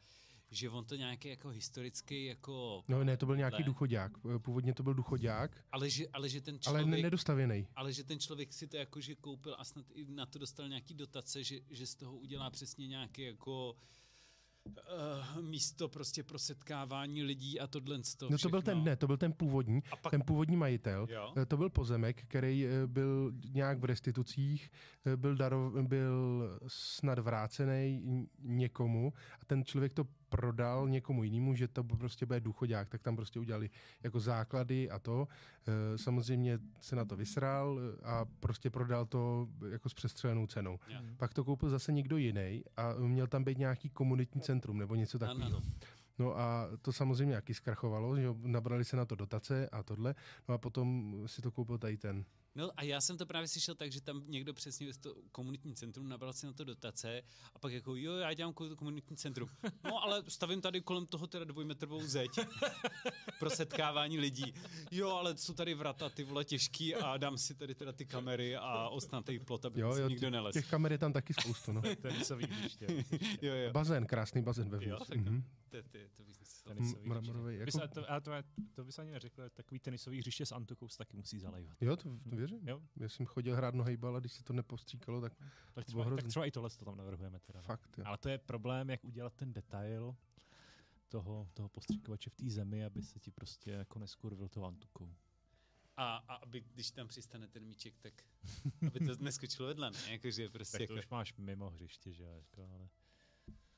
[0.51, 2.83] že on to nějaký jako historický jako...
[2.87, 4.11] No ne, to byl nějaký důchodák.
[4.35, 5.57] Eh, původně to byl důchodák.
[5.71, 6.87] Ale že, ale že ten člověk...
[6.87, 7.67] Ale nedostavěný.
[7.75, 10.93] Ale že ten člověk si to jakože koupil a snad i na to dostal nějaký
[10.93, 13.75] dotace, že, že z toho udělá přesně nějaký jako
[14.65, 17.99] uh, místo prostě pro setkávání lidí a tohle
[18.29, 21.07] No to byl ten, ne, to byl ten původní, a pak, ten původní majitel.
[21.09, 21.33] Jo?
[21.37, 24.71] Eh, to byl pozemek, který eh, byl nějak v restitucích,
[25.15, 28.01] byl, darov, byl snad vrácený
[28.39, 33.15] někomu a ten člověk to prodal někomu jinému, že to prostě bude důchodák, tak tam
[33.15, 33.69] prostě udělali
[34.03, 35.27] jako základy a to.
[35.67, 40.79] E, samozřejmě se na to vysral a prostě prodal to jako s přestřelenou cenou.
[40.87, 40.99] Jo.
[41.17, 45.19] Pak to koupil zase někdo jiný a měl tam být nějaký komunitní centrum nebo něco
[45.19, 45.61] takového.
[46.19, 50.15] No a to samozřejmě jaký zkrachovalo, že nabrali se na to dotace a tohle,
[50.47, 52.25] no a potom si to koupil tady ten.
[52.55, 55.75] No a já jsem to právě slyšel tak, že tam někdo přesně z to komunitní
[55.75, 57.21] centrum nabral si na to dotace
[57.55, 59.49] a pak jako jo, já dělám ko- komunitní centrum.
[59.83, 62.29] No ale stavím tady kolem toho teda dvojmetrovou zeď
[63.39, 64.53] pro setkávání lidí.
[64.91, 68.55] Jo, ale jsou tady vrata ty vole těžký a dám si tady teda ty kamery
[68.55, 70.53] a ostnatý plot, aby Jo, jo, nikdo těch- nelez.
[70.53, 71.81] těch kamer je tam taky spoustu, no.
[72.01, 72.87] Tenisový hřiště.
[73.41, 73.71] Jo, jo.
[73.71, 74.91] Bazén, krásný bazén vevnitř.
[74.99, 75.43] Jo, tak Mhm.
[75.69, 76.23] To, to, to.
[76.63, 77.79] Tenisový mramorový, hřiště.
[77.81, 78.31] jako- Bys- to, a to,
[78.73, 81.77] to bys ani neřekl, takový tenisový hřiště s Antukou se taky musí zalejvat.
[81.81, 82.67] Jo, to, to věřím.
[82.67, 82.81] Jo?
[82.95, 85.33] Já jsem chodil hrát nohejbal a když se to nepostříkalo, tak
[85.73, 87.39] Tak třeba, tak třeba i tohle to tam navrhujeme.
[87.39, 87.59] Teda.
[87.59, 87.63] no.
[87.63, 87.97] fakt.
[87.97, 88.03] Jo.
[88.07, 90.15] Ale to je problém, jak udělat ten detail
[91.07, 95.15] toho, toho postřikovače v té zemi, aby se ti prostě jako neskurvil tou Antukou.
[95.97, 98.13] A, a aby, když tam přistane ten míček, tak
[98.87, 99.99] aby to neskočilo vedle, ne?
[100.11, 102.29] Jakože prostě Tak jako, to už máš mimo hřiště, že jo?
[102.35, 102.89] Jako, ale...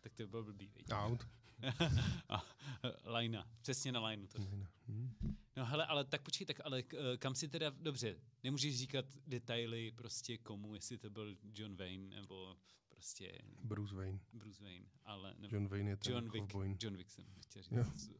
[0.01, 0.71] tak to by bylo blbý?
[0.91, 1.27] Out.
[3.05, 4.39] lajna, přesně na lajnu to.
[4.87, 5.35] Hm.
[5.55, 9.91] No hele, ale tak počkej, tak ale eh, kam si teda, dobře, nemůžeš říkat detaily
[9.91, 12.57] prostě komu, jestli to byl John Wayne nebo
[12.89, 14.19] prostě Bruce Wayne.
[14.33, 16.77] Bruce Wayne, ale nebo John Wayne je ten John Wick, kovboj.
[16.81, 18.11] John Wick jsem chtěl říct,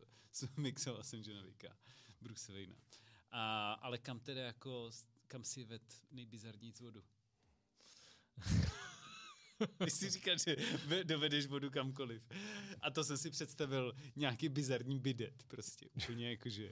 [0.57, 1.77] mixoval jsem Johna Wicka,
[2.21, 2.75] Bruce Wayne.
[3.31, 4.91] A, ale kam teda jako,
[5.27, 7.03] kam si ved nejbizarnějc vodu?
[9.85, 10.55] Ty si říkal, že
[10.87, 12.21] ve- dovedeš vodu kamkoliv.
[12.81, 15.85] A to jsem si představil nějaký bizarní bidet prostě.
[16.03, 16.69] Úplně jako, že...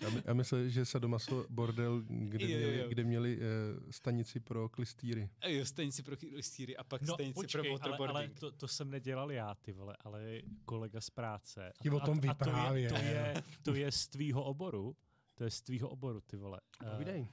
[0.00, 2.88] Já, my, já myslel, že Sadomaso bordel, kde Jo, jo, měli, jo.
[2.88, 3.42] kde měli uh,
[3.90, 5.30] stanici pro klistýry.
[5.40, 8.40] A jo, stanici pro stýry a pak No stanici počkej, pro ale, ale waterboarding.
[8.40, 11.68] to, to jsem nedělal já, ty vole, ale kolega z práce.
[11.68, 14.96] A, Ti o a- tom a to je, to, je, to je z tvýho oboru,
[15.34, 16.60] to je z tvýho oboru, ty vole.
[16.92, 17.26] Povídej.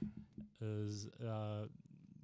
[0.62, 1.12] eh, z, uh,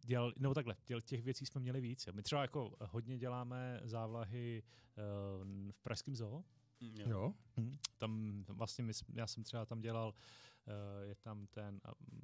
[0.08, 2.08] dělal, nebo takhle, děl, těch věcí jsme měli víc.
[2.08, 2.14] jo.
[2.14, 6.44] My třeba jako hodně děláme závlahy uh, v Pražském zoo.
[6.82, 7.10] Mm, jo.
[7.10, 7.34] Jo.
[7.60, 7.78] Hm.
[7.98, 10.14] Tam vlastně my, já jsem třeba tam dělal,
[10.68, 12.22] uh, je tam ten um,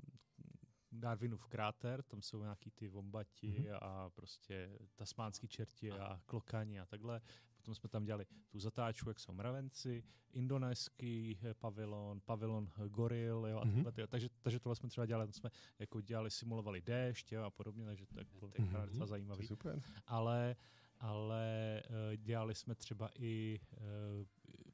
[0.91, 3.65] Darwinův kráter, tam jsou nějaký ty vombati Mhm.
[3.65, 3.77] mm-hmm.
[3.81, 7.21] a prostě tasmánský čerti a klokani a takhle.
[7.63, 10.03] Potom jsme tam dělali tu zatáčku, jak jsou mravenci,
[10.33, 13.81] indonéský eh, pavilon, pavilon eh, goril, jo, a Mhm.
[13.83, 13.91] mm-hmm.
[13.91, 15.49] tyhle, takže, takže tohle jsme třeba dělali, tam jsme
[15.79, 18.85] jako dělali, simulovali déšť, jo, a podobně, takže to je bylo Tak- mm-hmm.
[18.85, 19.81] docela je zajímavý super.
[20.07, 20.55] ale,
[20.99, 23.59] ale uh, dělali jsme třeba i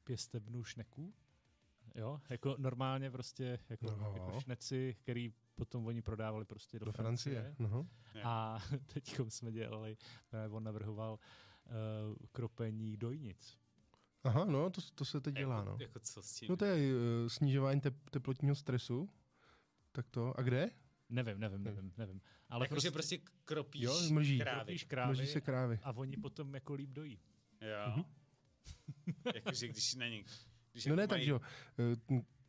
[0.04, 1.14] pěstebnu šneků.
[1.94, 4.12] Jo, jako normálně prostě jako, No.
[4.16, 7.54] jako šneci, který potom oni prodávali prostě do, Do Francie.
[7.58, 7.68] No.
[7.68, 8.24] Francie.
[8.24, 8.58] A
[8.94, 9.96] teď jsme dělali,
[10.32, 11.18] eh, on navrhoval
[11.70, 13.58] uh, kropení dojnic.
[14.24, 15.76] Aha, no, to, to se teď dělá, jako, no.
[15.80, 16.48] jako co s tím?
[16.50, 19.08] No to je uh, snižování tep, teplotního stresu.
[19.92, 20.38] Tak to.
[20.38, 20.70] A kde?
[21.08, 22.20] Nevím, nevím, nevím, nevím.
[22.48, 24.38] Ale jako, že prostě kropíš Jo, mlží.
[24.38, 24.58] krávy.
[24.64, 25.78] kropíš krávy Mlží se krávy.
[25.82, 27.18] a oni potom jako líp dojí.
[27.60, 27.92] Jo.
[27.96, 28.04] Mhm.
[29.34, 30.24] Jakože když na ně...
[30.72, 31.40] Když No ne, jako tak mají- že jo.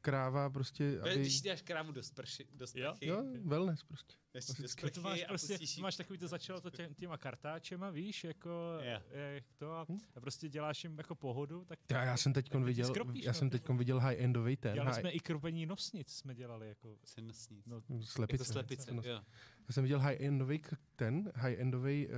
[0.01, 1.15] Eh, Kráva prostě, aby...
[1.15, 4.13] Když dáš krávu do, sprši, do sprchy, Jo, wellness prostě.
[4.13, 4.67] do klasicky.
[4.67, 7.89] sprchy To máš a prostě, pustíš jí- máš takový to začalo to tě, těma kartáčema,
[7.89, 8.49] víš, jako
[8.83, 9.01] Jo.
[9.33, 9.97] jak to a, Hm?
[10.15, 13.33] a prostě děláš jim jako pohodu, tak Já, já jsem teď viděl, skropíš, já no,
[13.33, 17.65] jsem teď viděl high-endový ten, Dělali high, jsme i kropení nosnic, jsme dělali jako, Cenostnic.
[17.65, 18.33] no, slepice.
[18.43, 19.01] Jako slepice, No.
[19.05, 19.21] jo.
[19.67, 20.61] Já jsem viděl high-endový
[20.95, 22.13] ten, high-endový uh,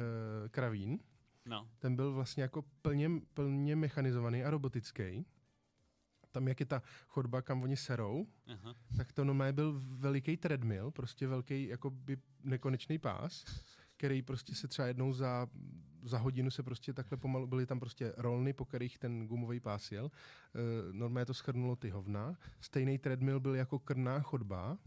[0.50, 1.00] kravín.
[1.46, 1.70] No.
[1.80, 5.26] Ten byl vlastně jako plně, plně mechanizovaný a robotický.
[6.34, 8.76] Tam, jak je ta chodba, kam oni serou, Aha.
[8.98, 13.46] tak to normálně byl veliký treadmill, prostě velký jako by nekonečný pás,
[13.98, 15.48] který prostě se třeba jednou za,
[16.04, 19.92] za hodinu se prostě takhle pomalu, byly tam prostě rolny, po kterých ten gumový pás
[19.92, 20.06] jel.
[20.06, 22.38] E, normálně to schrnulo ty hovna.
[22.62, 24.78] Stejný treadmill byl jako krná chodba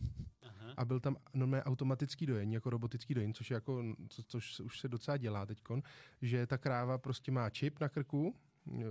[0.43, 0.74] Aha.
[0.77, 4.81] a byl tam normálně automatický dojení, jako robotický dojení, což, je jako, co, což už
[4.81, 5.82] se docela dělá teďkon,
[6.23, 8.36] že ta kráva prostě má čip na krku,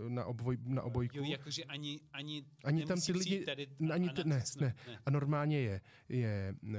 [0.10, 1.18] na, obvoj, na obojku.
[1.18, 4.76] Jo, jakože ani, ani, Ani tam ty lidi- tady ani na ne, tucnout, ne.
[5.06, 6.78] A normálně je, je e,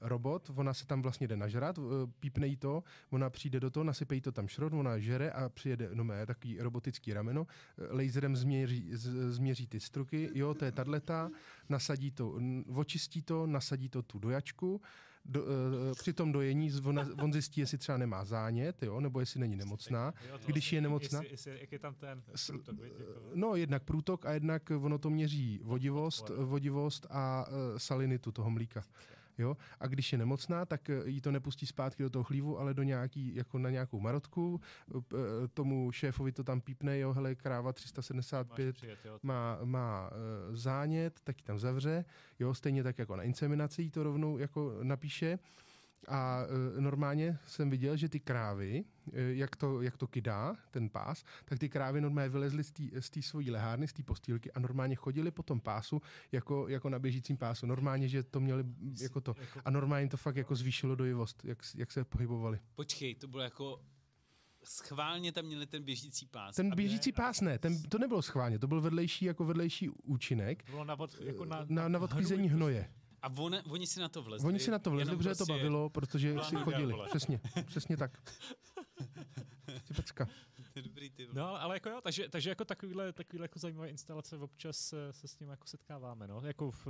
[0.00, 1.82] robot, ona se tam vlastně jde nažrat, e,
[2.20, 5.48] pípne jí to, ona přijde do toho, nasype jí to tam šrot, ona žere a
[5.48, 7.46] přijede, no mé, takový robotický rameno,
[7.90, 11.30] laserem změří, z, změří ty struky, jo, to je tato,
[11.68, 12.38] nasadí to,
[12.74, 14.80] očistí to, nasadí to tu dojačku,
[15.28, 19.20] do, e, při tom dojení z- ona, on zjistí, jestli třeba nemá zánět, jo, nebo
[19.20, 20.14] jestli není nemocná.
[20.46, 23.02] Když je nemocná- Jestli, jestli, jak je tam ten průtok, jako,
[23.34, 28.82] No, jednak průtok a jednak ono to měří vodivost, vodivost a uh, salinitu toho mlíka.
[29.38, 29.56] Jo?
[29.80, 32.82] A když je nemocná, tak eh, jí to nepustí zpátky do toho chlívu, ale do
[32.82, 34.60] nějaký, jako na nějakou marotku.
[34.94, 39.18] Eh, Tomu šéfovi to tam pípne, jo, hele, kráva 375 Přijet, jo.
[39.22, 42.04] má, má uh, zánět, tak ji tam zavře,
[42.38, 45.38] jo, stejně tak jako na inseminaci jí to rovnou jako napíše.
[46.08, 46.42] A
[46.74, 51.24] uh, normálně jsem viděl, že ty krávy, uh, jak, to, jak to kydá, ten pás,
[51.44, 52.64] tak ty krávy normálně vylezly
[53.00, 56.02] z té- svojí lehárny, z té postýlky a normálně chodili po tom pásu
[56.32, 57.66] jako, jako na běžícím pásu.
[57.66, 58.64] Normálně, že to měli
[59.00, 59.34] jako to.
[59.64, 62.58] A normálně jim to fakt jako zvýšilo dojivost, jak, jak se pohybovali.
[62.74, 63.80] Počkej, to bylo jako
[64.64, 66.56] schválně tam měli ten běžící pás.
[66.56, 70.70] Ten běžící pás ne, ten, to nebylo schválně, to byl vedlejší jako vedlejší účinek To
[70.70, 72.90] bylo na, od, jako na, na, na odklízení hnoje.
[73.22, 74.48] A on, oni si na to vlezli.
[74.48, 76.92] Oni si na to vlezli, protože to prostě- bavilo, protože si chodili.
[76.92, 77.08] vole.
[77.08, 78.22] Přesně, přesně tak.
[79.88, 80.26] Ty pecka.
[80.72, 81.28] To je dobrý ty.
[81.32, 85.28] No, ale, ale jako jo, takže, takže jako takovýhle, takovýhle jako zajímavé instalace občas se
[85.28, 86.40] s ním jako setkáváme, no.
[86.44, 86.86] Jako v,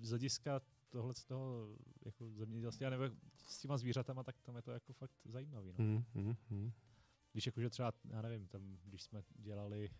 [0.00, 0.60] z hlediska
[0.90, 1.68] tohle z toho
[2.04, 5.84] jako zemědělství, já nevím, s těma zvířatama, tak tam je to jako fakt zajímavý, no.
[5.84, 6.72] Hmm, hmm, hmm.
[7.32, 9.90] Když jakože třeba, já nevím, tam, když jsme dělali,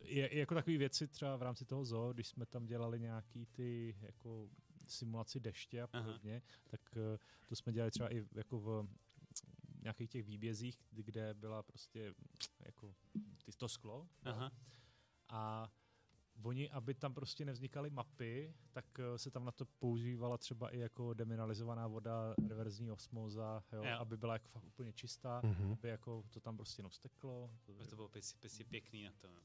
[0.00, 3.46] eh, i jako takové věci třeba v rámci toho zoo, když jsme tam dělali nějaký
[3.46, 4.50] ty jako
[4.86, 6.04] simulaci deště a Aha.
[6.04, 8.88] podobně, tak eh, to jsme dělali třeba i jako v
[9.82, 12.14] nějakých těch výbězích, kde byla prostě
[12.60, 12.94] jako
[13.44, 14.08] ty, to sklo.
[14.22, 14.52] Aha.
[15.28, 15.72] a
[16.42, 20.78] oni, aby tam prostě nevznikaly mapy, tak eh, se tam na to používala třeba i
[20.78, 23.96] jako demineralizovaná voda, reverzní osmóza, jo, Jo.
[23.98, 25.72] aby byla jako fakt úplně čistá, Mhm.
[25.72, 27.50] aby jako to tam prostě jenom steklo.
[27.66, 29.30] To, To bylo pěsi, pěsi pěkný na to.
[29.30, 29.40] no.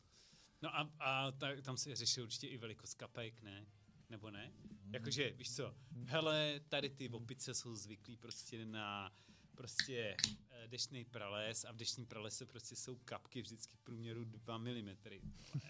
[0.62, 3.66] No a, a ta, tam se řešil určitě i velikost kapek, ne?
[4.10, 4.52] Nebo ne?
[4.92, 5.76] Jakože, víš co,
[6.06, 9.12] hele, tady ty opice jsou zvyklí prostě na
[9.56, 10.18] prostě
[10.52, 14.88] eh, deštný prales a v deštním pralese prostě jsou kapky vždycky v průměru 2 mm.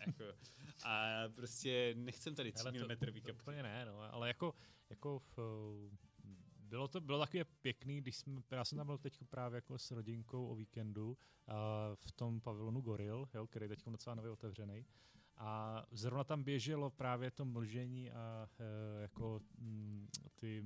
[0.08, 0.24] Jako,
[0.84, 1.06] a
[1.36, 3.32] prostě nechcem tady 3 Hele, to- mm to kapky.
[3.42, 4.54] Úplně ne, no, ale jako,
[4.90, 5.40] jako v,
[6.74, 9.92] bylo to bylo takové pěkný, když jsme, já jsem tam byl teď právě jako s
[9.92, 14.86] rodinkou o víkendu a v tom pavilonu Goril, jo, který je teď docela nově otevřený.
[15.38, 20.64] A zrovna tam běželo právě to mlžení a e, jako, mm, ty,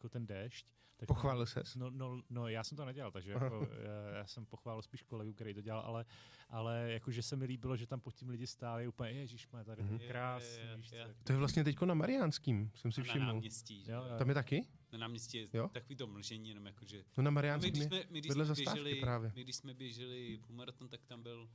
[0.00, 0.66] jako ten déšť.
[0.96, 1.76] Tak Pochválil ses?
[1.76, 5.32] No, no, no, já jsem to nedělal, takže jako, já, já jsem pochválil spíš kolegu,
[5.32, 6.04] který to dělal, ale,
[6.48, 9.98] ale jakože se mi líbilo, že tam pod tím lidi stáli úplně, ježiš, tady Mhm.
[10.00, 10.58] je krásný,
[10.92, 11.14] Je, je, je.
[11.24, 13.26] To je vlastně teďko na Mariánským, jsem si Na všiml.
[13.26, 13.84] náměstí.
[13.84, 14.18] že Jo, jo?
[14.18, 14.66] Tam je taky?
[14.92, 15.68] Na náměstí je Jo?
[15.68, 18.54] takový to mlžení, jenom jakože No na My Mariánským když jsme, my, když vedle jsme
[18.54, 19.32] běželi, právě.
[19.34, 21.48] my když jsme běželi půlmaraton, tak tam byl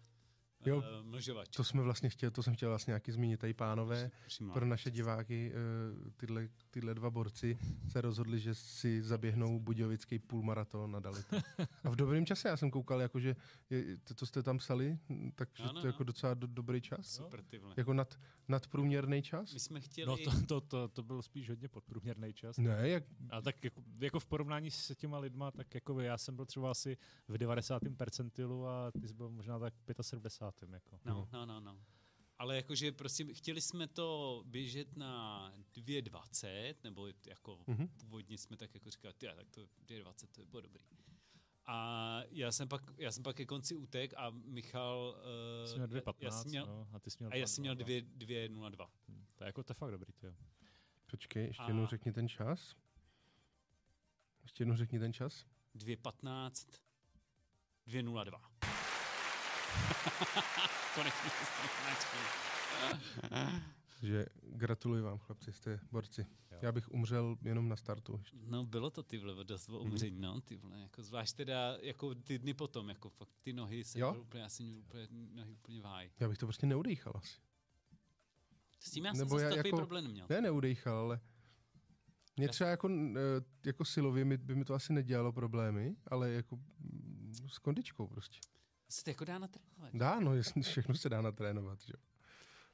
[0.66, 0.84] Jo.
[1.02, 1.50] mlžovač.
[1.56, 4.12] To jsme vlastně chtěli, to jsem chtěl vlastně nějaký zmínit tady pánové.
[4.28, 4.54] Přímo.
[4.54, 7.58] Pro naše diváky eh, tyhle, tyhle dva borci
[7.92, 11.38] se rozhodli, že si zaběhnou budějovický půlmaraton a dali to.
[11.84, 13.36] A v dobrém čase, já jsem koukal, jakože
[13.70, 14.98] je, to, co jste tam psali,
[15.36, 17.08] takže Ano, to je jako docela do, dobrý čas.
[17.08, 17.62] Super, ty.
[17.78, 19.54] Jako nad, nadprůměrný čas?
[19.54, 20.08] My jsme chtěli...
[20.08, 22.58] No to, to, to, to byl spíš hodně podprůměrný čas.
[22.58, 26.36] Ne, jak, A tak jako, jako v porovnání s těma lidma, tak jako já jsem
[26.36, 26.98] byl třeba asi
[27.28, 27.82] v 90.
[27.98, 30.55] percentilu a ty jsi byl možná tak 75.
[30.72, 31.00] Jako.
[31.06, 31.80] No, no, no, no.
[32.38, 37.88] Ale jakože prostě chtěli jsme to běžet na 2.20, nebo jako Mhm.
[37.88, 40.84] původně jsme tak jako říkali, ty, tak to 2.20, to by bylo dobrý.
[41.68, 45.16] A já jsem pak, já jsem pak ke konci utek a Michal...
[45.66, 47.48] Jsi Uh, měl já, 2.15, já jsem měl, no, a ty jsi měl a já
[47.48, 48.18] jsem měl 2.02.
[48.18, 48.88] 2.02.
[49.08, 50.34] Hm, To je jako to je fakt dobrý, to jo.
[51.12, 52.76] počkej, ještě A- jednou řekni ten čas.
[54.44, 55.46] Ještě jednou řekni ten čas.
[55.76, 56.80] 2.15,
[57.88, 58.75] 2.02.
[60.96, 61.30] Konečně
[61.84, 62.18] značky.
[64.02, 66.26] Že gratuluji vám, chlapci, jste borci.
[66.52, 66.58] Jo.
[66.62, 68.16] Já bych umřel jenom na startu.
[68.18, 68.38] ještě.
[68.46, 72.16] No bylo to ty vole, dost o umření, no ty vole, jako zvlášť teda jako
[72.16, 74.14] ty dny potom, jako fakt ty nohy jsem Jo?
[74.14, 76.12] úplně, já jsem měl úplně nohy úplně v háji.
[76.20, 77.38] Já bych to prostě neudejchal asi.
[78.80, 80.26] S tím já Nebo jsem já zase takový jako- problém neměl.
[80.30, 81.20] Ne, neudejchal, ale
[82.38, 86.56] mě Já- třeba jako, eh, jako silově by mi to asi nedělalo problémy, ale jako
[86.56, 88.40] mm, s kondičkou prostě.
[88.90, 89.94] Se to jako dá natrénovat.
[89.94, 91.94] Dá, no, jasně, všechno se dá natrénovat, že?
[91.98, 92.04] jo.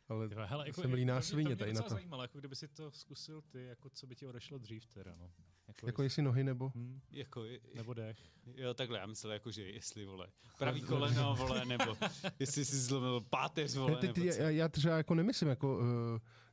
[0.09, 1.89] Ale Tyhle, hele, jako, jsem líná svině tady na to.
[1.89, 5.31] zajímalo, jako kdyby si to zkusil ty, jako co by ti odešlo dřív teda, no.
[5.67, 6.71] Jako, Jako jestli nohy nebo...
[6.75, 8.17] hm, Jako, je- nebo dech.
[8.55, 10.27] jo, takhle, já myslel jako, že jestli, vole,
[10.57, 11.97] pravý koleno, vole, nebo
[12.39, 15.85] jestli si zlomil páteř, vole, Ne, ty, ty, já, já třeba jako nemyslím jako, uh,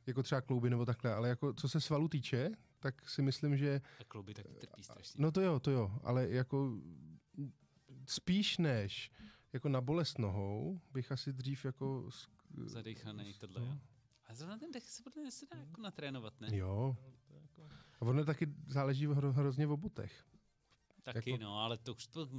[0.07, 2.49] jako třeba klouby nebo takhle, ale jako co se svalu týče,
[2.79, 5.15] tak si myslím, že A klouby taky trpí strašně.
[5.23, 6.71] No to jo, to jo, ale jako
[8.05, 9.11] spíš než
[9.53, 12.05] jako na bolest nohou bych asi dřív jako...
[12.09, 13.77] sk- Zadechanej tohle, jo.
[14.25, 16.57] A zrovna ten dech se podle mě se dá jako natrénovat, ne?
[16.57, 16.97] Jo.
[17.99, 20.25] A ono taky záleží hro, hrozně v obutech.
[21.03, 22.29] Taky, jako- no, ale to už to,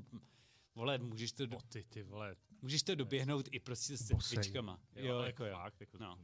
[0.75, 2.37] vole, můžeš to, do, Boty, ty vole.
[2.63, 4.81] můžeš to doběhnout i prostě s cvičkama.
[4.97, 6.19] Jo, ale jako fakt, jako, No.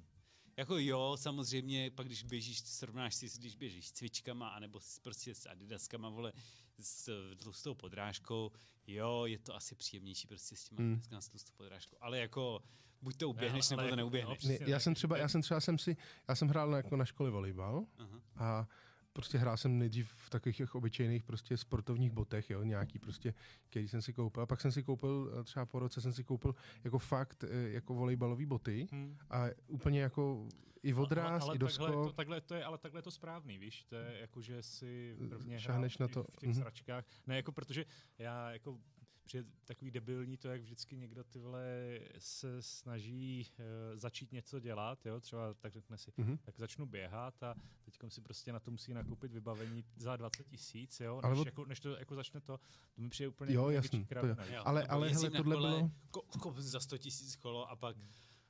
[0.57, 5.35] Jako jo, samozřejmě, pak když běžíš, srovnáš si, když běžíš s cvičkama, anebo s, prostě
[5.35, 6.33] s adidaskama, vole,
[6.79, 8.51] s tlustou podrážkou,
[8.87, 10.93] jo, je to asi příjemnější prostě s těma Hmm.
[10.93, 12.63] adidaskama s tlustou podrážkou, ale jako
[13.03, 14.43] buď to uběhneš, ale nebo to jako- neuběhneš.
[14.45, 15.97] no, Ne, já jsem třeba, já jsem třeba jsem si,
[16.29, 18.21] já jsem hrál na, jako na škole volejbal Aha.
[18.37, 18.69] a
[19.13, 23.35] prostě hrál jsem nejdřív v takových těch obyčejných prostě sportovních botech, jo, nějaký prostě,
[23.71, 24.43] který jsem si koupil.
[24.43, 26.55] A pak jsem si koupil, eh, třeba po roce jsem si koupil
[26.85, 29.17] jako fakt, eh, jako volejbalový boty Hmm.
[29.31, 30.49] a úplně jako
[30.87, 32.17] i odráz, ale, i ale takhle, to, doskok.
[32.17, 35.61] takhle, to je, ale takhle je to správný, víš, to je jako, že si prvně
[35.61, 36.59] Šáhneš hrál na to, v těch mhm.
[36.61, 37.05] sračkách.
[37.27, 37.85] Ne, jako protože
[38.19, 38.79] já jako
[39.27, 45.07] přijde takový debilní to, jak vždycky někdo ty vole se snaží uh, začít něco dělat,
[45.07, 46.39] jo, třeba tak řekne si, Mhm.
[46.39, 47.55] tak začnu běhat a
[47.85, 51.47] teď si prostě na to musí nakoupit vybavení za 20 tisíc, jo, Ale než, od-
[51.47, 52.59] jako, než to jako začne to,
[52.95, 54.37] to mi přijde úplně Jo, jako jasný, to jo.
[54.65, 57.97] Ale, ale hele, tohle kole, bylo, Ko, ko, za 100 tisíc kolo a pak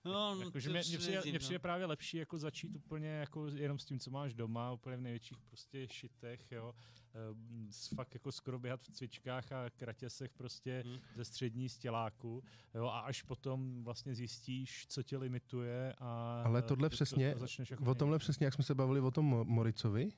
[0.13, 1.39] No, Jakože to mě, mě, přijde, mě no.
[1.39, 5.01] přijde právě lepší jako začít úplně jako jenom s tím, co máš doma, úplně v
[5.01, 6.75] největších prostě šitech, jo.
[7.15, 10.99] Ehm, s- fakt jako skoro běhat v cvičkách a kratěsech prostě Hmm.
[11.17, 12.43] ze střední stěláku,
[12.75, 17.39] jo, a až potom vlastně zjistíš, co tě limituje a Ale tohle to- přesně, to
[17.39, 20.09] začneš jako o tomhle přesně, jak jsme se bavili o tom Mo- Moricovi,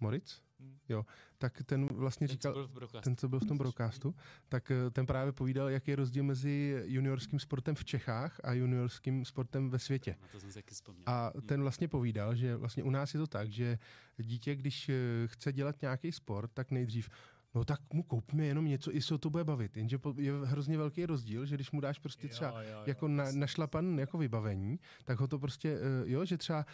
[0.00, 0.78] Moric, Hmm.
[0.88, 1.06] jo,
[1.38, 3.04] tak ten vlastně Ten, co říkal, byl broadcastu.
[3.04, 4.14] ten, co byl v tom broadcastu,
[4.48, 9.24] tak eh, ten právě povídal, jaký je rozdíl mezi juniorským sportem v Čechách a juniorským
[9.24, 10.16] sportem ve světě.
[10.22, 11.02] Na to jsem vzpomněl.
[11.06, 11.42] A Hmm.
[11.46, 13.78] ten vlastně povídal, že vlastně u nás je to tak, že
[14.18, 14.94] dítě, když eh,
[15.26, 17.10] chce dělat nějaký sport, tak nejdřív
[17.56, 19.76] No tak mu koupíme jenom něco, jestli ho to bude bavit.
[19.76, 23.08] Jenže je hrozně velký rozdíl, že když mu dáš prostě třeba Jo, jo, jo, jako
[23.08, 26.66] na, našlapan jako vybavení, tak ho to prostě, eh, jo, že třeba,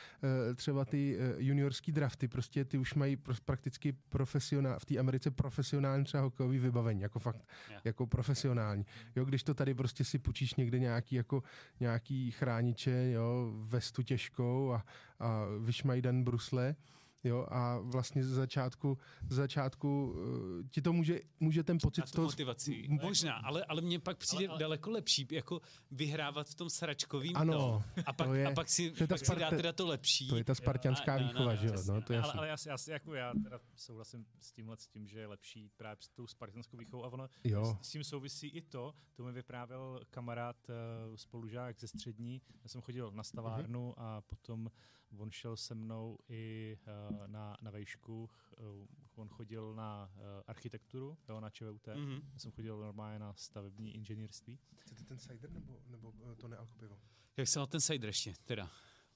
[0.50, 5.30] eh, třeba ty eh, juniorský drafty, prostě ty už mají prakticky profesionál, v té Americe
[5.30, 7.48] profesionální třeba hokejový vybavení, jako fakt,
[7.84, 8.86] jako profesionální.
[9.16, 11.42] Jo, když to tady prostě si půjčíš někde nějaký, jako
[11.80, 14.84] nějaký chrániče, jo, vestu těžkou a,
[15.20, 16.76] a vyšmajdan brusle,
[17.24, 22.10] Jo, a vlastně z začátku, z začátku uh, ti to může, může ten pocit z
[22.10, 22.26] toho...
[22.26, 22.86] motivaci.
[22.88, 26.70] m- Možná, ale, ale mně pak přijde Ale- ale- daleko lepší jako vyhrávat v tom
[26.70, 27.82] sračkovým Ano, to.
[28.06, 29.86] A pak, to je- a pak si, to je ta pak si dá teda to
[29.86, 30.28] lepší.
[30.28, 32.56] To je ta spartianská no, no, no, výchova, že jo, no, to je ale, já,
[32.66, 36.26] já, jako já teda souhlasím s tímhle s tím, že je lepší právě s tou
[36.26, 40.56] spartanskou výchovou a ono Jo, S, s tím souvisí i to, to mi vyprávěl kamarád,
[40.68, 42.42] uh, spolužák ze střední.
[42.62, 43.94] Já jsem chodil na stavárnu Mhm.
[43.96, 44.70] a potom
[45.18, 46.76] on šel se mnou i
[47.10, 48.30] uh, na, na vejšku.
[48.58, 51.86] Uh, on chodil na uh, architekturu, jo, na ČVUT.
[51.94, 52.02] Mm.
[52.02, 52.30] Mhm.
[52.32, 54.58] Já jsem chodil normálně na stavební inženýrství.
[54.78, 56.98] Chcete ten cider nebo, nebo to nealkopivo?
[57.36, 58.70] Jak se na ten cider ještě, teda?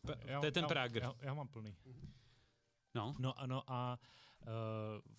[0.07, 1.03] P- Já- to je ten já, Prager.
[1.03, 1.77] Já, já ho mám plný.
[2.95, 4.07] No, No ano a uh,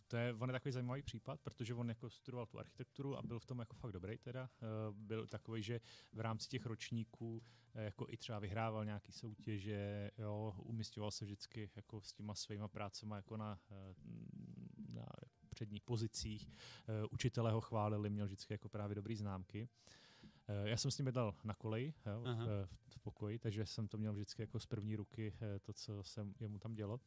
[0.08, 3.40] to je, on je takový zajímavý případ, protože on jako studoval tu architekturu a byl
[3.40, 4.50] v tom jako fakt dobrý teda.
[4.90, 5.82] Uh, byl takový, že
[6.14, 11.70] v rámci těch ročníků uh, jako i třeba vyhrával nějaký soutěže, jo, umistoval se vždycky
[11.76, 13.78] jako s těma svýma prácema jako na, uh,
[14.94, 15.06] na
[15.50, 16.48] předních pozicích.
[16.48, 19.70] Uh, učitelé ho chválili, měl vždycky jako právě dobrý známky.
[20.62, 23.98] Uh, Já jsem s ním jednal na koleji jo, v, v pokoji, takže jsem to
[23.98, 27.00] měl vždycky jako z první ruky, to, co se jemu tam dělo.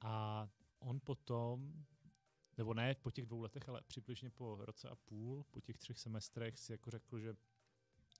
[0.00, 0.48] A
[0.80, 1.84] on potom,
[2.58, 5.98] nebo ne po těch dvou letech, ale přibližně po roce a půl, po těch třech
[5.98, 7.36] semestrech si jako řekl, že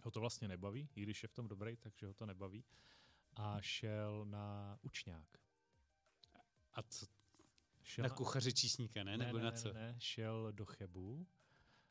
[0.02, 2.64] ho to vlastně nebaví, i když je v tom dobrý, takže ho to nebaví.
[3.34, 5.38] A šel na učňák.
[6.74, 7.06] a co,
[7.82, 9.18] Šel na kuchaře číšníka, ne?
[9.18, 9.72] Nebo ne, na ne, co?
[9.72, 11.26] Ne, šel do Chebu,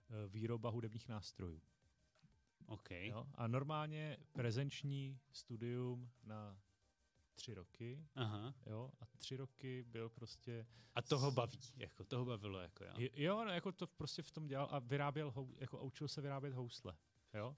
[0.10, 1.62] eh, výroba hudebních nástrojů.
[2.66, 2.92] OK.
[2.92, 3.28] Jo?
[3.36, 6.62] A normálně prezenční studium na
[7.40, 8.54] tři roky, Aha.
[8.66, 12.92] jo, a tři roky byl prostě A toho baví, jako toho bavilo, jako jo.
[13.16, 16.98] Jo, no, jako to prostě v tom dělal a vyráběl, jako učil se vyrábět housle,
[17.34, 17.56] jo.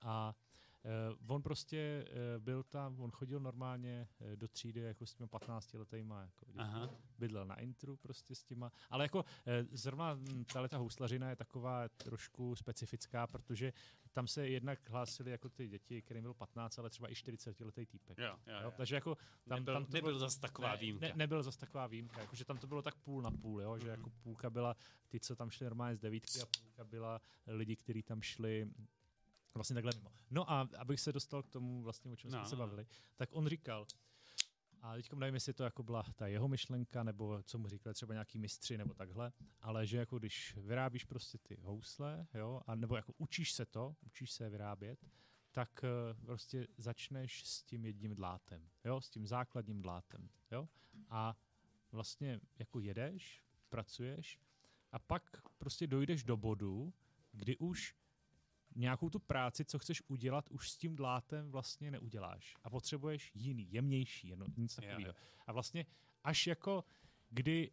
[0.00, 0.34] A
[1.26, 2.04] on prostě
[2.36, 6.46] uh, byl tam, on chodil normálně uh, do třídy jako s těma 15 letýma, jako.
[6.56, 6.90] Aha.
[7.18, 9.24] bydlel na intru prostě s těma, ale jako uh,
[9.72, 13.72] zrovna hm, tahle ta houslařina je taková trošku specifická, protože
[14.12, 17.86] tam se jednak hlásili jako ty děti, kterým byl 15, ale třeba i 40 letý
[17.86, 18.18] týpek.
[18.18, 19.14] Jo, jo, Jo, takže jako
[19.48, 21.06] tam, nebyl, tam to nebyl bylo- zas taková ne, výjimka.
[21.06, 23.84] Ne, nebyl zas taková výjimka, jakože tam to bylo tak půl na půl, jo, že
[23.90, 23.90] Mhm.
[23.90, 24.76] jako půlka byla
[25.08, 28.70] ty, co tam šli normálně z devítky a půlka byla lidi, kteří tam šli
[29.54, 30.12] vlastně takhle mimo.
[30.30, 32.66] No a abych se dostal k tomu vlastně, o čem jsme No, se no, no.
[32.66, 32.86] bavili,
[33.16, 33.86] tak on říkal,
[34.82, 38.14] a teď nevím, jestli to jako byla ta jeho myšlenka, nebo co mu říkali třeba
[38.14, 42.96] nějaký mistři, nebo takhle, ale že jako když vyrábíš prostě ty housle, jo, a nebo
[42.96, 45.06] jako učíš se to, učíš se je vyrábět,
[45.52, 50.68] tak eh, prostě začneš s tím jedním dlátem, jo, s tím základním dlátem, jo,
[51.08, 51.36] a
[51.92, 54.38] vlastně jako jedeš, pracuješ
[54.92, 56.92] a pak prostě dojdeš do bodu,
[57.32, 57.94] kdy už
[58.74, 62.56] nějakou tu práci, co chceš udělat, už s tím dlátem vlastně neuděláš.
[62.64, 65.14] A potřebuješ jiný, jemnější, jen, nic takového.
[65.46, 65.86] A vlastně
[66.24, 66.84] až jako,
[67.30, 67.70] kdy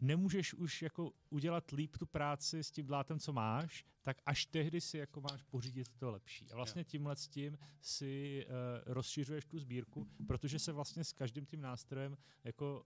[0.00, 4.80] nemůžeš už jako udělat líp tu práci s tím dlátem, co máš, tak až tehdy
[4.80, 6.50] si jako máš pořídit to lepší.
[6.50, 8.52] A vlastně tímhle s tím si uh,
[8.94, 12.84] rozšiřuješ tu sbírku, protože se vlastně s každým tím nástrojem jako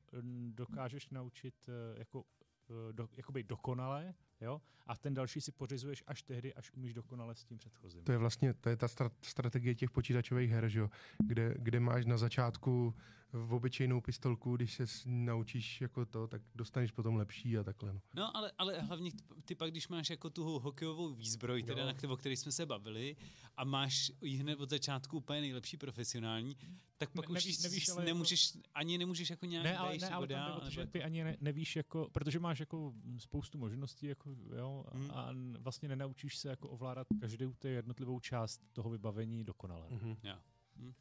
[0.55, 2.25] dokážeš naučit uh, jako
[2.73, 7.35] Eh, do, jakoby dokonale, jo, a ten další si pořizuješ až tehdy, až umíš dokonale
[7.35, 8.05] s tím předchozím.
[8.05, 8.89] To je vlastně, to je ta
[9.23, 12.95] strategie těch počítačových her, že jo, kde, kde máš na začátku
[13.33, 17.93] v obyčejnou pistolku, když se naučíš jako to, tak dostaneš potom lepší a takhle.
[17.93, 19.11] No, no ale, ale hlavně
[19.45, 23.17] ty pak, když máš jako tu hokejovou výzbroj, teda, na o které jsme se bavili,
[23.57, 26.57] a máš ji hned od začátku úplně nejlepší profesionální,
[26.99, 28.69] tak pak ne, nevíš, už nevíš, ale nemůžeš, jako...
[28.75, 30.93] ani nemůžeš jako nějak ne, ale, ne, ale dál, protože nebo...
[30.93, 35.11] ty ani ne, nevíš, jako, protože máš jako spoustu možností jako, jo, hmm.
[35.11, 39.89] a vlastně nenaučíš se jako ovládat každou tu jednotlivou část toho vybavení dokonale.
[39.89, 40.17] Mm-hmm.
[40.23, 40.43] Yeah.
[40.77, 40.95] Hmm.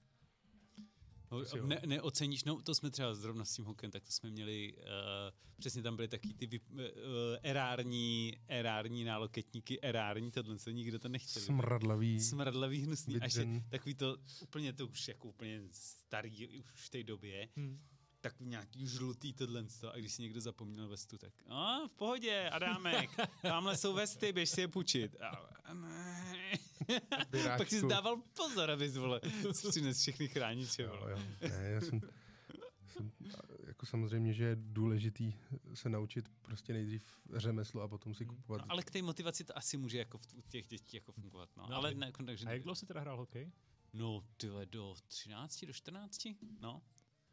[1.31, 4.73] No, ne, neoceníš, no to jsme třeba zrovna s tím hokem, tak to jsme měli,
[4.77, 4.83] uh,
[5.59, 6.79] přesně tam byly taky ty uh,
[7.43, 11.41] erární, erární náloketníky, erární, tohle se nikdo to nechtěl.
[11.41, 12.19] Smradlavý.
[12.19, 13.21] Smradlavý, hnusný.
[13.21, 17.49] Až je, takový to, úplně to už jako úplně starý už v té době.
[17.55, 17.79] Hmm
[18.21, 19.65] tak nějaký žlutý tohle.
[19.91, 23.09] A když si někdo zapomněl vestu, tak a v pohodě, Adámek,
[23.41, 25.21] tamhle jsou vesty, běž si je půjčit.
[25.21, 25.51] A,
[27.57, 29.21] Pak si zdával pozor, abys vole,
[29.69, 30.83] přines všechny chrániče.
[30.83, 31.19] Jo, jo.
[31.41, 32.01] Ne, já jsem,
[32.87, 33.11] jsem,
[33.67, 35.33] jako samozřejmě, že je důležitý
[35.73, 37.03] se naučit prostě nejdřív
[37.33, 38.61] řemeslo a potom si kupovat.
[38.61, 41.49] No, ale k té motivaci to asi může jako v těch dětí jako fungovat.
[41.57, 41.67] No.
[41.69, 43.51] no ale ne, jako, takže, a jak dlouho jsi teda hrál hokej?
[43.93, 46.27] No, tyhle, do 13, do 14,
[46.59, 46.81] no.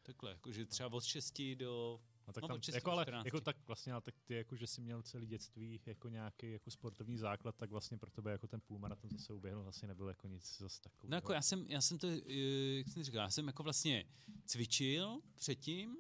[0.09, 3.93] Takhle, jakože třeba od 6 do No, tak no, tam, jako, ale, jako tak vlastně,
[3.93, 7.71] ale tak ty, jako, že jsi měl celý dětství jako nějaký jako sportovní základ, tak
[7.71, 11.11] vlastně pro tebe jako ten půlmaraton zase uběhnul vlastně nebyl jako nic zase takového.
[11.11, 12.33] No jako já jsem, já jsem to, eh,
[12.77, 14.05] jak jsem říkal, já jsem jako vlastně
[14.45, 15.97] cvičil předtím,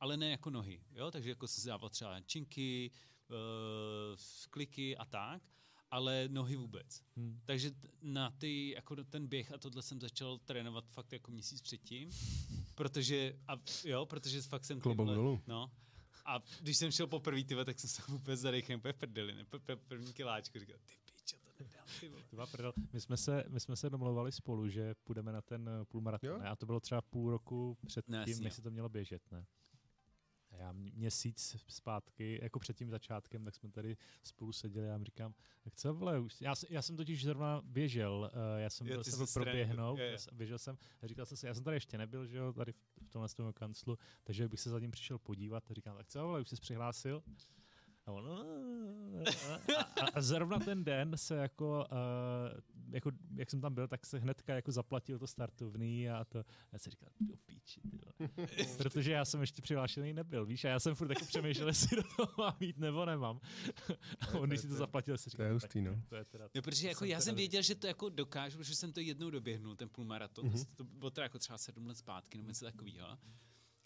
[0.00, 2.90] ale ne jako nohy, jo, takže jako jsem dával třeba činky,
[3.30, 4.16] uh,
[4.50, 5.42] kliky a tak,
[5.90, 7.02] ale nohy vůbec.
[7.16, 7.40] Hmm.
[7.44, 7.70] Takže
[8.02, 12.10] na ty, jako ten běh a tohle jsem začal trénovat fakt jako měsíc předtím,
[12.74, 13.52] protože, a,
[13.84, 14.80] jo, protože fakt jsem...
[14.80, 15.40] Klobouk dolů.
[15.46, 15.70] No,
[16.24, 19.44] a když jsem šel poprvé, tyhle, tak jsem se úplně zadechem, úplně v prdeli, ne?
[19.88, 22.72] První kiláčku, říkal, ty pičo, to nedám, ty vole.
[22.92, 26.66] My jsme, se, my jsme se domlouvali spolu, že půjdeme na ten půlmaraton, a to
[26.66, 29.46] bylo třeba půl roku před no, tím, než se to mělo běžet, ne?
[30.64, 35.34] Já měsíc zpátky, jako před tím začátkem, tak jsme tady spolu seděli a já říkám,
[35.62, 39.18] tak co vole, už, já, já jsem totiž zrovna běžel, uh, já jsem, byl, jsem
[39.18, 40.18] byl proběhnout, je, je.
[40.32, 42.76] běžel jsem, a říkal jsem si, já jsem tady ještě nebyl, že jo, tady v,
[43.06, 46.22] v tomhle tom kanclu, takže bych se za ním přišel podívat a říkám, tak co
[46.22, 47.22] vole, už jsi přihlásil?
[48.06, 49.54] A, on, a,
[50.00, 52.60] a, a zrovna ten den se jako, uh,
[52.90, 56.38] jako, jak jsem tam byl, tak se hnedka jako zaplatil to startovný a to,
[56.72, 57.80] já jsem říkal, do píči,
[58.78, 62.02] protože já jsem ještě přihlášený nebyl, víš, a já jsem furt jako přemýšlel, jestli do
[62.16, 63.40] toho mám jít nebo nemám.
[64.20, 66.02] A on, když si to zaplatil, se říkal, to je hustý, no.
[66.08, 68.92] To je teda, no, protože jako já jsem věděl, že to jako dokážu, protože jsem
[68.92, 70.66] to jednou doběhnul, ten půlmaraton, mm-hmm.
[70.76, 73.18] to bylo teda jako třeba sedm let zpátky, nebo něco takového.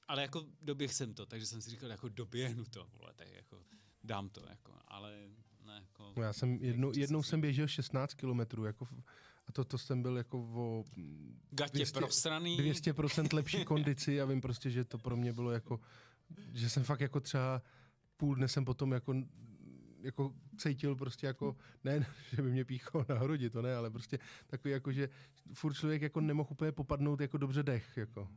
[0.08, 3.62] Ale jako doběh jsem to, takže jsem si říkal, jako doběhnu to, vole, tak jako
[4.04, 5.12] dám to, jako, ale
[5.66, 6.12] ne, jako...
[6.16, 8.88] No já jsem jednou, jednou jsem běžel 16 kilometrů, jako
[9.46, 10.84] a to, to jsem byl jako o
[11.50, 12.58] Gatě 200, prosraný.
[12.58, 15.80] 200% lepší kondici a vím prostě, že to pro mě bylo jako,
[16.52, 17.62] že jsem fakt jako třeba
[18.16, 19.14] půl dne jsem potom jako
[20.02, 22.06] jako cítil prostě jako, ne,
[22.36, 25.08] že by mě píchal na hrudi, to ne, ale prostě takový jako, že
[25.52, 28.28] furt člověk jako nemohl úplně popadnout jako dobře dech, jako.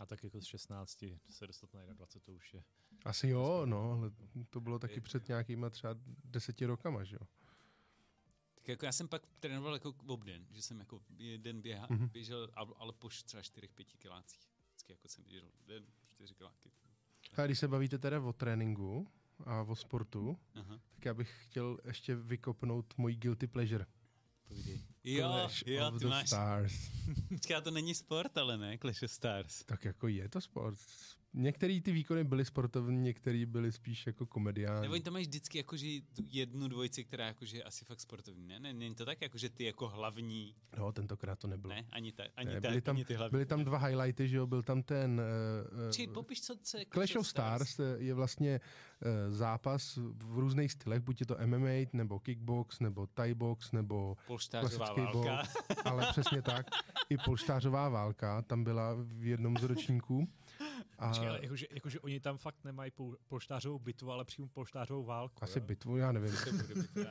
[0.00, 2.64] A tak jako z 16 se dostat na 21, to už je...
[3.04, 4.10] Asi jo, no, ale
[4.50, 5.94] to bylo taky před nějakýma třeba
[6.24, 7.26] deseti rokama, že jo.
[8.54, 12.10] Tak jako já jsem pak trénoval jako obden, že jsem jako jeden běha, mm-hmm.
[12.10, 13.66] běžel, ale po třeba 4-5
[13.98, 14.40] kilácích.
[14.68, 16.70] Vždycky jako jsem běžel den, 4 kiláky.
[17.36, 19.08] A když se bavíte teda o tréninku
[19.46, 20.80] a o sportu, Aha.
[20.94, 23.86] tak já bych chtěl ještě vykopnout můj guilty pleasure.
[24.48, 24.80] Povídej.
[25.04, 26.26] Jo, Clash jo, of ty máš...
[26.26, 26.72] Stars.
[27.28, 29.64] Počká, to není sport, ale ne, Clash of Stars.
[29.64, 30.78] Tak jako je to sport.
[31.34, 34.82] Některé ty výkony byly sportovní, některé byly spíš jako komediální.
[34.82, 35.86] Nebo tam máš vždycky jakože
[36.28, 38.46] jednu dvojici, která jakože je asi fakt sportovní.
[38.46, 40.54] Ne, ne, není to tak, jakože ty jako hlavní.
[40.78, 41.74] No, tentokrát to nebylo.
[41.74, 43.30] Ne, ani, ta, ani, ne, ta, byly tam, ani ty hlavní.
[43.30, 45.20] Byly tam dva highlighty, že jo, byl tam ten...
[45.86, 47.70] Uh, Či popiš, co, je Clash of Stars.
[47.70, 53.06] Stars je vlastně uh, zápas v různých stylech, buď je to MMA, nebo kickbox, nebo
[53.06, 55.36] Thai box, nebo polštářová válka.
[55.36, 56.66] Box, ale přesně tak.
[57.10, 60.28] I polštářová válka tam byla v jednom z ročníků.
[60.98, 65.04] A Počkej, ale jakože, jakože oni tam fakt nemají pol, polštářovou bitvu, ale přímo polštářovou
[65.04, 65.34] válku.
[65.44, 65.64] asi jo?
[65.64, 67.10] bitvu, já nevím, To bude bitva.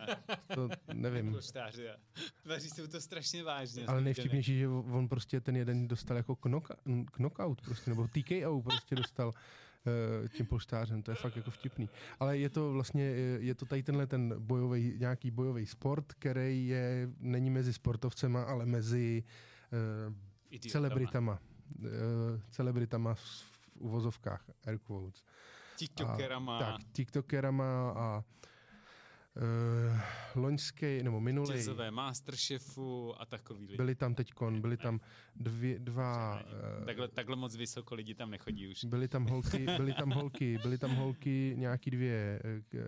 [0.56, 1.32] to nevím.
[1.32, 1.98] Polštáře.
[2.44, 3.86] Tvaří se to strašně vážně.
[3.86, 6.72] Ale nejvtipnější, že on prostě ten jeden dostal jako knock,
[7.12, 9.34] knockout, prostě, nebo TKO prostě dostal
[10.30, 11.90] tím polštářem, to je fakt jako vtipný.
[12.20, 16.68] Ale je to vlastně, eh, je to tady tenhle ten bojový, nějaký bojový sport, který
[16.68, 19.24] je, není mezi sportovcema, ale mezi
[20.08, 20.14] uh,
[20.50, 20.72] Idiotama.
[20.72, 21.40] celebritama.
[21.80, 21.88] Uh,
[22.50, 25.24] celebritama v, v uvozovkách, air quotes.
[25.78, 26.60] TikTokerama.
[26.60, 28.24] Tak, tiktokerama a
[29.36, 30.00] uh,
[30.36, 33.78] loňský, nebo minulý, jazzové masterchefu a takový lidi.
[33.78, 35.00] byli tam teďkon, byli tam
[35.36, 36.42] dvě, dva,
[36.82, 38.86] eh, Takhle, takhle moc vysoko lidi tam nechodí už.
[38.86, 42.80] byly tam holky, byly tam holky, byly tam holky, nějaký dvě eh,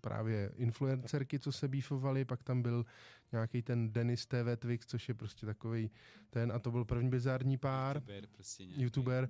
[0.00, 2.84] právě influencerky, co se býfovaly, pak tam byl
[3.32, 5.90] nějaký ten Dennis TV Twix, což je prostě takový
[6.30, 8.82] ten, a to byl první bizární pár, YouTuber prostě nějaký.
[8.82, 9.28] youtuber,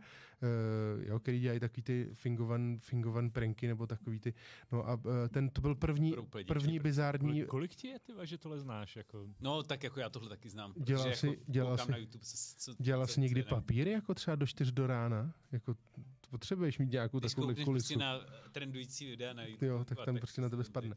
[0.98, 4.34] uh, jo, který dělají takový ty fingovan, fingovan pranky, nebo takový ty,
[4.72, 6.14] no a uh, ten, to byl první,
[6.46, 6.82] první děti.
[6.82, 8.96] bizární, Kolik, kolik ti je, ty, že tohle znáš?
[8.96, 9.26] Jako?
[9.40, 10.74] No, tak jako já tohle taky znám.
[10.76, 13.48] Dělal protože si- jako dělal si- na YouTube, co, co, dělal co, jsi někdy co
[13.48, 15.74] papíry, jako třeba do čtyř do rána, jako
[16.30, 17.84] potřebuješ mít nějakou Když takovou koukneš kulisu.
[17.84, 18.20] prostě na
[18.52, 19.66] trendující videa na YouTube.
[19.66, 20.96] Jo, tak tam prostě na tebe spadne.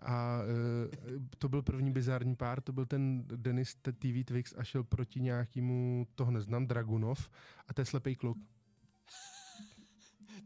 [0.00, 4.84] A uh, to byl první bizární pár, to byl ten Denis TV Twix a šel
[4.84, 7.28] proti nějakému, toho neznám, Dragunov
[7.68, 8.38] a to je slepý kluk.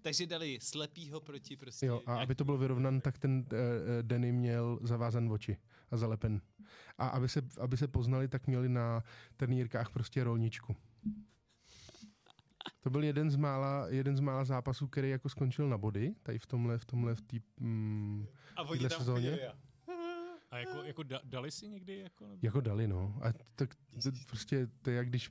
[0.03, 1.87] Takže dali slepýho proti prostě...
[1.87, 3.47] Jo, a nějak- aby to bylo vyrovnan, tak ten uh,
[4.03, 5.57] Denny měl zavázan oči
[5.91, 6.41] a zalepen.
[6.99, 9.03] A aby se, aby se poznali, tak měli na
[9.37, 10.77] turnírkách prostě rolničku.
[12.81, 16.39] To byl jeden z mála, jeden z mála zápasů, který jako skončil na body, tady
[16.39, 18.27] v tomhle, v tomhle, v té mm,
[18.57, 19.31] a oni tam sezóně?
[19.31, 19.49] chodili
[20.53, 21.99] a- jako, jako da, dali si někdy?
[21.99, 22.39] Jako, nebo?
[22.43, 23.19] Jako dali, no.
[23.23, 25.31] A tak to, prostě to je jak když,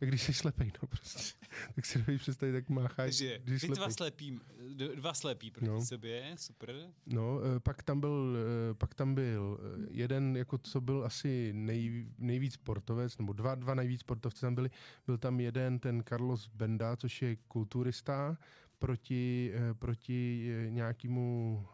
[0.00, 1.34] jak když jsi slepej, no prostě.
[1.74, 3.94] tak si dovedeš představit, jak mácháš, Takže když jsi bitva slepej.
[3.96, 4.40] slepý,
[4.74, 5.84] d- dva slepí proti No.
[5.84, 6.74] sobě, super.
[7.06, 8.36] No, eh, pak tam byl,
[8.70, 13.54] eh, pak tam byl eh, jeden, jako co byl asi nej, nejvíc sportovec, nebo dva,
[13.54, 14.70] dva nejvíc sportovci tam byli.
[15.06, 18.38] Byl tam jeden, ten Carlos Benda, což je kulturista,
[18.78, 21.66] proti, proti nějakému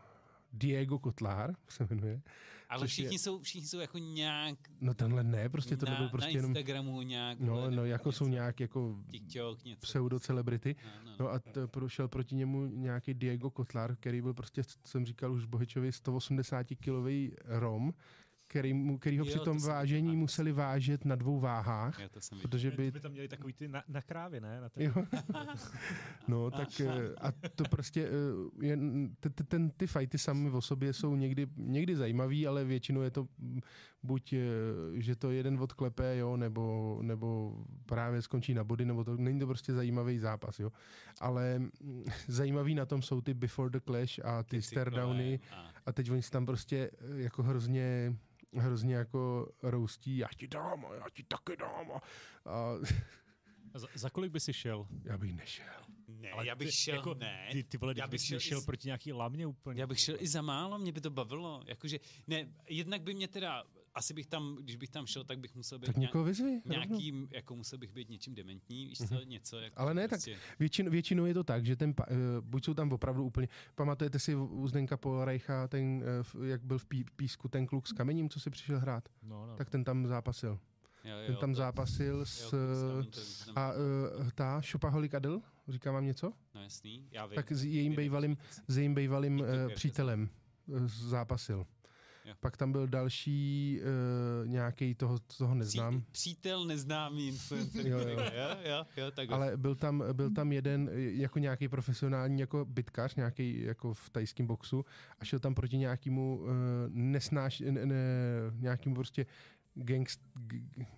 [0.53, 2.23] Diego Kotlár, se jmenuje.
[2.69, 6.09] Ale všichni je- jsou, všichni jsou jako nějak No tenhle ne, prostě to na, byl
[6.09, 6.51] prostě na jenom...
[6.51, 7.41] Instagramu nějak.
[7.41, 8.33] No, no, jako jsou něco.
[8.35, 9.81] nějak jako TikTok, něco.
[9.87, 10.77] pseudo-celebrity.
[10.85, 11.17] No, no.
[11.21, 15.33] No a t- prošel proti němu nějaký Diego Kotlar, který byl prostě, co jsem říkal
[15.33, 17.95] už Bohečovi, 180 kilový Rom,
[18.49, 20.21] který, mu, který ho Jo, při to tom jsem vážení viděl.
[20.21, 22.49] museli vážet na dvou váhách, Já to jsem viděl.
[22.51, 22.91] protože by...
[22.91, 24.61] by tam měli takový ty na, na krávy, ne?
[24.61, 24.93] Na ten, Jo.
[26.29, 28.79] No, tak eh, a to prostě, eh, je,
[29.21, 33.11] t- t- ten, ty fajty sami o sobě jsou někdy, někdy zajímavý, ale většinou je
[33.11, 33.61] to mm,
[34.03, 34.41] buď, eh,
[34.95, 39.47] že to jeden odklepe, jo, nebo, nebo právě skončí na body, nebo to není to
[39.47, 40.73] prostě zajímavý zápas, jo.
[41.21, 45.93] Ale mm, zajímavý na tom jsou ty Before the Clash a ty staredowny A- a
[45.93, 48.17] teď oni si tam prostě jako hrozně
[48.59, 52.01] hrozně jako roustí, já ti dám a já ti taky dám a,
[52.51, 52.75] a
[53.75, 54.87] A za, za kolik by si šel?
[55.05, 55.65] já bych nešel.
[56.27, 57.49] Ne, Ale já bych ty- šel, jako, ne.
[57.53, 59.81] Ty, ty vole, Já bych šel šel, i z- proti nějaký lamě úplně.
[59.81, 61.63] Já bych šel i za málo, mě by to bavilo.
[61.67, 65.55] Jakože, ne, jednak by mě teda, asi bych tam, když bych tam šel, tak bych
[65.55, 66.61] musel být Tak někoho vyzvi.
[66.65, 66.73] rovnou.
[66.73, 69.59] nějakým, jako musel bych být něčím dementní, víš co, něco.
[69.61, 72.75] Jako Ale ne, tak prostě, Většin, většinou je to tak, že ten, uh, buď jsou
[72.75, 76.05] tam opravdu úplně, pamatujete si u Zdenka Polreicha, ten,
[76.37, 79.47] uh, jak byl v pí, písku ten kluk s kamením, co si přišel hrát, No,
[79.47, 79.57] no.
[79.57, 80.59] tak ten tam zápasil.
[81.05, 84.31] jo, jo, Ten tam to- zápasil jo, s, to znamená, to- to znamená- a uh,
[84.35, 86.33] ta Shopaholic Adel, říká vám něco?
[86.55, 87.35] No jasný, já vím.
[87.35, 88.37] Tak s jejím bývalým,
[88.69, 90.29] s jejím bývalým uh, TikToker, přítelem
[90.67, 91.67] uh, zápasil.
[92.27, 92.35] Jo.
[92.41, 96.01] Pak tam byl další uh, nějaký toho, toho neznám.
[96.01, 97.87] Pří, přítel neznámý influencer.
[97.87, 98.09] Jo, jo.
[98.09, 102.65] jo, jo, jo, tak Ale byl tam, byl tam jeden eh, jako nějaký profesionální jako
[102.65, 104.85] bitkař, nějaký jako v tajském boxu
[105.21, 106.49] a šel tam proti nějakému uh,
[106.89, 107.95] nesnáš, ne, ne,
[108.55, 109.27] nějakému prostě
[109.77, 110.21] gangst,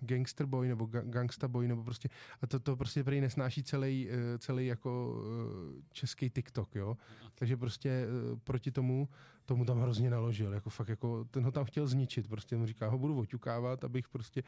[0.01, 2.09] gangster boy nebo ga, gangsta boy nebo prostě
[2.41, 6.97] a to, to prostě prý nesnáší celý, uh, celý jako uh, český TikTok, jo.
[7.35, 9.09] Takže prostě uh, proti tomu
[9.45, 12.89] tomu tam hrozně naložil, jako fakt jako, ten ho tam chtěl zničit, prostě mu říká,
[12.89, 14.43] ho budu oťukávat, abych prostě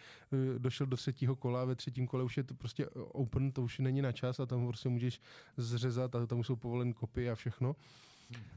[0.57, 4.01] došel do třetího kola, ve třetím kole už je to prostě open, to už není
[4.01, 5.21] na čas a tam prostě můžeš
[5.57, 7.75] zřezat a tam jsou povolen kopy a všechno.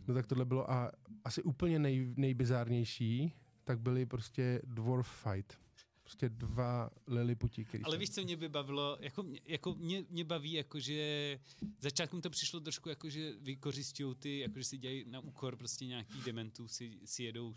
[0.09, 0.93] No tak tohle bylo a
[1.25, 3.35] asi úplně nej, nejbizárnější,
[3.65, 5.64] tak byly prostě Dwarf Fight.
[6.05, 10.25] Prostě dva liliputi, který Ale víš, co mě by bavilo, jako, mě- jako mě, mě
[10.25, 11.41] baví, jakože
[11.81, 16.23] začátkem to přišlo trošku jako, že vykořistují ty, jakože si dělají na úkor prostě nějaký
[16.23, 17.55] dementů, si, si jedou uh,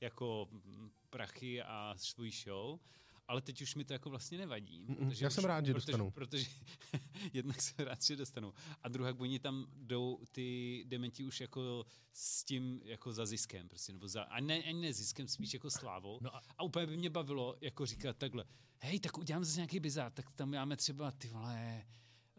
[0.00, 0.48] jako
[1.10, 2.78] prachy a svoji show,
[3.28, 4.80] ale teď už mi to jako vlastně nevadí.
[4.86, 6.10] Mm-mm, já jsem už, rád, že protože, dostanu.
[6.10, 6.46] Protože
[7.32, 8.54] jednak jsem rád, že dostanu.
[8.82, 13.92] A druhá, oni tam jdou ty dementi už jako s tím jako za ziskem, prostě,
[13.92, 16.18] nebo za, a ne, ani ne ziskem, spíš jako slávou.
[16.22, 18.44] No a- a úplně by mě bavilo jako říkat takhle,
[18.78, 21.86] hej, tak uděláme zase nějaký bizár, tak tam máme třeba ty vole,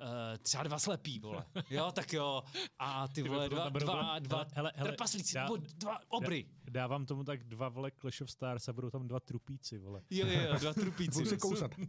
[0.01, 0.07] Uh,
[0.41, 1.45] třeba dva slepí, vole.
[1.69, 2.43] Jo, tak jo.
[2.79, 6.45] A ty vole, dva, dva, dva hele, hele, trpaslíci, dá- nebo dva obry.
[6.69, 10.01] Dávám tomu tak dva vole Clash of Stars a budou tam dva trupíci, vole.
[10.09, 11.11] Jo, jo, jo, dva trupíci.
[11.11, 11.71] Budu se kousat.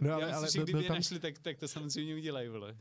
[0.00, 2.14] No, Já ale, myslím, ale že kdyby byl je tam, našli, tak, tak to samozřejmě
[2.14, 2.76] udělají, vole.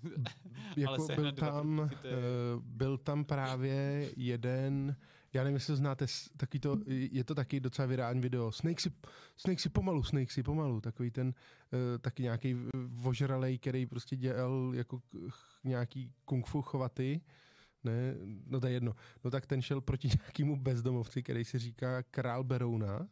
[0.77, 2.17] jako sehnat byl tam, trupíky, to je- eh,
[2.59, 4.95] byl tam právě jeden,
[5.33, 6.05] já nevím, jestli znáte,
[6.37, 8.91] takový to, je to taky docela virální video, Snake si,
[9.37, 11.33] Snake si pomalu, Snake si pomalu, takový ten,
[11.73, 12.55] eh, taky nějaký
[12.87, 15.01] vožralej, který prostě dělal jako
[15.63, 17.21] nějaký kung fu chvaty,
[17.83, 18.15] ne,
[18.47, 18.95] no to je jedno.
[19.23, 23.07] No tak ten šel proti nějakému bezdomovci, který se říká Král Berouna.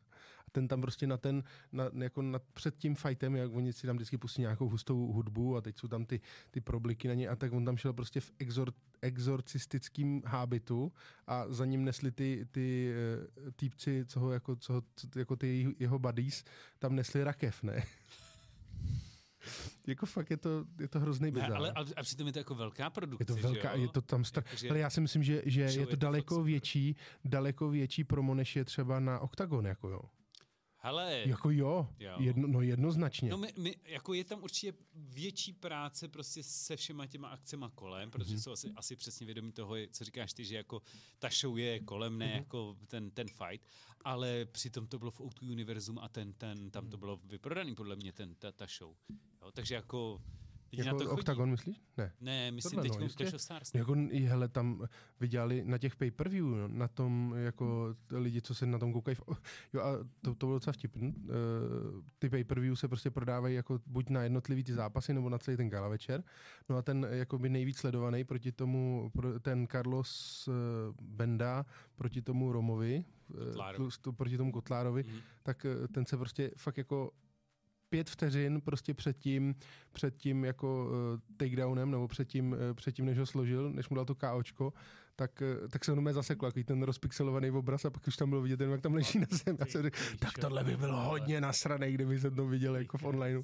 [0.52, 3.96] Ten tam prostě na ten, na, jako nad, před tím fightem, jak oni si tam
[3.96, 6.22] vždycky pustí nějakou hustou hudbu a teď jsou tam ty,
[6.52, 10.92] ty probliky na ně a tak on tam šel prostě v exor, exorcistickým hábitu
[11.28, 12.94] a za ním nesli ty, ty
[13.46, 14.84] uh, týpci, co ho, jako, co, ho-
[15.16, 16.44] jako ty jeho buddies,
[16.80, 17.84] tam nesli rakev, ne?
[19.88, 21.54] jako fakt je to, je to hrozný Ne, bizar.
[21.54, 24.24] ale, ale a přitom je to jako velká produkce, Je to velká, je to tam
[24.26, 24.44] stra...
[24.46, 26.96] Jakože- Ale já si myslím, že, že je to daleko větší,
[27.26, 30.00] daleko větší promo, než je třeba na Octagon, jako jo.
[30.82, 32.16] Hele, Jako jo, Jo.
[32.20, 33.30] Jedno, no jednoznačně.
[33.30, 38.12] No my, my, jako je tam určitě větší práce prostě se všema těma akcema kolem,
[38.12, 38.40] protože Mhm.
[38.42, 40.82] jsou asi, asi přesně vědomí toho, co říkáš ty, že jako
[41.20, 42.36] ta show je kolem, ne Mhm.
[42.36, 43.68] jako ten, ten fight,
[44.04, 47.00] ale přitom to bylo v O2 Univerzum a ten, ten, tam to Mhm.
[47.00, 48.96] bylo vyprodaný podle mě ten, ta, ta show.
[49.42, 50.22] Jo, takže jako
[50.78, 51.52] na jako to chodí.
[51.52, 51.82] Myslíš?
[51.98, 52.12] Ne.
[52.22, 53.24] Ne, myslím Tohle, no, teď jistě.
[53.24, 53.74] Clash of Stars.
[53.76, 53.96] Jako,
[54.28, 54.88] hele, tam
[55.20, 59.16] vydělali na těch pay-per-view, no, na tom, jako lidi, co se na tom koukají.
[59.16, 59.22] v-
[59.74, 59.92] Jo, a
[60.22, 61.14] to, to bylo docela vtipný.
[61.18, 61.26] Uh,
[62.20, 65.70] ty pay-per-view se prostě prodávají jako buď na jednotlivý ty zápasy, nebo na celý ten
[65.70, 66.24] gala večer.
[66.70, 70.54] No a ten jakoby nejvíc sledovaný proti tomu, ten Carlos uh,
[71.02, 71.66] Benda
[71.96, 73.90] proti tomu Romovi, eh, Kotlárovi.
[74.18, 75.20] proti tomu Kotlárovi, Mhm.
[75.44, 77.12] tak eh, ten se prostě fakt jako
[77.90, 79.56] pět vteřin prostě před tím,
[79.92, 83.90] před tím jako uh, takedownem, nebo před tím, uh, před tím, než ho složil, než
[83.90, 84.74] mu dal to KOčko,
[85.16, 88.42] tak, uh, tak se ono zaseklo, jako ten rozpixelovaný obraz a pak už tam bylo
[88.42, 89.58] vidět, jenom, jak tam leží na zem.
[89.60, 93.04] Já jsem řekl, tak tohle by bylo hodně nasraný, kdyby jsem to viděl jako v
[93.04, 93.44] onlineu.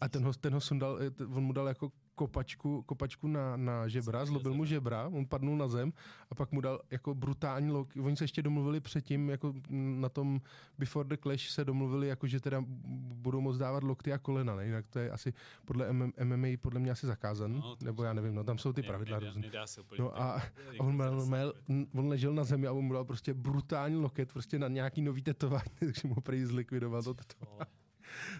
[0.00, 0.98] A ten ho, ten ho sundal,
[1.34, 5.68] on mu dal jako kopačku, kopačku na, na žebra, zlobil mu žebra, on padnul na
[5.68, 5.92] zem
[6.30, 7.88] a pak mu dal jako brutální lok.
[8.02, 10.40] Oni se ještě domluvili předtím, jako na tom
[10.78, 14.66] Before the Clash se domluvili, jako že teda budou moct dávat lokty a kolena, ne?
[14.66, 15.32] jinak to je asi
[15.64, 18.72] podle MM, MMA podle mě asi zakázan, No, no, nebo já nevím, no tam jsou
[18.72, 19.42] ty pravidla nedá, různé.
[19.42, 20.02] nedá se úplně.
[20.02, 20.42] No a, a
[20.78, 21.52] on, měl, měl,
[21.94, 25.22] on ležel na zemi a on mu dal prostě brutální loket, prostě na nějaký nový
[25.22, 27.70] tetování, takže mu prý zlikvidoval to tetování.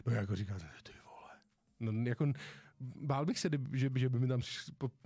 [0.06, 1.30] No jako říká, ty vole.
[1.80, 2.26] No jako
[2.80, 4.40] bál bych se, že, by- že by mi tam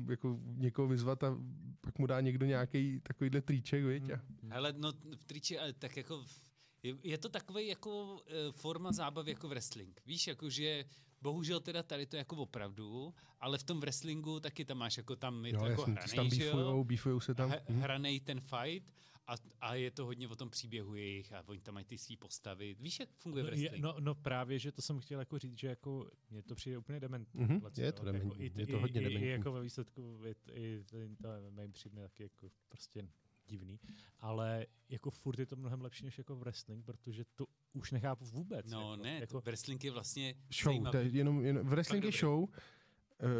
[0.08, 1.36] jako někoho vyzvat a
[1.80, 4.10] pak mu dá někdo nějaký takovýhle triček, viď?
[4.10, 6.42] A, Hele, no v triči, ale tak jako v-
[6.82, 8.20] je, je to takový jako uh,
[8.52, 10.00] forma zábavy jako wrestling.
[10.06, 10.84] Víš, jako že
[11.22, 15.16] bohužel teda tady to je jako opravdu, ale v tom wrestlingu taky tam máš jako
[15.16, 16.52] tam je jo, to jako ty se tam hranej, že jo?
[16.56, 17.50] beefujou, beefujou se tam.
[17.50, 17.80] He- hm.
[17.80, 18.92] hranej ten fight
[19.30, 22.16] a, a je to hodně o tom příběhu jejich a oni tam mají ty svý
[22.16, 22.76] postavy.
[22.80, 23.84] Víš, jak funguje No, je, wrestling?
[23.84, 27.00] no, no, právě, že to jsem chtěl jako říct, že jako mně to přijde úplně
[27.00, 27.40] dementní.
[27.40, 29.26] Mhm, tohleto, je to jako dementní, i, je to hodně i, dementní.
[29.28, 30.84] I jako ve výsledku i, i,
[31.22, 33.08] to MMA přijde taky jako prostě
[33.46, 33.80] divný,
[34.18, 38.70] ale jako furt je to mnohem lepší než jako wrestling, protože to už nechápu vůbec.
[38.70, 40.92] no jako, ne, jako, to wrestling je vlastně Show, zajímavý.
[40.92, 42.48] to je jenom, jenom v wrestling je show,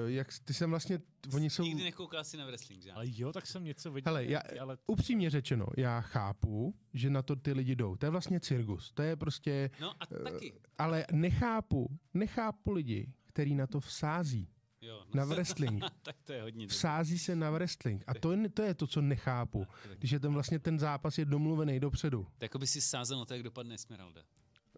[0.06, 1.00] jak ty jsem vlastně,
[1.34, 2.92] oni jsou, Nikdy nekoukal si na wrestling, že?
[2.92, 7.22] ale jo, tak jsem něco viděl, Hele, já- ale upřímně řečeno, já chápu, že na
[7.22, 7.96] to ty lidi jdou.
[7.96, 10.52] To je vlastně cirkus, to je prostě, No a taky.
[10.78, 14.48] ale nechápu, nechápu lidi, který na to vsází.
[14.82, 15.18] Jo, no.
[15.18, 15.84] Na wrestling.
[16.02, 16.66] tak to je hodně.
[16.66, 18.04] Vsází se na wrestling.
[18.06, 19.66] A to je, to je to, co nechápu.
[19.98, 22.26] Když je ten vlastně ten zápas je domluvený dopředu.
[22.38, 24.22] To jako by si sázel na to, jak dopadne Esmeralda.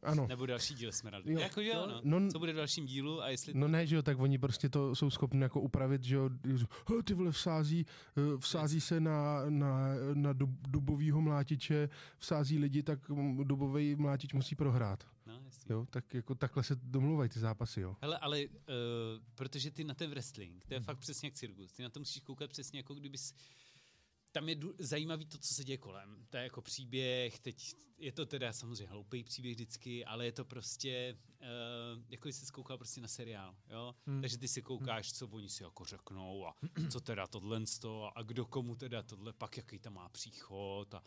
[0.02, 0.26] Ano.
[0.26, 1.32] Nebo další díl Esmeraldy.
[1.32, 1.40] Jo.
[1.40, 2.18] Jako Jo, no.
[2.20, 3.54] no- Co bude v dalším dílu a jestli...
[3.54, 6.30] No ne, že jo, tak oni prostě to jsou schopni jako upravit, že jo,
[6.88, 11.88] "He, ty vole vsází, eh, vsází se na, na, na dub, dubovýho mlátiče,
[12.18, 12.98] vsází lidi, tak
[13.44, 15.04] dubový mlátič musí prohrát.
[15.26, 15.40] No.
[15.70, 17.96] Jo, tak jako takhle se domluvají ty zápasy, jo.
[18.00, 18.52] Hele, ale uh,
[19.34, 21.72] protože ty na ten wrestling, to je fakt přesně jak cirkus.
[21.72, 23.34] Ty na to musíš koukat přesně jako kdybys...
[24.32, 26.26] Tam je zajímavý to, co se děje kolem.
[26.30, 30.44] To je jako příběh, teď je to teda samozřejmě hloupý příběh vždycky, ale je to
[30.44, 33.94] prostě, uh, jako jsi koukal prostě na seriál, jo?
[34.06, 34.20] Hmm.
[34.20, 36.54] Takže ty si koukáš, co oni si jako řeknou a
[36.90, 41.02] co teda tohle sto a kdo komu teda tohle, pak jaký tam má příchod a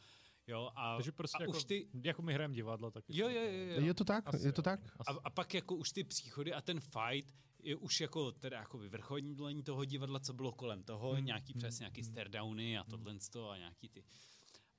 [0.47, 3.41] Jo, a, Takže prostě a jako, už ty, jako my hrajeme divadlo, tak jo, jo,
[3.41, 3.81] jo, jo.
[3.81, 4.27] Je to tak?
[4.27, 4.80] Asi je to tak?
[5.07, 7.34] A, a pak jako už ty příchody a ten fight
[7.66, 11.26] je už jako teda jako vyvrcholení toho divadla, co bylo kolem toho, Hmm, hmm.
[11.26, 12.12] nějaký hmm, přes nějaký hmm.
[12.12, 14.04] stairdowny a tohle to a nějaký ty.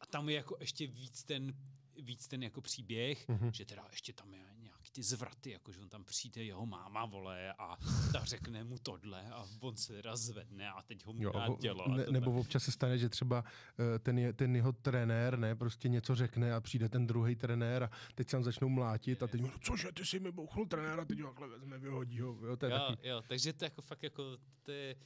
[0.00, 1.54] A tam je jako ještě víc ten,
[2.02, 3.52] víc ten jako příběh, Mhm.
[3.52, 7.04] že teda ještě tam je nějaký ty zvraty, jako že on tam přijde jeho máma
[7.04, 7.76] vole a
[8.12, 11.48] ta řekne mu tohle a on se teda zvedne a teď ho mu Jo, dá
[11.48, 11.88] vo- tělo.
[11.88, 13.44] ne, nebo občas se stane, že třeba
[13.94, 17.82] eh, ten, je, ten jeho trenér ne, prostě něco řekne a přijde ten druhý trenér
[17.84, 21.04] a teď se tam začnou mlátit a teď mu, cože, ty si mi bouchnul trenéra,
[21.04, 22.38] teď ho takhle vezme, vyhodí ho.
[22.46, 24.22] Jo, to je jo, taky, jo, takže to jako fakt jako,
[24.62, 24.96] to je,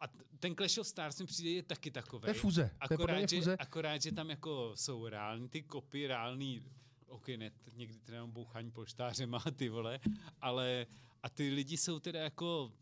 [0.00, 0.08] a
[0.38, 2.20] ten Clash of Stars mi přijde je taky takový.
[2.20, 3.56] to je fuze, to je Akorát, že, fuze.
[3.56, 6.62] akorát, že tam jako jsou reální ty kopy, reální,
[7.06, 10.00] ok, ne, někdy teda bouchání polštářem a ty vole,
[10.40, 10.86] ale
[11.22, 12.72] a ty lidi jsou teda jako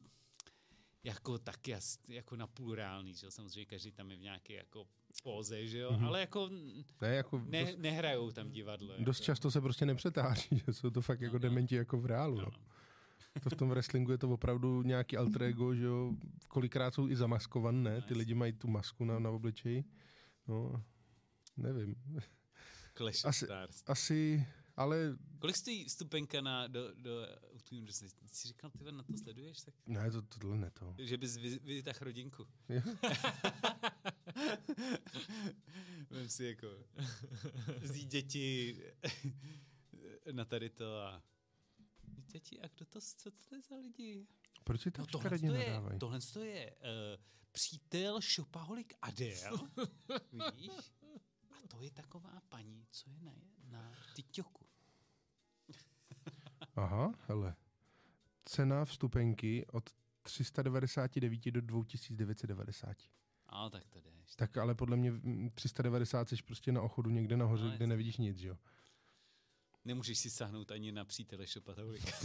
[1.04, 1.74] jako taky
[2.08, 4.86] jako napůl reální, že jo, samozřejmě každý tam je v nějaké jako
[5.22, 6.04] póze, že jo, Mhm.
[6.04, 6.48] ale jako
[7.00, 8.94] Ne, jako ne, dost, nehrajou tam divadlo.
[8.98, 9.24] dost jako.
[9.26, 11.42] často se prostě nepřetáří, že jsou to fakt jako No, no.
[11.42, 12.36] dementi jako v reálu.
[12.36, 12.50] No, No.
[13.42, 16.12] To v tom wrestlingu je to opravdu nějaký alter ego, že jo,
[16.48, 19.84] kolikrát jsou i zamaskované, ne, ty lidi mají tu masku na, na obličeji.
[20.48, 20.84] No,
[21.56, 21.94] nevím.
[22.96, 23.82] Clash Asi- Stars.
[23.86, 24.46] Asi,
[24.76, 27.26] ale Kolik stojí vstupenka na, do, do
[27.72, 28.28] University?
[28.32, 29.60] Jsi říkal, ty na to sleduješ?
[29.62, 30.94] Tak, ne, to, tohle ne to.
[30.98, 32.46] že bys vy, vytáhl rodinku.
[36.10, 36.66] Vem si jako
[37.80, 38.76] vzít děti
[40.32, 41.22] na tady to a
[42.28, 44.26] děti, a kdo to, co to je za lidi?
[44.64, 47.22] Proč si to No tohle to je, tohle to je uh,
[47.52, 49.58] přítel šopaholik Adel,
[50.56, 50.70] víš?
[51.50, 53.32] A to je taková paní, co je na,
[53.64, 54.66] na TikToku.
[56.76, 57.56] Aha, hele.
[58.44, 59.90] Cena vstupenky od
[60.22, 62.96] 399 do 2990.
[63.46, 64.10] A tak to jde.
[64.36, 68.16] Tak ale podle mě mm, 390 jsi prostě na ochodu někde nahoře, No, kde nevidíš
[68.16, 68.58] nic, jo?
[69.88, 72.12] Nemůžeš si sáhnout ani na přítele šopaholik.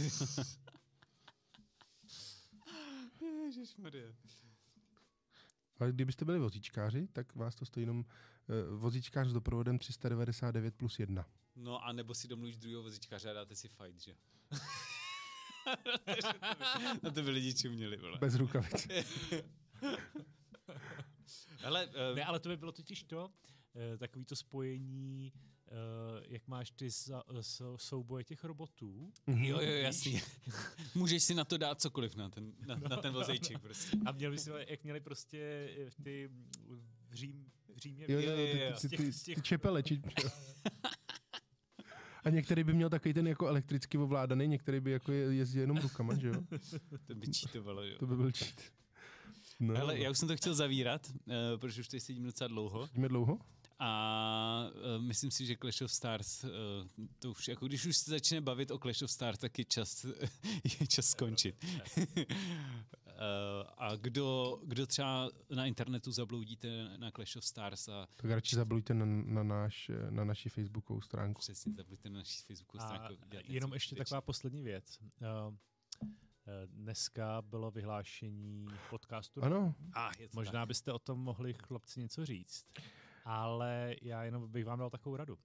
[3.44, 4.12] Ježišmarja.
[5.78, 8.04] Ale kdybyste byli vozíčkáři, tak vás to stojí jenom uh,
[8.78, 11.26] vozíčkář s doprovodem 399 plus 1.
[11.56, 14.16] No a nebo si domluvíš druhého vozičkáře a dáte si fight, že?
[17.02, 18.18] Na to by lidi čuměli, vole.
[18.18, 18.88] Bez rukavic.
[21.58, 23.30] Hele, uh, Ne, ale to by bylo totiž to,
[23.74, 25.53] eh, takový to spojení, eh,
[26.28, 29.12] jak máš ty za, s, souboje těch robotů.
[29.26, 29.44] Mhm.
[29.44, 30.22] jo, jo, jasně.
[30.94, 33.96] Můžeš si na to dát cokoliv na ten, na, na ten vozejček prostě.
[34.06, 35.38] A měli jsme, jak měli prostě
[35.78, 36.30] eh, ty
[36.68, 38.04] v, Řím, v Římě.
[38.08, 38.72] Jo, jo, jo, jo, jo.
[38.72, 39.82] ty, Z ty, těch- ty, těch- ty čepele.
[39.82, 40.02] Či.
[42.24, 45.76] A některý by měl takový ten jako elektricky ovládaný, některý by jako je- jezdil jenom
[45.76, 46.34] rukama, že jo?
[47.06, 47.96] To by čítovalo, jo.
[47.98, 48.60] To by byl cheat.
[49.60, 52.86] No, Hele, já už jsem to chtěl zavírat, uh, protože už tady sedím docela dlouho.
[52.86, 53.38] Sedíme dlouho?
[53.78, 56.50] A uh, myslím si, že Clash of Stars, uh,
[57.18, 60.04] to už, jako když už se začne bavit o Clash of Stars, tak je čas,
[60.80, 61.64] je čas skončit.
[61.96, 62.22] uh,
[63.78, 68.94] a kdo, kdo třeba na internetu zabloudíte na Clash of Stars a Tak radši zablujte
[68.94, 71.38] na, na, náš, na naši facebookovou stránku.
[71.40, 73.14] přesně zabloudíte na naší Facebookovou A stránku.
[73.30, 74.04] děláte jenom ještě skutečného.
[74.04, 74.98] taková poslední věc.
[75.22, 75.26] Eh,
[76.46, 79.44] eh, Dneska bylo vyhlášení podcastu.
[79.44, 80.68] Ano, A, je to Možná tak.
[80.68, 82.66] byste o tom mohli chlapci něco říct.
[83.24, 85.38] Ale já jenom bych vám dal takovou radu.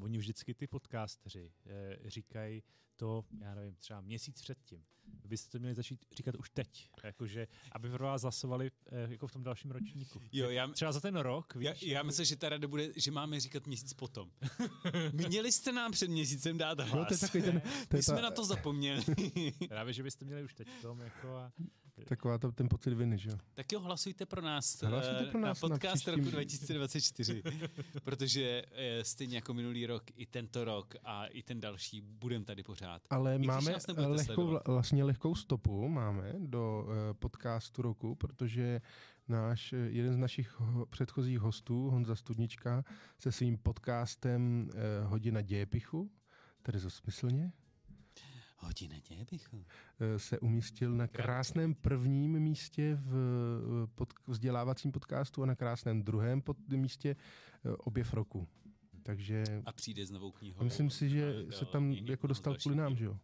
[0.00, 2.62] Oni vždycky ty podcasteři eh, říkají
[2.96, 4.84] to, já nevím, třeba měsíc předtím.
[5.22, 6.88] Vy byste to měli začít říkat už teď.
[7.04, 10.20] Jakože, aby pro vás hlasovali eh, jako v tom dalším ročníku.
[10.32, 11.82] Jo, já, Třeba za ten rok, já, víš?
[11.82, 14.30] já myslím, že ta rada bude, že máme říkat měsíc potom.
[15.12, 16.94] Měli jste nám před měsícem dát hlas.
[16.94, 19.02] jo, to je takový ten, to My je jsme ta, na to zapomněli.
[19.68, 21.52] Právě, že byste měli už teď v tom jako a
[22.08, 23.36] taková to, ten pocit viny, že jo?
[23.54, 27.42] Tak jo, hlasujte pro nás, Hlasujte eh, pro nás na na podcast příštím- roku 2024,
[28.04, 32.62] protože eh, stejně jako minulý rok, i tento rok a i ten další budeme tady
[32.62, 33.02] pořád.
[33.10, 34.68] Ale I máme nebudete lehkou, sledovat.
[34.68, 36.86] vlastně lehkou stopu máme do
[37.18, 38.80] podcastu roku, protože
[39.28, 42.84] náš, eh, jeden z našich ho, předchozích hostů, Honza Studnička,
[43.18, 44.70] se svým podcastem
[45.04, 46.10] Hodina dějepichu,
[46.62, 47.52] tedy zosmyslně,
[48.62, 49.64] Hodina dějepichu.
[50.00, 53.14] eh, se umístil na krásném prvním místě v
[53.84, 57.16] eh, pod, vzdělávacím podcastu a na krásném druhém pod, místě
[57.64, 58.48] eh, objev roku.
[59.02, 60.64] Takže A přijde s novou knihou.
[60.64, 63.18] myslím si, že a se tam jako dostal kvůli nám, že jo?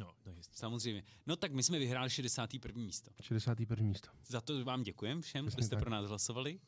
[0.00, 0.56] no, no jistě.
[0.56, 1.02] Samozřejmě.
[1.26, 2.82] No tak my jsme vyhráli 61.
[2.82, 3.10] místo.
[3.20, 3.86] 61.
[3.86, 4.08] místo.
[4.26, 5.82] Za to vám děkujeme všem, Přesně kdo jste tak.
[5.82, 6.60] pro nás hlasovali.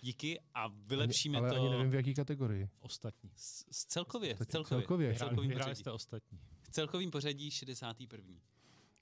[0.00, 2.68] Díky a vylepšíme ale to ani nevím, v jaký kategorii.
[2.80, 3.30] Ostatní.
[3.36, 4.36] s, s celkově.
[4.36, 4.64] Celkově.
[4.82, 5.08] celkově.
[5.08, 6.38] Vyhráli, celkovým vyhráli jste ostatní.
[6.76, 8.34] Celkovým pořadí 61.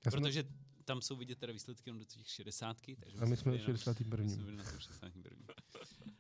[0.05, 0.45] Já jsem, Protože
[0.85, 2.77] tam jsou vidět teda výsledky jenom do těch 60.
[3.01, 4.25] Takže a my jsme byli na- 61.
[4.25, 5.31] my jsme byli na tom 61.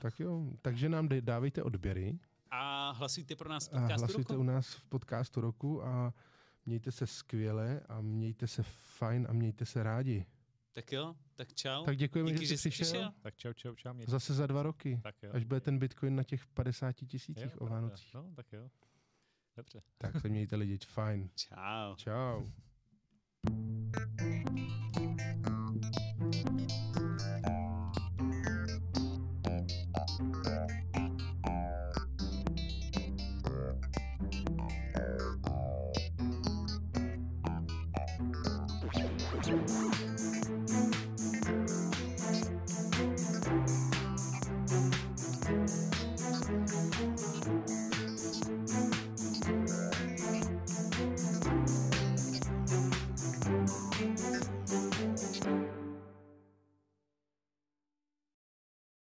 [0.00, 2.18] Tak jo, takže nám dej- dávejte odběry
[2.50, 4.40] A hlasujte pro nás v a podcastu hlasujte roku.
[4.40, 6.14] u nás v podcastu roku a
[6.66, 8.62] mějte se skvěle a mějte se
[8.98, 10.26] fajn a mějte se rádi.
[10.72, 11.84] Tak jo, tak čau.
[11.84, 12.86] Tak děkujeme, Díky, že že jsi přišel.
[12.86, 13.12] přišel.
[13.22, 13.92] Tak čau, čau, čau.
[13.92, 14.10] Mějte.
[14.12, 15.30] Zase za dva roky, Tak jo.
[15.34, 17.66] až bude ten bitcoin na těch 50 tisících o.
[17.66, 18.14] Vánocích.
[18.14, 18.70] No, tak jo.
[19.60, 19.82] Dobře.
[19.98, 21.30] Tak se mějte lidi, fajn.
[21.34, 21.96] Čau.
[21.96, 22.46] Čau.